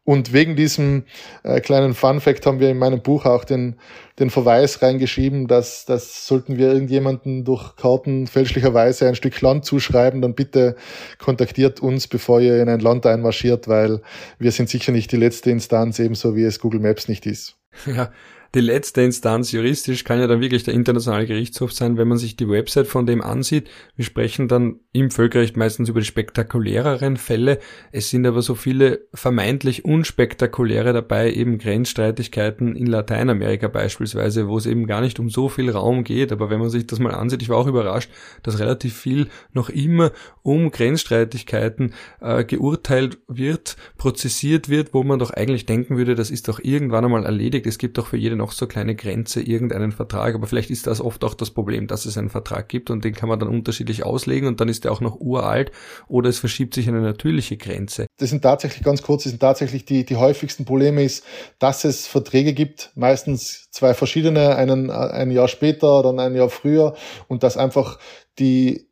Und 0.04 0.32
wegen 0.32 0.56
diesem 0.56 1.04
äh, 1.42 1.60
kleinen 1.60 1.94
Fun 1.94 2.20
Fact 2.20 2.46
haben 2.46 2.60
wir 2.60 2.70
in 2.70 2.78
meinem 2.78 3.02
Buch 3.02 3.24
auch 3.24 3.44
den, 3.44 3.76
den 4.18 4.30
Verweis 4.30 4.82
reingeschrieben, 4.82 5.46
dass, 5.46 5.84
dass 5.84 6.26
sollten 6.26 6.58
wir 6.58 6.72
irgendjemanden 6.72 7.44
durch 7.44 7.76
Karten 7.76 8.26
fälschlicherweise 8.26 9.06
ein 9.06 9.14
Stück 9.14 9.40
Land 9.40 9.64
zuschreiben, 9.64 10.20
dann 10.22 10.34
bitte 10.34 10.76
kontaktiert 11.18 11.80
uns, 11.80 12.08
bevor 12.08 12.40
ihr 12.40 12.60
in 12.60 12.68
ein 12.68 12.80
Land 12.80 13.06
einmarschiert, 13.06 13.68
weil 13.68 14.00
wir 14.38 14.52
sind 14.52 14.68
sicher 14.68 14.92
nicht 14.92 15.12
die 15.12 15.16
letzte 15.16 15.50
Instanz, 15.50 15.98
ebenso 15.98 16.36
wie 16.36 16.44
es 16.44 16.60
Google 16.60 16.80
Maps 16.80 17.08
nicht 17.08 17.26
ist. 17.26 17.56
Ja, 17.86 18.10
die 18.54 18.60
letzte 18.60 19.00
Instanz 19.00 19.50
juristisch 19.50 20.04
kann 20.04 20.20
ja 20.20 20.26
dann 20.26 20.42
wirklich 20.42 20.62
der 20.62 20.74
internationale 20.74 21.26
Gerichtshof 21.26 21.72
sein, 21.72 21.96
wenn 21.96 22.08
man 22.08 22.18
sich 22.18 22.36
die 22.36 22.48
Website 22.48 22.86
von 22.86 23.06
dem 23.06 23.22
ansieht. 23.22 23.70
Wir 23.96 24.04
sprechen 24.04 24.46
dann 24.46 24.80
im 24.92 25.10
Völkerrecht 25.10 25.56
meistens 25.56 25.88
über 25.88 26.00
die 26.00 26.06
spektakuläreren 26.06 27.16
Fälle. 27.16 27.60
Es 27.92 28.10
sind 28.10 28.26
aber 28.26 28.42
so 28.42 28.54
viele 28.54 29.06
vermeintlich 29.14 29.86
unspektakuläre 29.86 30.92
dabei, 30.92 31.32
eben 31.32 31.56
Grenzstreitigkeiten 31.56 32.76
in 32.76 32.86
Lateinamerika 32.86 33.68
beispielsweise, 33.68 34.48
wo 34.48 34.58
es 34.58 34.66
eben 34.66 34.86
gar 34.86 35.00
nicht 35.00 35.18
um 35.18 35.30
so 35.30 35.48
viel 35.48 35.70
Raum 35.70 36.04
geht. 36.04 36.30
Aber 36.30 36.50
wenn 36.50 36.60
man 36.60 36.68
sich 36.68 36.86
das 36.86 36.98
mal 36.98 37.14
ansieht, 37.14 37.40
ich 37.40 37.48
war 37.48 37.56
auch 37.56 37.66
überrascht, 37.66 38.10
dass 38.42 38.58
relativ 38.58 38.94
viel 38.94 39.28
noch 39.54 39.70
immer 39.70 40.12
um 40.42 40.70
Grenzstreitigkeiten 40.70 41.94
äh, 42.20 42.44
geurteilt 42.44 43.16
wird, 43.28 43.78
prozessiert 43.96 44.68
wird, 44.68 44.92
wo 44.92 45.04
man 45.04 45.18
doch 45.18 45.30
eigentlich 45.30 45.64
denken 45.64 45.96
würde, 45.96 46.14
das 46.14 46.30
ist 46.30 46.48
doch 46.48 46.60
irgendwann 46.62 47.06
einmal 47.06 47.24
erledigt. 47.24 47.66
Es 47.66 47.78
gibt 47.78 47.96
doch 47.96 48.08
für 48.08 48.18
jeden 48.18 48.41
noch 48.42 48.52
so 48.52 48.66
kleine 48.66 48.96
Grenze 48.96 49.40
irgendeinen 49.40 49.92
Vertrag, 49.92 50.34
aber 50.34 50.48
vielleicht 50.48 50.70
ist 50.70 50.88
das 50.88 51.00
oft 51.00 51.22
auch 51.22 51.34
das 51.34 51.50
Problem, 51.50 51.86
dass 51.86 52.04
es 52.04 52.18
einen 52.18 52.28
Vertrag 52.28 52.68
gibt 52.68 52.90
und 52.90 53.04
den 53.04 53.14
kann 53.14 53.28
man 53.28 53.38
dann 53.38 53.48
unterschiedlich 53.48 54.04
auslegen 54.04 54.48
und 54.48 54.60
dann 54.60 54.68
ist 54.68 54.82
der 54.82 54.90
auch 54.90 55.00
noch 55.00 55.20
uralt 55.20 55.70
oder 56.08 56.28
es 56.28 56.38
verschiebt 56.38 56.74
sich 56.74 56.88
eine 56.88 57.00
natürliche 57.00 57.56
Grenze. 57.56 58.06
Das 58.18 58.30
sind 58.30 58.42
tatsächlich 58.42 58.82
ganz 58.82 59.02
kurz, 59.02 59.22
das 59.22 59.30
sind 59.30 59.38
tatsächlich 59.38 59.84
die, 59.84 60.04
die 60.04 60.16
häufigsten 60.16 60.64
Probleme 60.64 61.04
ist, 61.04 61.24
dass 61.60 61.84
es 61.84 62.08
Verträge 62.08 62.52
gibt, 62.52 62.90
meistens 62.96 63.68
zwei 63.70 63.94
verschiedene, 63.94 64.56
einen 64.56 64.90
ein 64.90 65.30
Jahr 65.30 65.48
später, 65.48 66.02
dann 66.02 66.18
ein 66.18 66.34
Jahr 66.34 66.50
früher 66.50 66.94
und 67.28 67.44
dass 67.44 67.56
einfach 67.56 67.98
die 68.38 68.91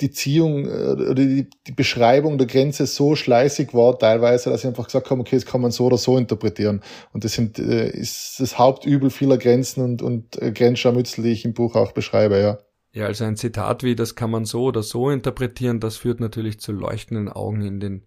die 0.00 0.10
Ziehung 0.10 0.66
äh, 0.66 0.92
oder 0.92 1.14
die, 1.14 1.48
die 1.66 1.72
Beschreibung 1.72 2.38
der 2.38 2.46
Grenze 2.46 2.86
so 2.86 3.14
schleißig 3.14 3.74
war 3.74 3.98
teilweise, 3.98 4.50
dass 4.50 4.62
sie 4.62 4.68
einfach 4.68 4.86
gesagt 4.86 5.10
haben, 5.10 5.20
okay, 5.20 5.36
das 5.36 5.46
kann 5.46 5.60
man 5.60 5.70
so 5.70 5.86
oder 5.86 5.98
so 5.98 6.18
interpretieren. 6.18 6.82
Und 7.12 7.24
das 7.24 7.34
sind, 7.34 7.58
äh, 7.58 7.90
ist 7.90 8.40
das 8.40 8.58
Hauptübel 8.58 9.10
vieler 9.10 9.38
Grenzen 9.38 9.82
und, 9.84 10.02
und 10.02 10.40
äh, 10.42 10.52
Grenzscharmützel, 10.52 11.24
die 11.24 11.30
ich 11.30 11.44
im 11.44 11.54
Buch 11.54 11.76
auch 11.76 11.92
beschreibe, 11.92 12.40
ja. 12.40 12.58
Ja, 12.92 13.06
also 13.06 13.24
ein 13.24 13.36
Zitat 13.36 13.82
wie, 13.82 13.96
das 13.96 14.14
kann 14.14 14.30
man 14.30 14.44
so 14.44 14.64
oder 14.64 14.84
so 14.84 15.10
interpretieren, 15.10 15.80
das 15.80 15.96
führt 15.96 16.20
natürlich 16.20 16.60
zu 16.60 16.70
leuchtenden 16.70 17.28
Augen 17.28 17.62
in 17.62 17.80
den 17.80 18.06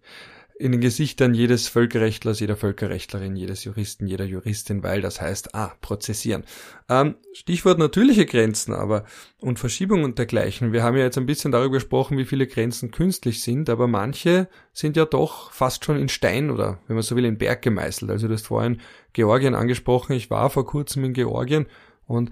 in 0.58 0.72
den 0.72 0.80
Gesichtern 0.80 1.34
jedes 1.34 1.68
Völkerrechtlers, 1.68 2.40
jeder 2.40 2.56
Völkerrechtlerin, 2.56 3.36
jedes 3.36 3.62
Juristen, 3.62 4.08
jeder 4.08 4.24
Juristin, 4.24 4.82
weil 4.82 5.00
das 5.00 5.20
heißt, 5.20 5.54
ah, 5.54 5.72
prozessieren. 5.80 6.42
Ähm, 6.88 7.14
Stichwort 7.32 7.78
natürliche 7.78 8.26
Grenzen 8.26 8.74
aber 8.74 9.04
und 9.40 9.60
Verschiebung 9.60 10.02
und 10.02 10.18
dergleichen. 10.18 10.72
Wir 10.72 10.82
haben 10.82 10.96
ja 10.96 11.04
jetzt 11.04 11.16
ein 11.16 11.26
bisschen 11.26 11.52
darüber 11.52 11.74
gesprochen, 11.74 12.18
wie 12.18 12.24
viele 12.24 12.48
Grenzen 12.48 12.90
künstlich 12.90 13.42
sind, 13.42 13.70
aber 13.70 13.86
manche 13.86 14.48
sind 14.72 14.96
ja 14.96 15.04
doch 15.04 15.52
fast 15.52 15.84
schon 15.84 15.96
in 15.96 16.08
Stein 16.08 16.50
oder, 16.50 16.80
wenn 16.88 16.96
man 16.96 17.04
so 17.04 17.14
will, 17.14 17.24
in 17.24 17.38
Berg 17.38 17.62
gemeißelt. 17.62 18.10
Also 18.10 18.26
du 18.26 18.34
hast 18.34 18.48
vorhin 18.48 18.80
Georgien 19.12 19.54
angesprochen. 19.54 20.14
Ich 20.14 20.28
war 20.28 20.50
vor 20.50 20.66
kurzem 20.66 21.04
in 21.04 21.12
Georgien 21.12 21.66
und 22.06 22.30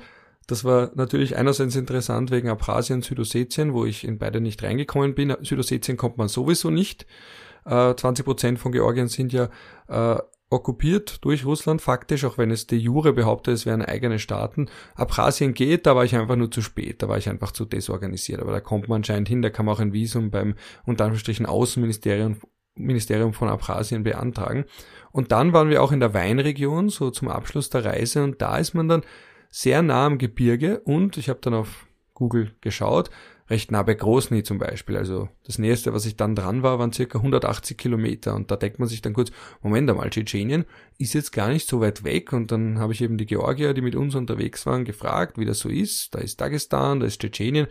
das 0.48 0.64
war 0.64 0.90
natürlich 0.94 1.36
einerseits 1.36 1.76
interessant 1.76 2.30
wegen 2.30 2.48
Abkhazien, 2.48 3.02
Südossetien, 3.02 3.72
wo 3.72 3.84
ich 3.84 4.04
in 4.04 4.18
beide 4.18 4.40
nicht 4.40 4.62
reingekommen 4.62 5.14
bin. 5.14 5.36
Südossetien 5.42 5.96
kommt 5.96 6.18
man 6.18 6.28
sowieso 6.28 6.70
nicht. 6.70 7.06
20 7.66 8.22
äh, 8.22 8.24
Prozent 8.24 8.58
von 8.58 8.72
Georgien 8.72 9.08
sind 9.08 9.32
ja 9.32 9.48
äh, 9.88 10.18
okkupiert 10.48 11.24
durch 11.24 11.44
Russland, 11.44 11.82
faktisch, 11.82 12.24
auch 12.24 12.38
wenn 12.38 12.50
es 12.50 12.66
de 12.66 12.78
jure 12.78 13.12
behauptet, 13.12 13.54
es 13.54 13.66
wären 13.66 13.82
eigene 13.82 14.18
Staaten. 14.18 14.68
Abkhazien 14.94 15.54
geht, 15.54 15.86
da 15.86 15.96
war 15.96 16.04
ich 16.04 16.14
einfach 16.14 16.36
nur 16.36 16.50
zu 16.50 16.62
spät, 16.62 17.02
da 17.02 17.08
war 17.08 17.18
ich 17.18 17.28
einfach 17.28 17.50
zu 17.50 17.64
desorganisiert, 17.64 18.40
aber 18.40 18.52
da 18.52 18.60
kommt 18.60 18.88
man 18.88 18.96
anscheinend 18.96 19.28
hin, 19.28 19.42
da 19.42 19.50
kann 19.50 19.66
man 19.66 19.74
auch 19.74 19.80
ein 19.80 19.92
Visum 19.92 20.30
beim 20.30 20.54
unter 20.84 21.04
Anführungsstrichen 21.04 21.46
Außenministerium 21.46 22.36
Ministerium 22.78 23.32
von 23.32 23.48
Abkhazien 23.48 24.02
beantragen. 24.02 24.66
Und 25.10 25.32
dann 25.32 25.54
waren 25.54 25.70
wir 25.70 25.82
auch 25.82 25.92
in 25.92 26.00
der 26.00 26.12
Weinregion, 26.12 26.90
so 26.90 27.10
zum 27.10 27.28
Abschluss 27.28 27.70
der 27.70 27.86
Reise, 27.86 28.22
und 28.22 28.42
da 28.42 28.58
ist 28.58 28.74
man 28.74 28.86
dann 28.86 29.02
sehr 29.48 29.80
nah 29.80 30.04
am 30.04 30.18
Gebirge 30.18 30.80
und 30.80 31.16
ich 31.16 31.30
habe 31.30 31.40
dann 31.40 31.54
auf 31.54 31.86
Google 32.12 32.54
geschaut, 32.60 33.10
recht 33.48 33.70
nah 33.70 33.82
bei 33.82 33.94
Grosny 33.94 34.42
zum 34.42 34.58
Beispiel. 34.58 34.96
Also 34.96 35.28
das 35.44 35.58
nächste, 35.58 35.92
was 35.92 36.06
ich 36.06 36.16
dann 36.16 36.34
dran 36.34 36.62
war, 36.62 36.78
waren 36.78 36.92
circa 36.92 37.18
180 37.18 37.76
Kilometer. 37.76 38.34
Und 38.34 38.50
da 38.50 38.56
denkt 38.56 38.78
man 38.78 38.88
sich 38.88 39.02
dann 39.02 39.14
kurz, 39.14 39.30
Moment 39.62 39.88
einmal, 39.88 40.10
Tschetschenien 40.10 40.64
ist 40.98 41.14
jetzt 41.14 41.32
gar 41.32 41.48
nicht 41.48 41.68
so 41.68 41.80
weit 41.80 42.04
weg. 42.04 42.32
Und 42.32 42.52
dann 42.52 42.78
habe 42.78 42.92
ich 42.92 43.02
eben 43.02 43.18
die 43.18 43.26
Georgier, 43.26 43.74
die 43.74 43.82
mit 43.82 43.94
uns 43.94 44.14
unterwegs 44.14 44.66
waren, 44.66 44.84
gefragt, 44.84 45.38
wie 45.38 45.44
das 45.44 45.60
so 45.60 45.68
ist. 45.68 46.14
Da 46.14 46.18
ist 46.18 46.40
Dagestan, 46.40 47.00
da 47.00 47.06
ist 47.06 47.20
Tschetschenien. 47.20 47.68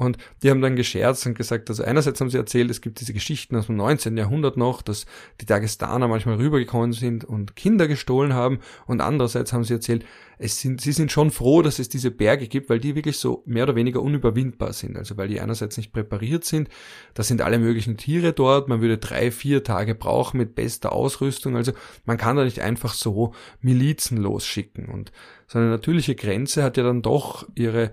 Und 0.00 0.16
die 0.44 0.50
haben 0.50 0.60
dann 0.60 0.76
gescherzt 0.76 1.26
und 1.26 1.36
gesagt, 1.36 1.68
also 1.70 1.82
einerseits 1.82 2.20
haben 2.20 2.30
sie 2.30 2.36
erzählt, 2.36 2.70
es 2.70 2.80
gibt 2.80 3.00
diese 3.00 3.12
Geschichten 3.12 3.56
aus 3.56 3.66
dem 3.66 3.74
19. 3.74 4.16
Jahrhundert 4.16 4.56
noch, 4.56 4.80
dass 4.80 5.06
die 5.40 5.46
Dagestaner 5.46 6.06
manchmal 6.06 6.36
rübergekommen 6.36 6.92
sind 6.92 7.24
und 7.24 7.56
Kinder 7.56 7.88
gestohlen 7.88 8.32
haben. 8.32 8.60
Und 8.86 9.00
andererseits 9.00 9.52
haben 9.52 9.64
sie 9.64 9.74
erzählt, 9.74 10.04
es 10.38 10.60
sind, 10.60 10.80
sie 10.80 10.92
sind 10.92 11.10
schon 11.10 11.32
froh, 11.32 11.62
dass 11.62 11.80
es 11.80 11.88
diese 11.88 12.12
Berge 12.12 12.46
gibt, 12.46 12.70
weil 12.70 12.78
die 12.78 12.94
wirklich 12.94 13.18
so 13.18 13.42
mehr 13.44 13.64
oder 13.64 13.74
weniger 13.74 14.00
unüberwindbar 14.00 14.72
sind. 14.72 14.96
Also 14.96 15.16
weil 15.16 15.26
die 15.26 15.40
einerseits 15.40 15.76
nicht 15.76 15.92
präpariert 15.92 16.44
sind. 16.44 16.68
Da 17.14 17.24
sind 17.24 17.42
alle 17.42 17.58
möglichen 17.58 17.96
Tiere 17.96 18.32
dort. 18.32 18.68
Man 18.68 18.80
würde 18.80 18.98
drei, 18.98 19.32
vier 19.32 19.64
Tage 19.64 19.96
brauchen 19.96 20.38
mit 20.38 20.54
bester 20.54 20.92
Ausrüstung. 20.92 21.56
Also 21.56 21.72
man 22.04 22.18
kann 22.18 22.36
da 22.36 22.44
nicht 22.44 22.60
einfach 22.60 22.94
so 22.94 23.34
Milizen 23.62 24.18
losschicken. 24.18 24.86
Und 24.86 25.10
so 25.48 25.58
eine 25.58 25.70
natürliche 25.70 26.14
Grenze 26.14 26.62
hat 26.62 26.76
ja 26.76 26.84
dann 26.84 27.02
doch 27.02 27.48
ihre, 27.56 27.90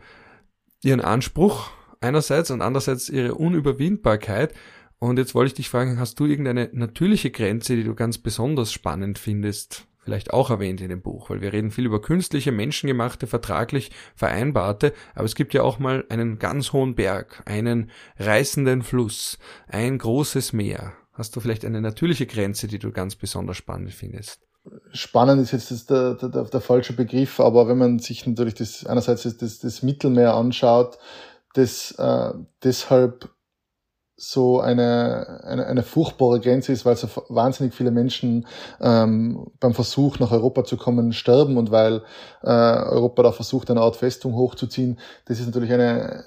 ihren 0.84 1.02
Anspruch 1.02 1.72
einerseits 2.06 2.52
und 2.52 2.62
andererseits 2.62 3.10
ihre 3.10 3.36
Unüberwindbarkeit. 3.36 4.54
Und 5.00 5.18
jetzt 5.18 5.36
wollte 5.36 5.48
ich 5.48 5.54
dich 5.56 5.70
fragen, 5.70 6.00
hast 6.00 6.20
du 6.20 6.26
irgendeine 6.26 6.70
natürliche 6.72 7.32
Grenze, 7.32 7.76
die 7.76 7.84
du 7.84 7.96
ganz 7.96 8.18
besonders 8.18 8.72
spannend 8.72 9.20
findest? 9.20 9.88
Vielleicht 10.06 10.32
auch 10.32 10.52
erwähnt 10.52 10.82
in 10.82 10.90
dem 10.90 11.02
Buch, 11.02 11.32
weil 11.32 11.42
wir 11.42 11.52
reden 11.52 11.72
viel 11.72 11.88
über 11.88 12.00
künstliche, 12.00 12.52
menschengemachte, 12.52 13.26
vertraglich 13.26 13.90
vereinbarte, 14.16 14.94
aber 15.16 15.26
es 15.26 15.34
gibt 15.34 15.56
ja 15.56 15.64
auch 15.64 15.80
mal 15.80 16.06
einen 16.10 16.38
ganz 16.38 16.74
hohen 16.74 16.94
Berg, 16.94 17.42
einen 17.46 17.90
reißenden 18.20 18.84
Fluss, 18.84 19.40
ein 19.68 19.98
großes 19.98 20.54
Meer. 20.54 20.94
Hast 21.14 21.36
du 21.36 21.40
vielleicht 21.40 21.66
eine 21.66 21.82
natürliche 21.82 22.28
Grenze, 22.28 22.68
die 22.68 22.78
du 22.78 22.92
ganz 22.92 23.16
besonders 23.16 23.58
spannend 23.58 23.94
findest? 23.94 24.42
Spannend 24.92 25.42
ist 25.42 25.54
jetzt 25.54 25.90
der, 25.90 26.14
der, 26.14 26.44
der, 26.44 26.62
falsche 26.62 26.94
Begriff, 26.94 27.40
aber 27.40 27.68
wenn 27.68 27.78
man 27.78 28.00
sich 28.00 28.28
natürlich 28.28 28.54
das 28.54 28.86
einerseits 28.86 29.24
das, 29.24 29.60
das 29.60 29.82
Mittelmeer 29.82 30.36
anschaut, 30.36 31.00
das 31.56 31.92
äh, 31.98 32.34
deshalb 32.64 33.30
so 34.18 34.62
eine, 34.62 35.42
eine, 35.44 35.66
eine 35.68 35.84
furchtbare 35.84 36.40
Grenze 36.40 36.72
ist, 36.72 36.86
weil 36.86 36.96
so 36.96 37.10
wahnsinnig 37.28 37.74
viele 37.74 37.92
Menschen 37.92 38.48
ähm, 38.80 39.52
beim 39.60 39.74
Versuch 39.74 40.20
nach 40.20 40.32
Europa 40.32 40.64
zu 40.64 40.78
kommen 40.78 41.12
sterben 41.12 41.58
und 41.58 41.70
weil 41.70 42.02
äh, 42.42 42.50
Europa 42.50 43.24
da 43.24 43.32
versucht, 43.34 43.70
eine 43.70 43.82
Art 43.82 43.98
Festung 43.98 44.36
hochzuziehen. 44.36 45.00
Das 45.26 45.40
ist 45.40 45.48
natürlich 45.48 45.74
eine, 45.74 46.24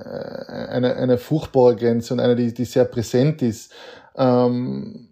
äh, 0.48 0.68
eine, 0.70 0.96
eine 0.96 1.16
furchtbare 1.16 1.76
Grenze 1.76 2.12
und 2.12 2.20
eine, 2.20 2.36
die, 2.36 2.52
die 2.52 2.66
sehr 2.66 2.84
präsent 2.84 3.40
ist. 3.40 3.72
Ähm, 4.16 5.08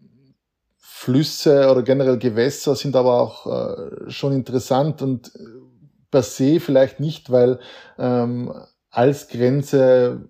Flüsse 0.76 1.70
oder 1.70 1.82
generell 1.82 2.18
Gewässer 2.18 2.74
sind 2.74 2.94
aber 2.94 3.20
auch 3.20 3.46
äh, 3.46 4.10
schon 4.10 4.32
interessant 4.32 5.00
und 5.00 5.32
per 6.10 6.22
se 6.22 6.60
vielleicht 6.60 7.00
nicht, 7.00 7.30
weil 7.30 7.58
ähm, 7.98 8.52
als 8.96 9.28
Grenze 9.28 10.22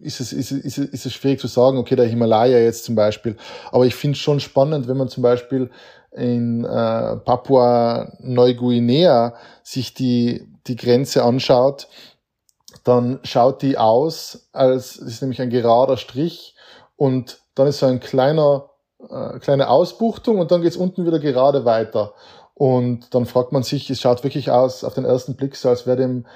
ist 0.00 0.20
es, 0.20 0.32
ist, 0.32 0.50
ist, 0.50 0.78
ist 0.78 1.06
es 1.06 1.12
schwierig 1.12 1.38
zu 1.38 1.46
sagen, 1.46 1.78
okay, 1.78 1.94
der 1.94 2.06
Himalaya 2.06 2.58
jetzt 2.58 2.84
zum 2.84 2.96
Beispiel. 2.96 3.36
Aber 3.70 3.86
ich 3.86 3.94
finde 3.94 4.16
es 4.16 4.18
schon 4.18 4.40
spannend, 4.40 4.88
wenn 4.88 4.96
man 4.96 5.08
zum 5.08 5.22
Beispiel 5.22 5.70
in 6.10 6.64
äh, 6.64 7.16
Papua 7.16 8.12
Neuguinea 8.18 9.34
sich 9.62 9.94
die, 9.94 10.48
die 10.66 10.74
Grenze 10.74 11.22
anschaut, 11.22 11.86
dann 12.82 13.20
schaut 13.22 13.62
die 13.62 13.78
aus, 13.78 14.48
als 14.52 14.96
es 14.96 15.06
ist 15.06 15.22
nämlich 15.22 15.40
ein 15.40 15.50
gerader 15.50 15.96
Strich 15.96 16.56
und 16.96 17.38
dann 17.54 17.68
ist 17.68 17.78
so 17.78 17.86
ein 17.86 18.00
kleiner, 18.00 18.70
äh, 19.08 19.38
kleine 19.38 19.68
Ausbuchtung 19.68 20.40
und 20.40 20.50
dann 20.50 20.62
geht's 20.62 20.76
unten 20.76 21.06
wieder 21.06 21.20
gerade 21.20 21.64
weiter. 21.64 22.14
Und 22.54 23.14
dann 23.14 23.24
fragt 23.24 23.52
man 23.52 23.62
sich, 23.62 23.88
es 23.88 24.00
schaut 24.00 24.24
wirklich 24.24 24.50
aus 24.50 24.82
auf 24.82 24.94
den 24.94 25.04
ersten 25.04 25.36
Blick 25.36 25.54
so, 25.54 25.68
als 25.68 25.86
wäre 25.86 25.96
dem 25.96 26.26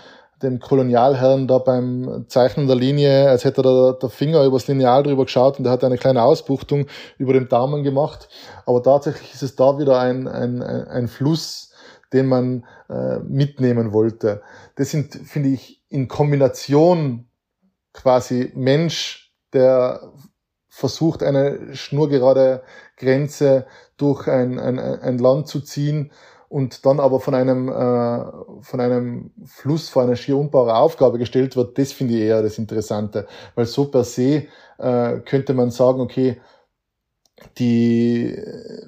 dem 0.45 0.61
Kolonialherrn 0.61 1.49
da 1.49 1.59
beim 1.59 2.27
Zeichnen 2.29 2.67
der 2.67 2.77
Linie, 2.77 3.29
als 3.29 3.45
hätte 3.45 3.63
er 3.63 3.95
der 3.95 4.09
Finger 4.09 4.45
übers 4.45 4.69
Lineal 4.69 5.03
drüber 5.03 5.25
geschaut 5.25 5.59
und 5.59 5.65
er 5.67 5.73
hat 5.73 5.83
eine 5.83 5.99
kleine 5.99 6.23
Ausbuchtung 6.23 6.87
über 7.19 7.33
dem 7.33 7.49
Daumen 7.49 7.83
gemacht. 7.83 8.29
Aber 8.67 8.83
tatsächlich 8.83 9.35
ist 9.35 9.43
es 9.43 9.57
da 9.57 9.79
wieder 9.79 9.99
ein, 9.99 10.29
ein, 10.29 10.63
ein 10.63 11.09
Fluss, 11.09 11.73
den 12.13 12.27
man 12.27 12.65
äh, 12.89 13.19
mitnehmen 13.19 13.93
wollte. 13.93 14.43
Das 14.77 14.91
sind, 14.91 15.15
finde 15.15 15.49
ich, 15.49 15.83
in 15.89 16.07
Kombination 16.07 17.27
quasi 17.93 18.53
Mensch, 18.55 19.33
der 19.53 20.13
versucht, 20.69 21.23
eine 21.23 21.75
schnurgerade 21.75 22.63
Grenze 22.97 23.67
durch 23.97 24.29
ein, 24.29 24.59
ein, 24.59 24.79
ein 24.79 25.19
Land 25.19 25.49
zu 25.49 25.61
ziehen 25.61 26.13
und 26.55 26.87
dann 26.87 27.01
aber 27.01 27.19
von 27.19 27.35
einem, 27.35 27.69
äh, 27.69 28.63
von 28.63 28.79
einem 28.79 29.33
Fluss 29.45 29.89
vor 29.89 30.05
eine 30.05 30.17
schier 30.17 30.39
unbare 30.39 30.77
Aufgabe 30.77 31.19
gestellt 31.19 31.57
wird, 31.57 31.77
das 31.79 31.91
finde 31.91 32.15
ich 32.15 32.21
eher 32.21 32.43
das 32.43 32.59
Interessante. 32.59 33.27
Weil 33.57 33.67
so 33.67 33.87
per 33.87 34.05
se 34.05 34.47
äh, 34.79 35.19
könnte 35.25 35.53
man 35.53 35.73
sagen, 35.73 36.01
okay, 36.01 36.41
die 37.59 38.37
äh, 38.37 38.87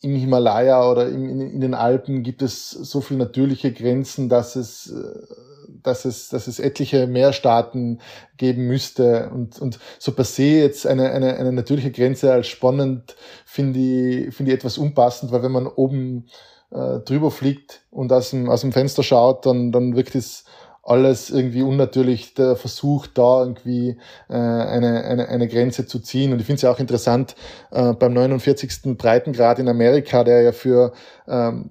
im 0.00 0.16
Himalaya 0.16 0.90
oder 0.90 1.06
im, 1.06 1.28
in, 1.28 1.40
in 1.42 1.60
den 1.60 1.74
Alpen 1.74 2.22
gibt 2.22 2.40
es 2.40 2.70
so 2.70 3.02
viele 3.02 3.18
natürliche 3.18 3.70
Grenzen, 3.70 4.30
dass 4.30 4.56
es 4.56 4.90
äh, 4.90 5.49
dass 5.82 6.04
es, 6.04 6.28
dass 6.28 6.46
es 6.46 6.58
etliche 6.58 7.06
Mehrstaaten 7.06 8.00
geben 8.36 8.66
müsste 8.66 9.30
und, 9.30 9.58
und 9.60 9.78
so 9.98 10.12
per 10.12 10.24
se 10.24 10.42
jetzt 10.42 10.86
eine, 10.86 11.10
eine, 11.10 11.36
eine 11.36 11.52
natürliche 11.52 11.90
Grenze 11.90 12.32
als 12.32 12.48
spannend 12.48 13.16
finde 13.44 13.78
ich, 13.78 14.34
finde 14.34 14.52
ich 14.52 14.58
etwas 14.58 14.78
unpassend, 14.78 15.32
weil 15.32 15.42
wenn 15.42 15.52
man 15.52 15.66
oben 15.66 16.26
äh, 16.70 17.00
drüber 17.00 17.30
fliegt 17.30 17.82
und 17.90 18.12
aus 18.12 18.30
dem, 18.30 18.48
aus 18.48 18.62
dem 18.62 18.72
Fenster 18.72 19.02
schaut, 19.02 19.46
dann, 19.46 19.72
dann 19.72 19.96
wirkt 19.96 20.14
es 20.14 20.44
alles 20.82 21.30
irgendwie 21.30 21.62
unnatürlich, 21.62 22.34
der 22.34 22.56
Versuch 22.56 23.06
da 23.06 23.42
irgendwie 23.42 23.98
äh, 24.28 24.34
eine, 24.34 25.04
eine, 25.04 25.28
eine 25.28 25.48
Grenze 25.48 25.86
zu 25.86 26.00
ziehen. 26.00 26.32
Und 26.32 26.40
ich 26.40 26.46
finde 26.46 26.56
es 26.56 26.62
ja 26.62 26.72
auch 26.72 26.78
interessant, 26.78 27.36
äh, 27.70 27.92
beim 27.92 28.14
49. 28.14 28.96
Breitengrad 28.96 29.58
in 29.58 29.68
Amerika, 29.68 30.24
der 30.24 30.42
ja 30.42 30.52
für 30.52 30.92
ähm, 31.28 31.70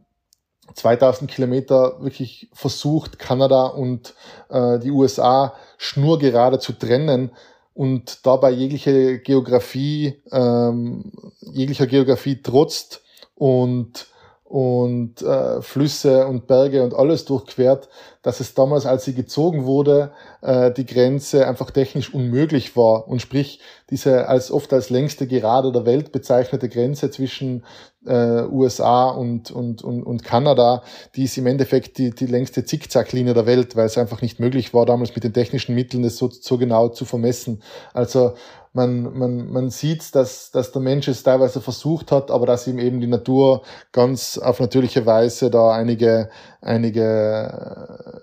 2000 0.74 1.30
Kilometer 1.30 2.02
wirklich 2.02 2.50
versucht, 2.54 3.20
Kanada 3.20 3.68
und 3.68 4.14
äh, 4.50 4.80
die 4.80 4.92
USA 4.92 5.54
schnurgerade 5.78 6.60
zu 6.60 6.74
trennen 6.74 7.32
und 7.74 8.26
dabei 8.26 8.52
jegliche 8.52 9.20
Geografie, 9.20 10.22
ähm, 10.32 11.12
jeglicher 11.42 11.88
Geografie 11.88 12.42
trotzt 12.42 13.04
und 13.36 14.08
und 14.50 15.22
äh, 15.22 15.62
Flüsse 15.62 16.26
und 16.26 16.48
Berge 16.48 16.82
und 16.82 16.96
alles 16.96 17.24
durchquert, 17.26 17.88
dass 18.24 18.40
es 18.40 18.56
damals, 18.56 18.88
als 18.88 19.06
sie 19.06 19.14
gezogen 19.14 19.66
wurde, 19.66 20.12
äh, 20.42 20.72
die 20.72 20.88
Grenze 20.88 21.48
einfach 21.48 21.70
technisch 21.70 22.12
unmöglich 22.12 22.76
war. 22.76 23.08
Und 23.08 23.22
sprich, 23.22 23.60
diese 23.92 24.28
als 24.28 24.52
oft 24.52 24.74
als 24.74 24.90
längste 24.90 25.28
Gerade 25.28 25.72
der 25.72 25.86
Welt 25.86 26.12
bezeichnete 26.12 26.68
Grenze 26.68 27.12
zwischen 27.12 27.64
äh, 28.08 28.42
USA 28.46 29.10
und, 29.10 29.52
und, 29.52 29.84
und, 29.84 30.02
und 30.02 30.24
Kanada, 30.24 30.82
die 31.16 31.26
ist 31.26 31.38
im 31.38 31.46
Endeffekt 31.46 32.00
die, 32.00 32.10
die 32.10 32.26
längste 32.26 32.66
Zickzacklinie 32.66 33.36
der 33.36 33.46
Welt, 33.46 33.76
weil 33.76 33.86
es 33.86 34.00
einfach 34.00 34.24
nicht 34.24 34.40
möglich 34.40 34.74
war, 34.74 34.88
damals 34.88 35.14
mit 35.14 35.24
den 35.24 35.34
technischen 35.34 35.76
Mitteln 35.76 36.02
das 36.02 36.18
so, 36.18 36.28
so 36.28 36.58
genau 36.58 36.90
zu 36.90 37.06
vermessen. 37.06 37.62
Also 37.94 38.34
man, 38.80 39.18
man, 39.18 39.52
man 39.52 39.70
sieht, 39.70 40.16
dass, 40.16 40.52
dass 40.52 40.72
der 40.72 40.82
Mensch 40.82 41.08
es 41.10 41.24
teilweise 41.24 41.60
versucht 41.60 42.12
hat, 42.12 42.32
aber 42.32 42.46
dass 42.46 42.66
ihm 42.66 42.80
eben 42.80 43.02
die 43.02 43.08
Natur 43.08 43.64
ganz 43.92 44.38
auf 44.38 44.62
natürliche 44.62 45.06
Weise 45.06 45.50
da 45.52 45.74
einige, 45.74 46.30
einige 46.62 47.04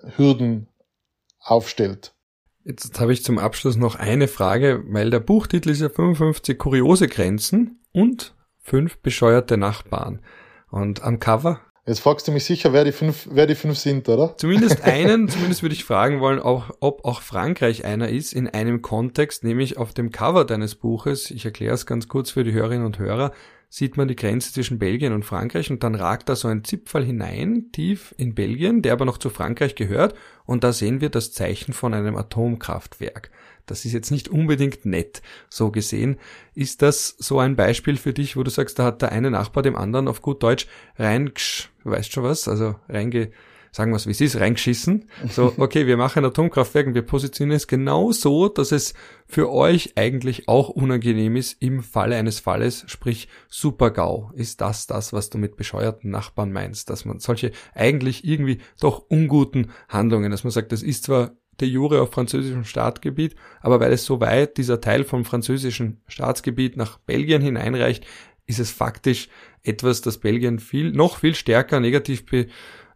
äh, 0.03 0.17
Hürden 0.17 0.67
aufstellt. 1.39 2.15
Jetzt 2.63 2.99
habe 2.99 3.13
ich 3.13 3.23
zum 3.23 3.37
Abschluss 3.37 3.77
noch 3.77 3.95
eine 3.95 4.27
Frage, 4.27 4.83
weil 4.87 5.11
der 5.11 5.19
Buchtitel 5.19 5.69
ist 5.69 5.81
ja 5.81 5.89
55 5.89 6.57
kuriose 6.57 7.07
Grenzen 7.07 7.79
und 7.93 8.35
fünf 8.59 8.97
bescheuerte 8.97 9.57
Nachbarn. 9.57 10.21
Und 10.69 11.03
am 11.03 11.19
Cover 11.19 11.61
Jetzt 11.87 12.01
fragst 12.01 12.27
du 12.27 12.33
mich 12.33 12.43
sicher, 12.43 12.73
wer 12.73 12.83
die 12.83 12.91
fünf, 12.91 13.29
wer 13.31 13.47
die 13.47 13.55
fünf 13.55 13.77
sind, 13.77 14.09
oder? 14.09 14.35
Zumindest 14.35 14.81
einen, 14.83 15.29
zumindest 15.29 15.61
würde 15.61 15.73
ich 15.73 15.85
fragen 15.85 16.19
wollen, 16.19 16.39
auch, 16.39 16.69
ob 16.81 17.05
auch 17.05 17.21
Frankreich 17.21 17.85
einer 17.85 18.09
ist 18.09 18.33
in 18.33 18.49
einem 18.49 18.81
Kontext, 18.81 19.45
nämlich 19.45 19.77
auf 19.77 19.93
dem 19.93 20.11
Cover 20.11 20.43
deines 20.43 20.75
Buches. 20.75 21.31
Ich 21.31 21.45
erkläre 21.45 21.73
es 21.73 21.85
ganz 21.85 22.09
kurz 22.09 22.29
für 22.29 22.43
die 22.43 22.51
Hörerinnen 22.51 22.85
und 22.85 22.99
Hörer 22.99 23.31
sieht 23.69 23.95
man 23.95 24.09
die 24.09 24.15
Grenze 24.15 24.51
zwischen 24.51 24.79
Belgien 24.79 25.13
und 25.13 25.23
Frankreich 25.23 25.71
und 25.71 25.83
dann 25.83 25.95
ragt 25.95 26.29
da 26.29 26.35
so 26.35 26.49
ein 26.49 26.63
Zipfel 26.65 27.05
hinein, 27.05 27.69
tief 27.71 28.13
in 28.17 28.35
Belgien, 28.35 28.81
der 28.81 28.93
aber 28.93 29.05
noch 29.05 29.17
zu 29.17 29.29
Frankreich 29.29 29.75
gehört 29.75 30.13
und 30.45 30.63
da 30.63 30.73
sehen 30.73 30.99
wir 30.99 31.09
das 31.09 31.31
Zeichen 31.31 31.73
von 31.73 31.93
einem 31.93 32.15
Atomkraftwerk. 32.15 33.29
Das 33.67 33.85
ist 33.85 33.93
jetzt 33.93 34.11
nicht 34.11 34.29
unbedingt 34.29 34.85
nett, 34.85 35.21
so 35.49 35.71
gesehen. 35.71 36.17
Ist 36.55 36.81
das 36.81 37.15
so 37.19 37.39
ein 37.39 37.55
Beispiel 37.55 37.97
für 37.97 38.13
dich, 38.13 38.35
wo 38.35 38.43
du 38.43 38.49
sagst, 38.49 38.79
da 38.79 38.85
hat 38.85 39.01
der 39.01 39.11
eine 39.11 39.29
Nachbar 39.29 39.61
dem 39.61 39.75
anderen 39.75 40.07
auf 40.07 40.21
gut 40.21 40.41
Deutsch 40.41 40.67
reingsch, 40.97 41.69
weißt 41.83 42.11
schon 42.11 42.23
was, 42.23 42.47
also 42.47 42.75
reinge 42.89 43.31
sagen 43.77 43.91
wir 43.91 43.97
es 43.97 44.07
wie 44.07 44.11
es 44.11 44.21
ist, 44.21 44.39
reingeschissen. 44.39 45.05
So, 45.29 45.53
okay, 45.57 45.85
wir 45.85 45.97
machen 45.97 46.25
Atomkraftwerke 46.25 46.89
und 46.89 46.95
wir 46.95 47.03
positionieren 47.03 47.57
es 47.57 47.67
genau 47.67 48.11
so, 48.11 48.49
dass 48.49 48.71
es 48.71 48.93
für 49.27 49.51
euch 49.51 49.93
eigentlich 49.95 50.47
auch 50.47 50.69
unangenehm 50.69 51.35
ist 51.35 51.61
im 51.61 51.83
Falle 51.83 52.15
eines 52.15 52.39
Falles, 52.39 52.85
sprich 52.87 53.27
Super-GAU. 53.49 54.31
Ist 54.33 54.61
das 54.61 54.87
das, 54.87 55.13
was 55.13 55.29
du 55.29 55.37
mit 55.37 55.57
bescheuerten 55.57 56.09
Nachbarn 56.09 56.51
meinst? 56.51 56.89
Dass 56.89 57.05
man 57.05 57.19
solche 57.19 57.51
eigentlich 57.73 58.25
irgendwie 58.25 58.59
doch 58.79 59.05
unguten 59.09 59.71
Handlungen, 59.89 60.31
dass 60.31 60.43
man 60.43 60.51
sagt, 60.51 60.71
das 60.71 60.81
ist 60.81 61.03
zwar 61.03 61.31
der 61.59 61.67
Jure 61.67 62.01
auf 62.01 62.11
französischem 62.11 62.63
Staatsgebiet, 62.63 63.35
aber 63.61 63.79
weil 63.79 63.91
es 63.93 64.05
so 64.05 64.19
weit 64.19 64.57
dieser 64.57 64.81
Teil 64.81 65.03
vom 65.03 65.25
französischen 65.25 66.01
Staatsgebiet 66.07 66.77
nach 66.77 66.97
Belgien 66.99 67.41
hineinreicht, 67.41 68.05
ist 68.45 68.59
es 68.59 68.71
faktisch 68.71 69.29
etwas, 69.63 70.01
das 70.01 70.19
Belgien 70.19 70.59
viel, 70.59 70.91
noch 70.91 71.17
viel 71.17 71.35
stärker 71.35 71.79
negativ 71.79 72.25
be 72.25 72.47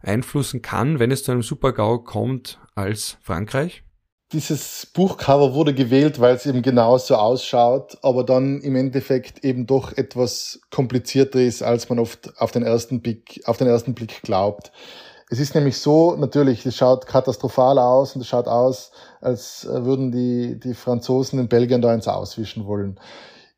beeinflussen 0.02 0.62
kann, 0.62 0.98
wenn 0.98 1.12
es 1.12 1.22
zu 1.22 1.30
einem 1.30 1.42
Super-GAU 1.42 1.98
kommt, 1.98 2.58
als 2.74 3.18
Frankreich? 3.22 3.84
Dieses 4.32 4.86
Buchcover 4.86 5.54
wurde 5.54 5.74
gewählt, 5.74 6.18
weil 6.18 6.34
es 6.34 6.46
eben 6.46 6.62
genauso 6.62 7.16
ausschaut, 7.16 7.98
aber 8.02 8.24
dann 8.24 8.62
im 8.62 8.76
Endeffekt 8.76 9.44
eben 9.44 9.66
doch 9.66 9.92
etwas 9.92 10.60
komplizierter 10.70 11.40
ist, 11.40 11.62
als 11.62 11.88
man 11.90 11.98
oft 11.98 12.32
auf 12.38 12.50
den 12.50 12.62
ersten 12.62 13.02
Blick, 13.02 13.42
auf 13.44 13.58
den 13.58 13.68
ersten 13.68 13.94
Blick 13.94 14.22
glaubt. 14.22 14.72
Es 15.32 15.40
ist 15.40 15.54
nämlich 15.54 15.78
so, 15.78 16.14
natürlich, 16.14 16.66
es 16.66 16.76
schaut 16.76 17.06
katastrophal 17.06 17.78
aus 17.78 18.14
und 18.14 18.20
es 18.20 18.28
schaut 18.28 18.46
aus, 18.48 18.90
als 19.22 19.66
würden 19.66 20.12
die, 20.12 20.60
die 20.60 20.74
Franzosen 20.74 21.38
den 21.38 21.48
Belgiern 21.48 21.80
da 21.80 21.94
ins 21.94 22.06
Auswischen 22.06 22.66
wollen. 22.66 23.00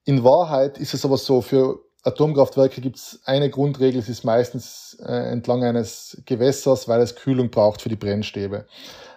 In 0.05 0.23
Wahrheit 0.23 0.79
ist 0.79 0.95
es 0.95 1.05
aber 1.05 1.17
so, 1.17 1.43
für 1.43 1.81
Atomkraftwerke 2.05 2.81
gibt 2.81 2.99
es 2.99 3.19
eine 3.25 3.51
Grundregel, 3.51 3.99
es 3.99 4.09
ist 4.09 4.23
meistens 4.23 4.97
äh, 5.05 5.33
entlang 5.33 5.65
eines 5.65 6.23
Gewässers, 6.27 6.87
weil 6.87 7.01
es 7.01 7.17
Kühlung 7.17 7.51
braucht 7.51 7.83
für 7.83 7.89
die 7.89 7.97
Brennstäbe. 7.97 8.67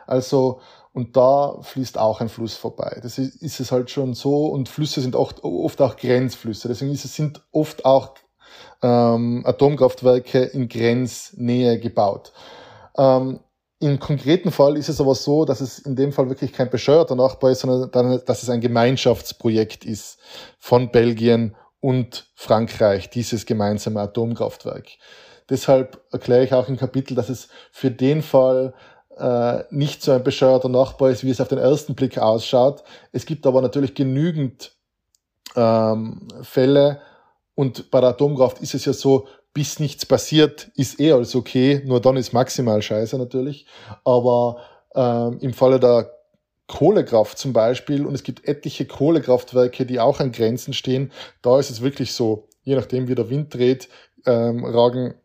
Also, 0.08 0.60
und 0.94 1.16
da 1.16 1.60
fließt 1.62 2.00
auch 2.00 2.22
ein 2.22 2.30
Fluss 2.30 2.56
vorbei. 2.56 3.02
Das 3.04 3.20
ist, 3.20 3.36
ist 3.36 3.60
es 3.60 3.72
halt 3.72 3.92
schon 3.92 4.16
so 4.16 4.48
und 4.48 4.68
Flüsse 4.68 5.02
sind 5.02 5.16
oft, 5.16 5.44
oft 5.44 5.80
auch 5.80 5.96
Grenzflüsse. 5.96 6.70
Deswegen 6.70 6.92
ist 6.92 7.06
es, 7.06 7.14
sind 7.14 7.46
oft 7.52 7.86
auch 7.86 8.16
ähm, 8.82 9.44
Atomkraftwerke 9.46 10.44
in 10.44 10.68
Grenznähe 10.68 11.80
gebaut. 11.80 12.32
Ähm, 12.98 13.40
im 13.80 14.00
konkreten 14.00 14.52
Fall 14.52 14.76
ist 14.76 14.90
es 14.90 15.00
aber 15.00 15.14
so, 15.14 15.46
dass 15.46 15.62
es 15.62 15.78
in 15.80 15.96
dem 15.96 16.12
Fall 16.12 16.30
wirklich 16.30 16.52
kein 16.52 16.70
bescheuerter 16.70 17.16
Nachbar 17.16 17.52
ist, 17.52 17.60
sondern 17.60 17.92
dass 17.92 18.42
es 18.42 18.50
ein 18.50 18.62
Gemeinschaftsprojekt 18.62 19.86
ist 19.86 20.18
von 20.58 20.92
Belgien 20.92 21.56
und 21.80 22.28
Frankreich, 22.34 23.12
dieses 23.12 23.46
gemeinsame 23.46 24.02
Atomkraftwerk. 24.02 24.88
Deshalb 25.50 26.02
erkläre 26.12 26.44
ich 26.44 26.54
auch 26.54 26.68
im 26.68 26.78
Kapitel, 26.78 27.14
dass 27.14 27.30
es 27.30 27.50
für 27.72 27.92
den 27.92 28.24
Fall 28.24 28.74
äh, 29.18 29.64
nicht 29.70 30.02
so 30.02 30.12
ein 30.12 30.24
bescheuerter 30.24 30.70
Nachbar 30.70 31.12
ist, 31.12 31.24
wie 31.24 31.30
es 31.30 31.40
auf 31.40 31.48
den 31.48 31.60
ersten 31.60 31.96
Blick 31.96 32.18
ausschaut. 32.18 32.84
Es 33.12 33.26
gibt 33.26 33.46
aber 33.46 33.62
natürlich 33.62 33.96
genügend 33.96 34.72
ähm, 35.56 36.28
Fälle 36.42 37.00
und 37.58 37.90
bei 37.90 38.02
der 38.02 38.12
Atomkraft 38.12 38.62
ist 38.62 38.76
es 38.76 38.86
ja 38.86 38.94
so, 38.94 39.28
bis 39.52 39.80
nichts 39.80 40.06
passiert, 40.06 40.70
ist 40.76 41.00
eh 41.00 41.12
alles 41.12 41.36
okay, 41.36 41.82
nur 41.86 42.00
dann 42.00 42.16
ist 42.16 42.32
maximal 42.32 42.84
scheiße 42.84 43.18
natürlich. 43.18 43.66
Aber 44.04 44.62
ähm, 44.94 45.40
im 45.42 45.54
Falle 45.54 45.80
der 45.80 46.12
Kohlekraft 46.68 47.40
zum 47.40 47.54
Beispiel 47.54 48.06
und 48.06 48.14
es 48.14 48.22
gibt 48.22 48.48
etliche 48.48 48.86
Kohlekraftwerke, 48.86 49.88
die 49.88 50.00
auch 50.00 50.20
an 50.20 50.32
Grenzen 50.32 50.74
stehen. 50.74 51.12
Da 51.42 51.58
ist 51.58 51.72
es 51.72 51.82
wirklich 51.82 52.14
so, 52.14 52.48
je 52.62 52.76
nachdem 52.76 53.08
wie 53.08 53.16
der 53.16 53.32
Wind 53.32 53.52
dreht, 53.52 53.90
ähm, 54.28 54.64
ragen, 54.64 55.16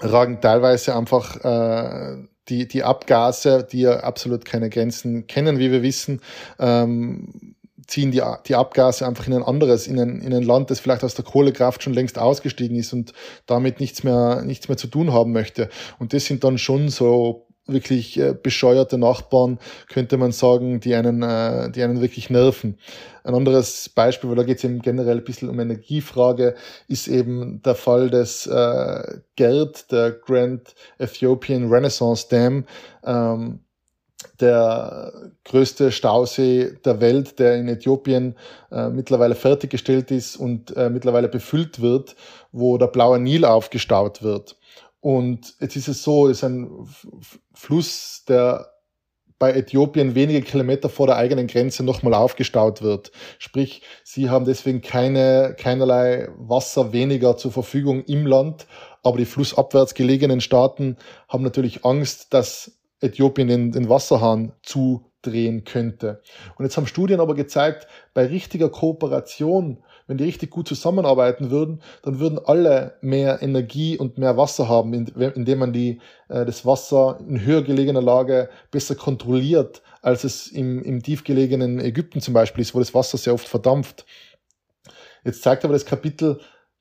ragen 0.00 0.40
teilweise 0.40 0.96
einfach 0.96 1.36
äh, 1.44 2.16
die, 2.48 2.66
die 2.66 2.82
Abgase, 2.82 3.64
die 3.70 3.82
ja 3.82 4.00
absolut 4.00 4.44
keine 4.44 4.70
Grenzen 4.70 5.28
kennen, 5.28 5.60
wie 5.60 5.70
wir 5.70 5.82
wissen, 5.82 6.20
ähm, 6.58 7.54
ziehen 7.90 8.12
die, 8.12 8.22
die 8.46 8.54
Abgase 8.54 9.06
einfach 9.06 9.26
in 9.26 9.34
ein 9.34 9.42
anderes, 9.42 9.86
in 9.86 9.98
ein, 9.98 10.20
in 10.20 10.32
ein 10.32 10.42
Land, 10.42 10.70
das 10.70 10.80
vielleicht 10.80 11.04
aus 11.04 11.14
der 11.14 11.24
Kohlekraft 11.24 11.82
schon 11.82 11.92
längst 11.92 12.18
ausgestiegen 12.18 12.76
ist 12.76 12.92
und 12.92 13.12
damit 13.46 13.80
nichts 13.80 14.04
mehr, 14.04 14.42
nichts 14.42 14.68
mehr 14.68 14.76
zu 14.76 14.86
tun 14.86 15.12
haben 15.12 15.32
möchte. 15.32 15.68
Und 15.98 16.12
das 16.12 16.24
sind 16.24 16.44
dann 16.44 16.56
schon 16.56 16.88
so 16.88 17.46
wirklich 17.66 18.18
äh, 18.18 18.34
bescheuerte 18.34 18.98
Nachbarn, 18.98 19.58
könnte 19.88 20.16
man 20.16 20.32
sagen, 20.32 20.80
die 20.80 20.94
einen, 20.94 21.22
äh, 21.22 21.70
die 21.70 21.82
einen 21.82 22.00
wirklich 22.00 22.30
nerven. 22.30 22.78
Ein 23.22 23.34
anderes 23.34 23.88
Beispiel, 23.90 24.30
weil 24.30 24.36
da 24.36 24.42
geht 24.44 24.58
es 24.58 24.64
eben 24.64 24.80
generell 24.80 25.18
ein 25.18 25.24
bisschen 25.24 25.48
um 25.48 25.60
Energiefrage, 25.60 26.54
ist 26.88 27.06
eben 27.06 27.62
der 27.62 27.74
Fall 27.74 28.10
des 28.10 28.46
äh, 28.46 29.18
GERD, 29.36 29.92
der 29.92 30.12
Grand 30.12 30.74
Ethiopian 30.98 31.70
Renaissance 31.70 32.28
Dam, 32.28 32.64
ähm, 33.04 33.60
der 34.40 35.12
größte 35.44 35.92
Stausee 35.92 36.72
der 36.84 37.00
Welt, 37.00 37.38
der 37.38 37.56
in 37.56 37.68
Äthiopien 37.68 38.36
äh, 38.70 38.88
mittlerweile 38.88 39.34
fertiggestellt 39.34 40.10
ist 40.10 40.36
und 40.36 40.76
äh, 40.76 40.90
mittlerweile 40.90 41.28
befüllt 41.28 41.80
wird, 41.80 42.16
wo 42.52 42.78
der 42.78 42.88
blaue 42.88 43.18
Nil 43.18 43.44
aufgestaut 43.44 44.22
wird. 44.22 44.56
Und 45.00 45.54
jetzt 45.60 45.76
ist 45.76 45.88
es 45.88 46.02
so, 46.02 46.28
es 46.28 46.38
ist 46.38 46.44
ein 46.44 46.86
Fluss, 47.54 48.24
der 48.28 48.70
bei 49.38 49.54
Äthiopien 49.54 50.14
wenige 50.14 50.42
Kilometer 50.42 50.90
vor 50.90 51.06
der 51.06 51.16
eigenen 51.16 51.46
Grenze 51.46 51.82
nochmal 51.82 52.12
aufgestaut 52.12 52.82
wird. 52.82 53.10
Sprich, 53.38 53.80
sie 54.04 54.28
haben 54.28 54.44
deswegen 54.44 54.82
keine, 54.82 55.56
keinerlei 55.58 56.28
Wasser 56.36 56.92
weniger 56.92 57.38
zur 57.38 57.50
Verfügung 57.50 58.04
im 58.04 58.26
Land, 58.26 58.66
aber 59.02 59.16
die 59.16 59.24
flussabwärts 59.24 59.94
gelegenen 59.94 60.42
Staaten 60.42 60.98
haben 61.26 61.42
natürlich 61.42 61.86
Angst, 61.86 62.34
dass 62.34 62.79
Äthiopien 63.00 63.48
den, 63.48 63.72
den 63.72 63.88
Wasserhahn 63.88 64.52
zudrehen 64.62 65.64
könnte. 65.64 66.22
Und 66.56 66.64
jetzt 66.64 66.76
haben 66.76 66.86
Studien 66.86 67.20
aber 67.20 67.34
gezeigt, 67.34 67.86
bei 68.14 68.26
richtiger 68.26 68.68
Kooperation 68.68 69.82
wenn 70.10 70.18
die 70.18 70.24
richtig 70.24 70.50
gut 70.50 70.66
zusammenarbeiten 70.66 71.52
würden, 71.52 71.80
dann 72.02 72.18
würden 72.18 72.40
alle 72.44 72.96
mehr 73.00 73.42
Energie 73.42 73.96
und 73.96 74.18
mehr 74.18 74.36
Wasser 74.36 74.68
haben, 74.68 74.92
indem 74.92 75.58
man 75.60 75.72
die, 75.72 76.00
äh, 76.28 76.44
das 76.44 76.66
Wasser 76.66 77.20
in 77.20 77.44
höher 77.44 77.62
gelegener 77.62 78.02
Lage 78.02 78.50
besser 78.72 78.96
kontrolliert, 78.96 79.82
als 80.02 80.24
es 80.24 80.48
im, 80.48 80.82
im 80.82 81.00
tiefgelegenen 81.00 81.78
Ägypten 81.78 82.20
zum 82.20 82.34
Beispiel 82.34 82.62
ist, 82.62 82.74
wo 82.74 82.80
das 82.80 82.92
Wasser 82.92 83.18
sehr 83.18 83.34
oft 83.34 83.46
verdampft. 83.46 84.04
Jetzt 85.24 85.44
zeigt 85.44 85.64
aber 85.64 85.74
das 85.74 85.86
Kapitel, 85.86 86.40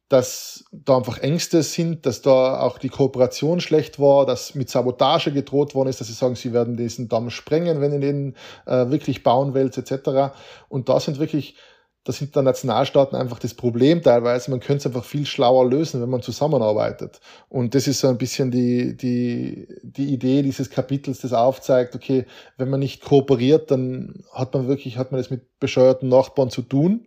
dass 0.10 0.66
da 0.72 0.97
einfach 0.97 1.20
Ängste 1.20 1.62
sind, 1.62 2.07
dass 2.07 2.24
da 2.24 2.60
auch 2.62 2.80
die 2.80 2.89
Kooperation 2.89 3.62
schlecht 3.62 3.99
war, 3.99 4.26
dass 4.26 4.55
mit 4.55 4.70
Sabotage 4.70 5.32
gedroht 5.32 5.76
worden 5.76 5.89
ist, 5.89 6.01
dass 6.01 6.07
sie 6.07 6.14
sagen, 6.14 6.36
sie 6.36 6.51
werden 6.51 6.76
diesen 6.76 7.07
Damm 7.07 7.30
sprengen, 7.30 7.80
wenn 7.80 7.93
ihr 7.93 7.99
den 7.99 8.36
äh, 8.66 8.89
wirklich 8.89 9.24
bauen 9.24 9.53
wollt, 9.53 9.78
etc. 9.78 10.34
Und 10.68 10.89
da 10.89 10.99
sind 10.99 11.20
wirklich, 11.20 11.57
da 12.05 12.12
sind 12.12 12.36
da 12.36 12.41
Nationalstaaten 12.41 13.16
einfach 13.16 13.38
das 13.38 13.53
Problem 13.53 14.01
teilweise. 14.01 14.49
Man 14.49 14.62
könnte 14.62 14.80
es 14.80 14.86
einfach 14.88 15.05
viel 15.05 15.28
schlauer 15.28 15.70
lösen, 15.70 16.01
wenn 16.01 16.10
man 16.10 16.24
zusammenarbeitet. 16.24 17.20
Und 17.47 17.76
das 17.76 17.86
ist 17.88 17.99
so 17.99 18.07
ein 18.07 18.18
bisschen 18.18 18.49
die, 18.49 18.97
die, 18.97 19.68
die 19.84 20.12
Idee 20.12 20.41
dieses 20.41 20.72
Kapitels, 20.72 21.20
das 21.20 21.34
aufzeigt, 21.34 21.93
okay, 21.93 22.26
wenn 22.57 22.72
man 22.72 22.80
nicht 22.80 23.05
kooperiert, 23.05 23.70
dann 23.70 24.24
hat 24.34 24.55
man 24.55 24.68
wirklich, 24.68 24.97
hat 24.97 25.12
man 25.12 25.22
das 25.22 25.30
mit 25.30 25.60
bescheuerten 25.60 26.10
Nachbarn 26.10 26.49
zu 26.49 26.64
tun. 26.64 27.05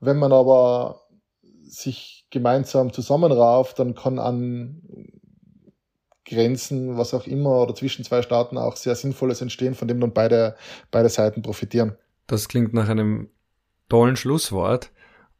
Wenn 0.00 0.16
man 0.16 0.32
aber 0.32 0.99
sich 1.70 2.26
gemeinsam 2.30 2.92
zusammenrauft, 2.92 3.78
dann 3.78 3.94
kann 3.94 4.18
an 4.18 4.82
Grenzen, 6.24 6.96
was 6.96 7.14
auch 7.14 7.26
immer, 7.26 7.62
oder 7.62 7.74
zwischen 7.74 8.04
zwei 8.04 8.22
Staaten 8.22 8.56
auch 8.58 8.76
sehr 8.76 8.94
Sinnvolles 8.94 9.40
entstehen, 9.40 9.74
von 9.74 9.88
dem 9.88 10.00
dann 10.00 10.12
beide, 10.12 10.56
beide 10.90 11.08
Seiten 11.08 11.42
profitieren. 11.42 11.96
Das 12.26 12.48
klingt 12.48 12.72
nach 12.72 12.88
einem 12.88 13.28
tollen 13.88 14.16
Schlusswort. 14.16 14.90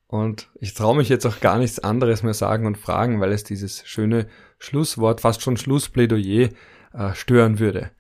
Und 0.09 0.49
ich 0.59 0.75
traue 0.75 0.97
mich 0.97 1.09
jetzt 1.09 1.25
auch 1.25 1.39
gar 1.39 1.59
nichts 1.59 1.79
anderes 1.79 2.25
mehr 2.25 2.35
sagen 2.35 2.67
und 2.67 2.77
fragen, 2.77 3.21
weil 3.21 3.31
es 3.31 3.45
dieses 3.45 3.87
schöne 3.87 4.27
Schlusswort, 4.59 5.21
fast 5.21 5.41
schon 5.41 5.57
Schlussplädoyer, 5.57 6.49
äh, 6.93 7.15
stören 7.15 7.61
würde. 7.61 7.93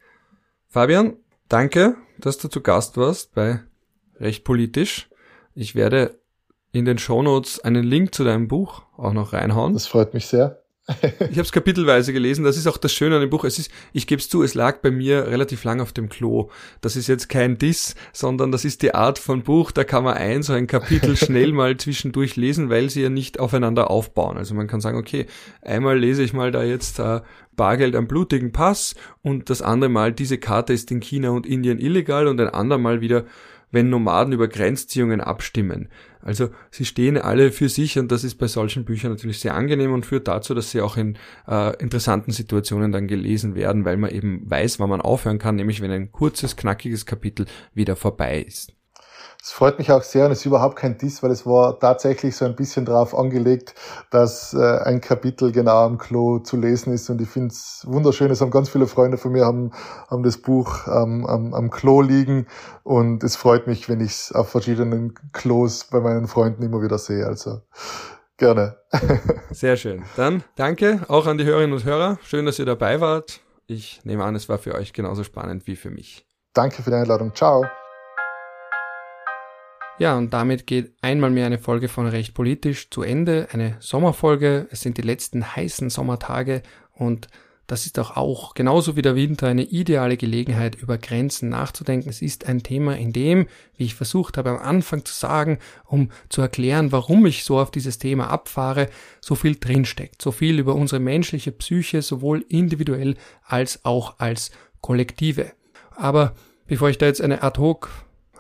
Fabian, 0.66 1.16
danke, 1.48 1.94
dass 2.18 2.38
du 2.38 2.48
zu 2.48 2.62
Gast 2.62 2.96
warst 2.96 3.32
bei 3.34 3.60
Recht 4.18 4.42
Politisch. 4.42 5.08
Ich 5.54 5.76
werde 5.76 6.18
in 6.72 6.84
den 6.84 6.98
Shownotes 6.98 7.60
einen 7.60 7.84
Link 7.84 8.14
zu 8.14 8.24
deinem 8.24 8.48
Buch 8.48 8.82
auch 8.96 9.12
noch 9.12 9.32
reinhauen. 9.32 9.72
Das 9.72 9.86
freut 9.86 10.14
mich 10.14 10.26
sehr. 10.26 10.60
ich 11.02 11.36
habe 11.36 11.42
es 11.42 11.52
kapitelweise 11.52 12.12
gelesen. 12.12 12.44
Das 12.44 12.56
ist 12.56 12.66
auch 12.66 12.76
das 12.76 12.92
Schöne 12.92 13.16
an 13.16 13.20
dem 13.20 13.30
Buch. 13.30 13.44
Es 13.44 13.58
ist, 13.58 13.70
ich 13.92 14.06
gebe 14.06 14.20
es 14.20 14.28
zu, 14.28 14.42
es 14.42 14.54
lag 14.54 14.78
bei 14.80 14.90
mir 14.90 15.28
relativ 15.28 15.64
lang 15.64 15.80
auf 15.80 15.92
dem 15.92 16.08
Klo. 16.08 16.50
Das 16.80 16.96
ist 16.96 17.06
jetzt 17.06 17.28
kein 17.28 17.58
Diss, 17.58 17.94
sondern 18.12 18.50
das 18.50 18.64
ist 18.64 18.82
die 18.82 18.94
Art 18.94 19.18
von 19.18 19.42
Buch. 19.42 19.70
Da 19.70 19.84
kann 19.84 20.04
man 20.04 20.14
ein 20.14 20.42
so 20.42 20.52
ein 20.52 20.66
Kapitel 20.66 21.16
schnell 21.18 21.52
mal 21.52 21.76
zwischendurch 21.76 22.36
lesen, 22.36 22.70
weil 22.70 22.90
sie 22.90 23.02
ja 23.02 23.08
nicht 23.08 23.38
aufeinander 23.38 23.90
aufbauen. 23.90 24.36
Also 24.36 24.54
man 24.54 24.66
kann 24.66 24.80
sagen, 24.80 24.98
okay, 24.98 25.26
einmal 25.62 25.98
lese 25.98 26.22
ich 26.22 26.32
mal 26.32 26.50
da 26.50 26.62
jetzt 26.62 26.98
äh, 26.98 27.20
Bargeld 27.56 27.94
am 27.94 28.08
blutigen 28.08 28.52
Pass 28.52 28.94
und 29.22 29.50
das 29.50 29.62
andere 29.62 29.90
Mal 29.90 30.12
diese 30.12 30.38
Karte 30.38 30.72
ist 30.72 30.90
in 30.90 31.00
China 31.00 31.30
und 31.30 31.46
Indien 31.46 31.78
illegal 31.78 32.26
und 32.26 32.40
ein 32.40 32.48
andermal 32.48 33.00
wieder 33.00 33.26
wenn 33.70 33.90
Nomaden 33.90 34.32
über 34.32 34.48
Grenzziehungen 34.48 35.20
abstimmen. 35.20 35.88
Also 36.22 36.50
sie 36.70 36.84
stehen 36.84 37.16
alle 37.16 37.50
für 37.50 37.68
sich 37.68 37.98
und 37.98 38.12
das 38.12 38.24
ist 38.24 38.34
bei 38.36 38.46
solchen 38.46 38.84
Büchern 38.84 39.12
natürlich 39.12 39.40
sehr 39.40 39.54
angenehm 39.54 39.92
und 39.92 40.04
führt 40.04 40.28
dazu, 40.28 40.54
dass 40.54 40.70
sie 40.70 40.80
auch 40.80 40.96
in 40.96 41.16
äh, 41.48 41.76
interessanten 41.82 42.32
Situationen 42.32 42.92
dann 42.92 43.06
gelesen 43.06 43.54
werden, 43.54 43.84
weil 43.84 43.96
man 43.96 44.10
eben 44.10 44.48
weiß, 44.50 44.80
wann 44.80 44.90
man 44.90 45.00
aufhören 45.00 45.38
kann, 45.38 45.56
nämlich 45.56 45.80
wenn 45.80 45.90
ein 45.90 46.12
kurzes, 46.12 46.56
knackiges 46.56 47.06
Kapitel 47.06 47.46
wieder 47.72 47.96
vorbei 47.96 48.42
ist. 48.42 48.74
Es 49.42 49.52
freut 49.52 49.78
mich 49.78 49.90
auch 49.90 50.02
sehr 50.02 50.26
und 50.26 50.32
es 50.32 50.40
ist 50.40 50.46
überhaupt 50.46 50.76
kein 50.76 50.98
Diss, 50.98 51.22
weil 51.22 51.30
es 51.30 51.46
war 51.46 51.78
tatsächlich 51.78 52.36
so 52.36 52.44
ein 52.44 52.54
bisschen 52.54 52.84
drauf 52.84 53.16
angelegt, 53.16 53.74
dass 54.10 54.52
äh, 54.52 54.78
ein 54.84 55.00
Kapitel 55.00 55.50
genau 55.50 55.84
am 55.84 55.96
Klo 55.96 56.40
zu 56.40 56.58
lesen 56.58 56.92
ist 56.92 57.08
und 57.08 57.22
ich 57.22 57.28
finde 57.28 57.48
es 57.48 57.82
wunderschön. 57.86 58.30
Es 58.30 58.42
haben 58.42 58.50
ganz 58.50 58.68
viele 58.68 58.86
Freunde 58.86 59.16
von 59.16 59.32
mir 59.32 59.46
haben, 59.46 59.72
haben 60.10 60.22
das 60.22 60.36
Buch 60.36 60.86
ähm, 60.86 61.26
am, 61.26 61.54
am 61.54 61.70
Klo 61.70 62.02
liegen 62.02 62.46
und 62.82 63.24
es 63.24 63.36
freut 63.36 63.66
mich, 63.66 63.88
wenn 63.88 64.00
ich 64.00 64.12
es 64.12 64.32
auf 64.32 64.50
verschiedenen 64.50 65.14
Klos 65.32 65.84
bei 65.84 66.00
meinen 66.00 66.26
Freunden 66.26 66.62
immer 66.62 66.82
wieder 66.82 66.98
sehe. 66.98 67.26
Also 67.26 67.62
gerne. 68.36 68.76
Sehr 69.50 69.78
schön. 69.78 70.04
Dann 70.16 70.44
danke 70.56 71.00
auch 71.08 71.26
an 71.26 71.38
die 71.38 71.44
Hörerinnen 71.44 71.72
und 71.72 71.84
Hörer. 71.84 72.18
Schön, 72.24 72.44
dass 72.44 72.58
ihr 72.58 72.66
dabei 72.66 73.00
wart. 73.00 73.40
Ich 73.66 74.00
nehme 74.04 74.24
an, 74.24 74.34
es 74.34 74.50
war 74.50 74.58
für 74.58 74.74
euch 74.74 74.92
genauso 74.92 75.24
spannend 75.24 75.66
wie 75.66 75.76
für 75.76 75.90
mich. 75.90 76.26
Danke 76.52 76.82
für 76.82 76.90
die 76.90 76.96
Einladung. 76.96 77.34
Ciao. 77.34 77.64
Ja, 80.00 80.16
und 80.16 80.32
damit 80.32 80.66
geht 80.66 80.94
einmal 81.02 81.28
mehr 81.28 81.44
eine 81.44 81.58
Folge 81.58 81.88
von 81.88 82.06
Recht 82.06 82.32
Politisch 82.32 82.88
zu 82.88 83.02
Ende. 83.02 83.48
Eine 83.52 83.76
Sommerfolge. 83.80 84.66
Es 84.70 84.80
sind 84.80 84.96
die 84.96 85.02
letzten 85.02 85.54
heißen 85.54 85.90
Sommertage 85.90 86.62
und 86.94 87.28
das 87.66 87.84
ist 87.84 87.98
doch 87.98 88.16
auch 88.16 88.54
genauso 88.54 88.96
wie 88.96 89.02
der 89.02 89.14
Winter 89.14 89.48
eine 89.48 89.64
ideale 89.64 90.16
Gelegenheit, 90.16 90.74
über 90.74 90.96
Grenzen 90.96 91.50
nachzudenken. 91.50 92.08
Es 92.08 92.22
ist 92.22 92.46
ein 92.46 92.62
Thema, 92.62 92.96
in 92.96 93.12
dem, 93.12 93.46
wie 93.76 93.84
ich 93.84 93.94
versucht 93.94 94.38
habe 94.38 94.48
am 94.48 94.56
Anfang 94.56 95.04
zu 95.04 95.12
sagen, 95.12 95.58
um 95.84 96.08
zu 96.30 96.40
erklären, 96.40 96.92
warum 96.92 97.26
ich 97.26 97.44
so 97.44 97.60
auf 97.60 97.70
dieses 97.70 97.98
Thema 97.98 98.30
abfahre, 98.30 98.88
so 99.20 99.34
viel 99.34 99.56
drinsteckt. 99.56 100.22
So 100.22 100.32
viel 100.32 100.58
über 100.58 100.76
unsere 100.76 100.98
menschliche 100.98 101.52
Psyche, 101.52 102.00
sowohl 102.00 102.42
individuell 102.48 103.16
als 103.44 103.84
auch 103.84 104.18
als 104.18 104.50
Kollektive. 104.80 105.52
Aber 105.94 106.34
bevor 106.66 106.88
ich 106.88 106.96
da 106.96 107.04
jetzt 107.04 107.20
eine 107.20 107.42
Ad-Hoc 107.42 107.90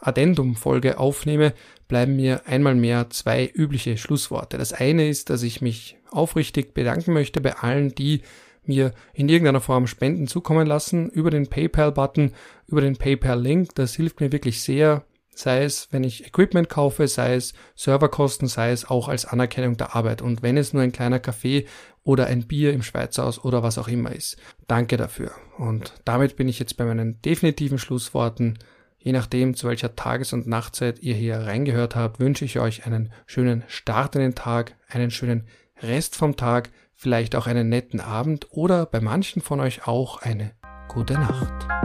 Addendum-Folge 0.00 0.98
aufnehme, 0.98 1.52
bleiben 1.88 2.16
mir 2.16 2.46
einmal 2.46 2.74
mehr 2.74 3.10
zwei 3.10 3.50
übliche 3.52 3.96
Schlussworte. 3.96 4.58
Das 4.58 4.72
eine 4.72 5.08
ist, 5.08 5.30
dass 5.30 5.42
ich 5.42 5.60
mich 5.60 5.96
aufrichtig 6.10 6.74
bedanken 6.74 7.12
möchte 7.12 7.40
bei 7.40 7.56
allen, 7.56 7.94
die 7.94 8.22
mir 8.64 8.92
in 9.12 9.28
irgendeiner 9.28 9.60
Form 9.60 9.86
Spenden 9.86 10.26
zukommen 10.26 10.66
lassen, 10.66 11.08
über 11.10 11.30
den 11.30 11.48
PayPal-Button, 11.48 12.32
über 12.66 12.80
den 12.80 12.96
PayPal-Link. 12.96 13.74
Das 13.74 13.94
hilft 13.94 14.20
mir 14.20 14.32
wirklich 14.32 14.62
sehr, 14.62 15.04
sei 15.34 15.64
es, 15.64 15.88
wenn 15.90 16.04
ich 16.04 16.26
Equipment 16.26 16.68
kaufe, 16.68 17.08
sei 17.08 17.34
es 17.34 17.54
Serverkosten, 17.74 18.48
sei 18.48 18.70
es 18.70 18.88
auch 18.88 19.08
als 19.08 19.24
Anerkennung 19.24 19.76
der 19.76 19.96
Arbeit. 19.96 20.22
Und 20.22 20.42
wenn 20.42 20.56
es 20.56 20.72
nur 20.72 20.82
ein 20.82 20.92
kleiner 20.92 21.18
Kaffee 21.18 21.66
oder 22.02 22.26
ein 22.26 22.46
Bier 22.46 22.72
im 22.72 22.82
Schweizerhaus 22.82 23.44
oder 23.44 23.62
was 23.62 23.78
auch 23.78 23.88
immer 23.88 24.12
ist. 24.12 24.36
Danke 24.66 24.96
dafür. 24.96 25.32
Und 25.58 25.94
damit 26.04 26.36
bin 26.36 26.48
ich 26.48 26.58
jetzt 26.58 26.76
bei 26.76 26.84
meinen 26.84 27.20
definitiven 27.22 27.78
Schlussworten. 27.78 28.58
Je 29.02 29.12
nachdem, 29.12 29.54
zu 29.54 29.66
welcher 29.66 29.96
Tages- 29.96 30.34
und 30.34 30.46
Nachtzeit 30.46 31.02
ihr 31.02 31.14
hier 31.14 31.38
reingehört 31.38 31.96
habt, 31.96 32.20
wünsche 32.20 32.44
ich 32.44 32.60
euch 32.60 32.84
einen 32.86 33.10
schönen 33.26 33.64
Start 33.66 34.14
in 34.14 34.20
den 34.20 34.34
Tag, 34.34 34.76
einen 34.88 35.10
schönen 35.10 35.46
Rest 35.82 36.16
vom 36.16 36.36
Tag, 36.36 36.68
vielleicht 36.94 37.34
auch 37.34 37.46
einen 37.46 37.70
netten 37.70 38.00
Abend 38.00 38.48
oder 38.50 38.84
bei 38.84 39.00
manchen 39.00 39.40
von 39.40 39.58
euch 39.60 39.86
auch 39.86 40.20
eine 40.20 40.50
gute 40.88 41.14
Nacht. 41.14 41.79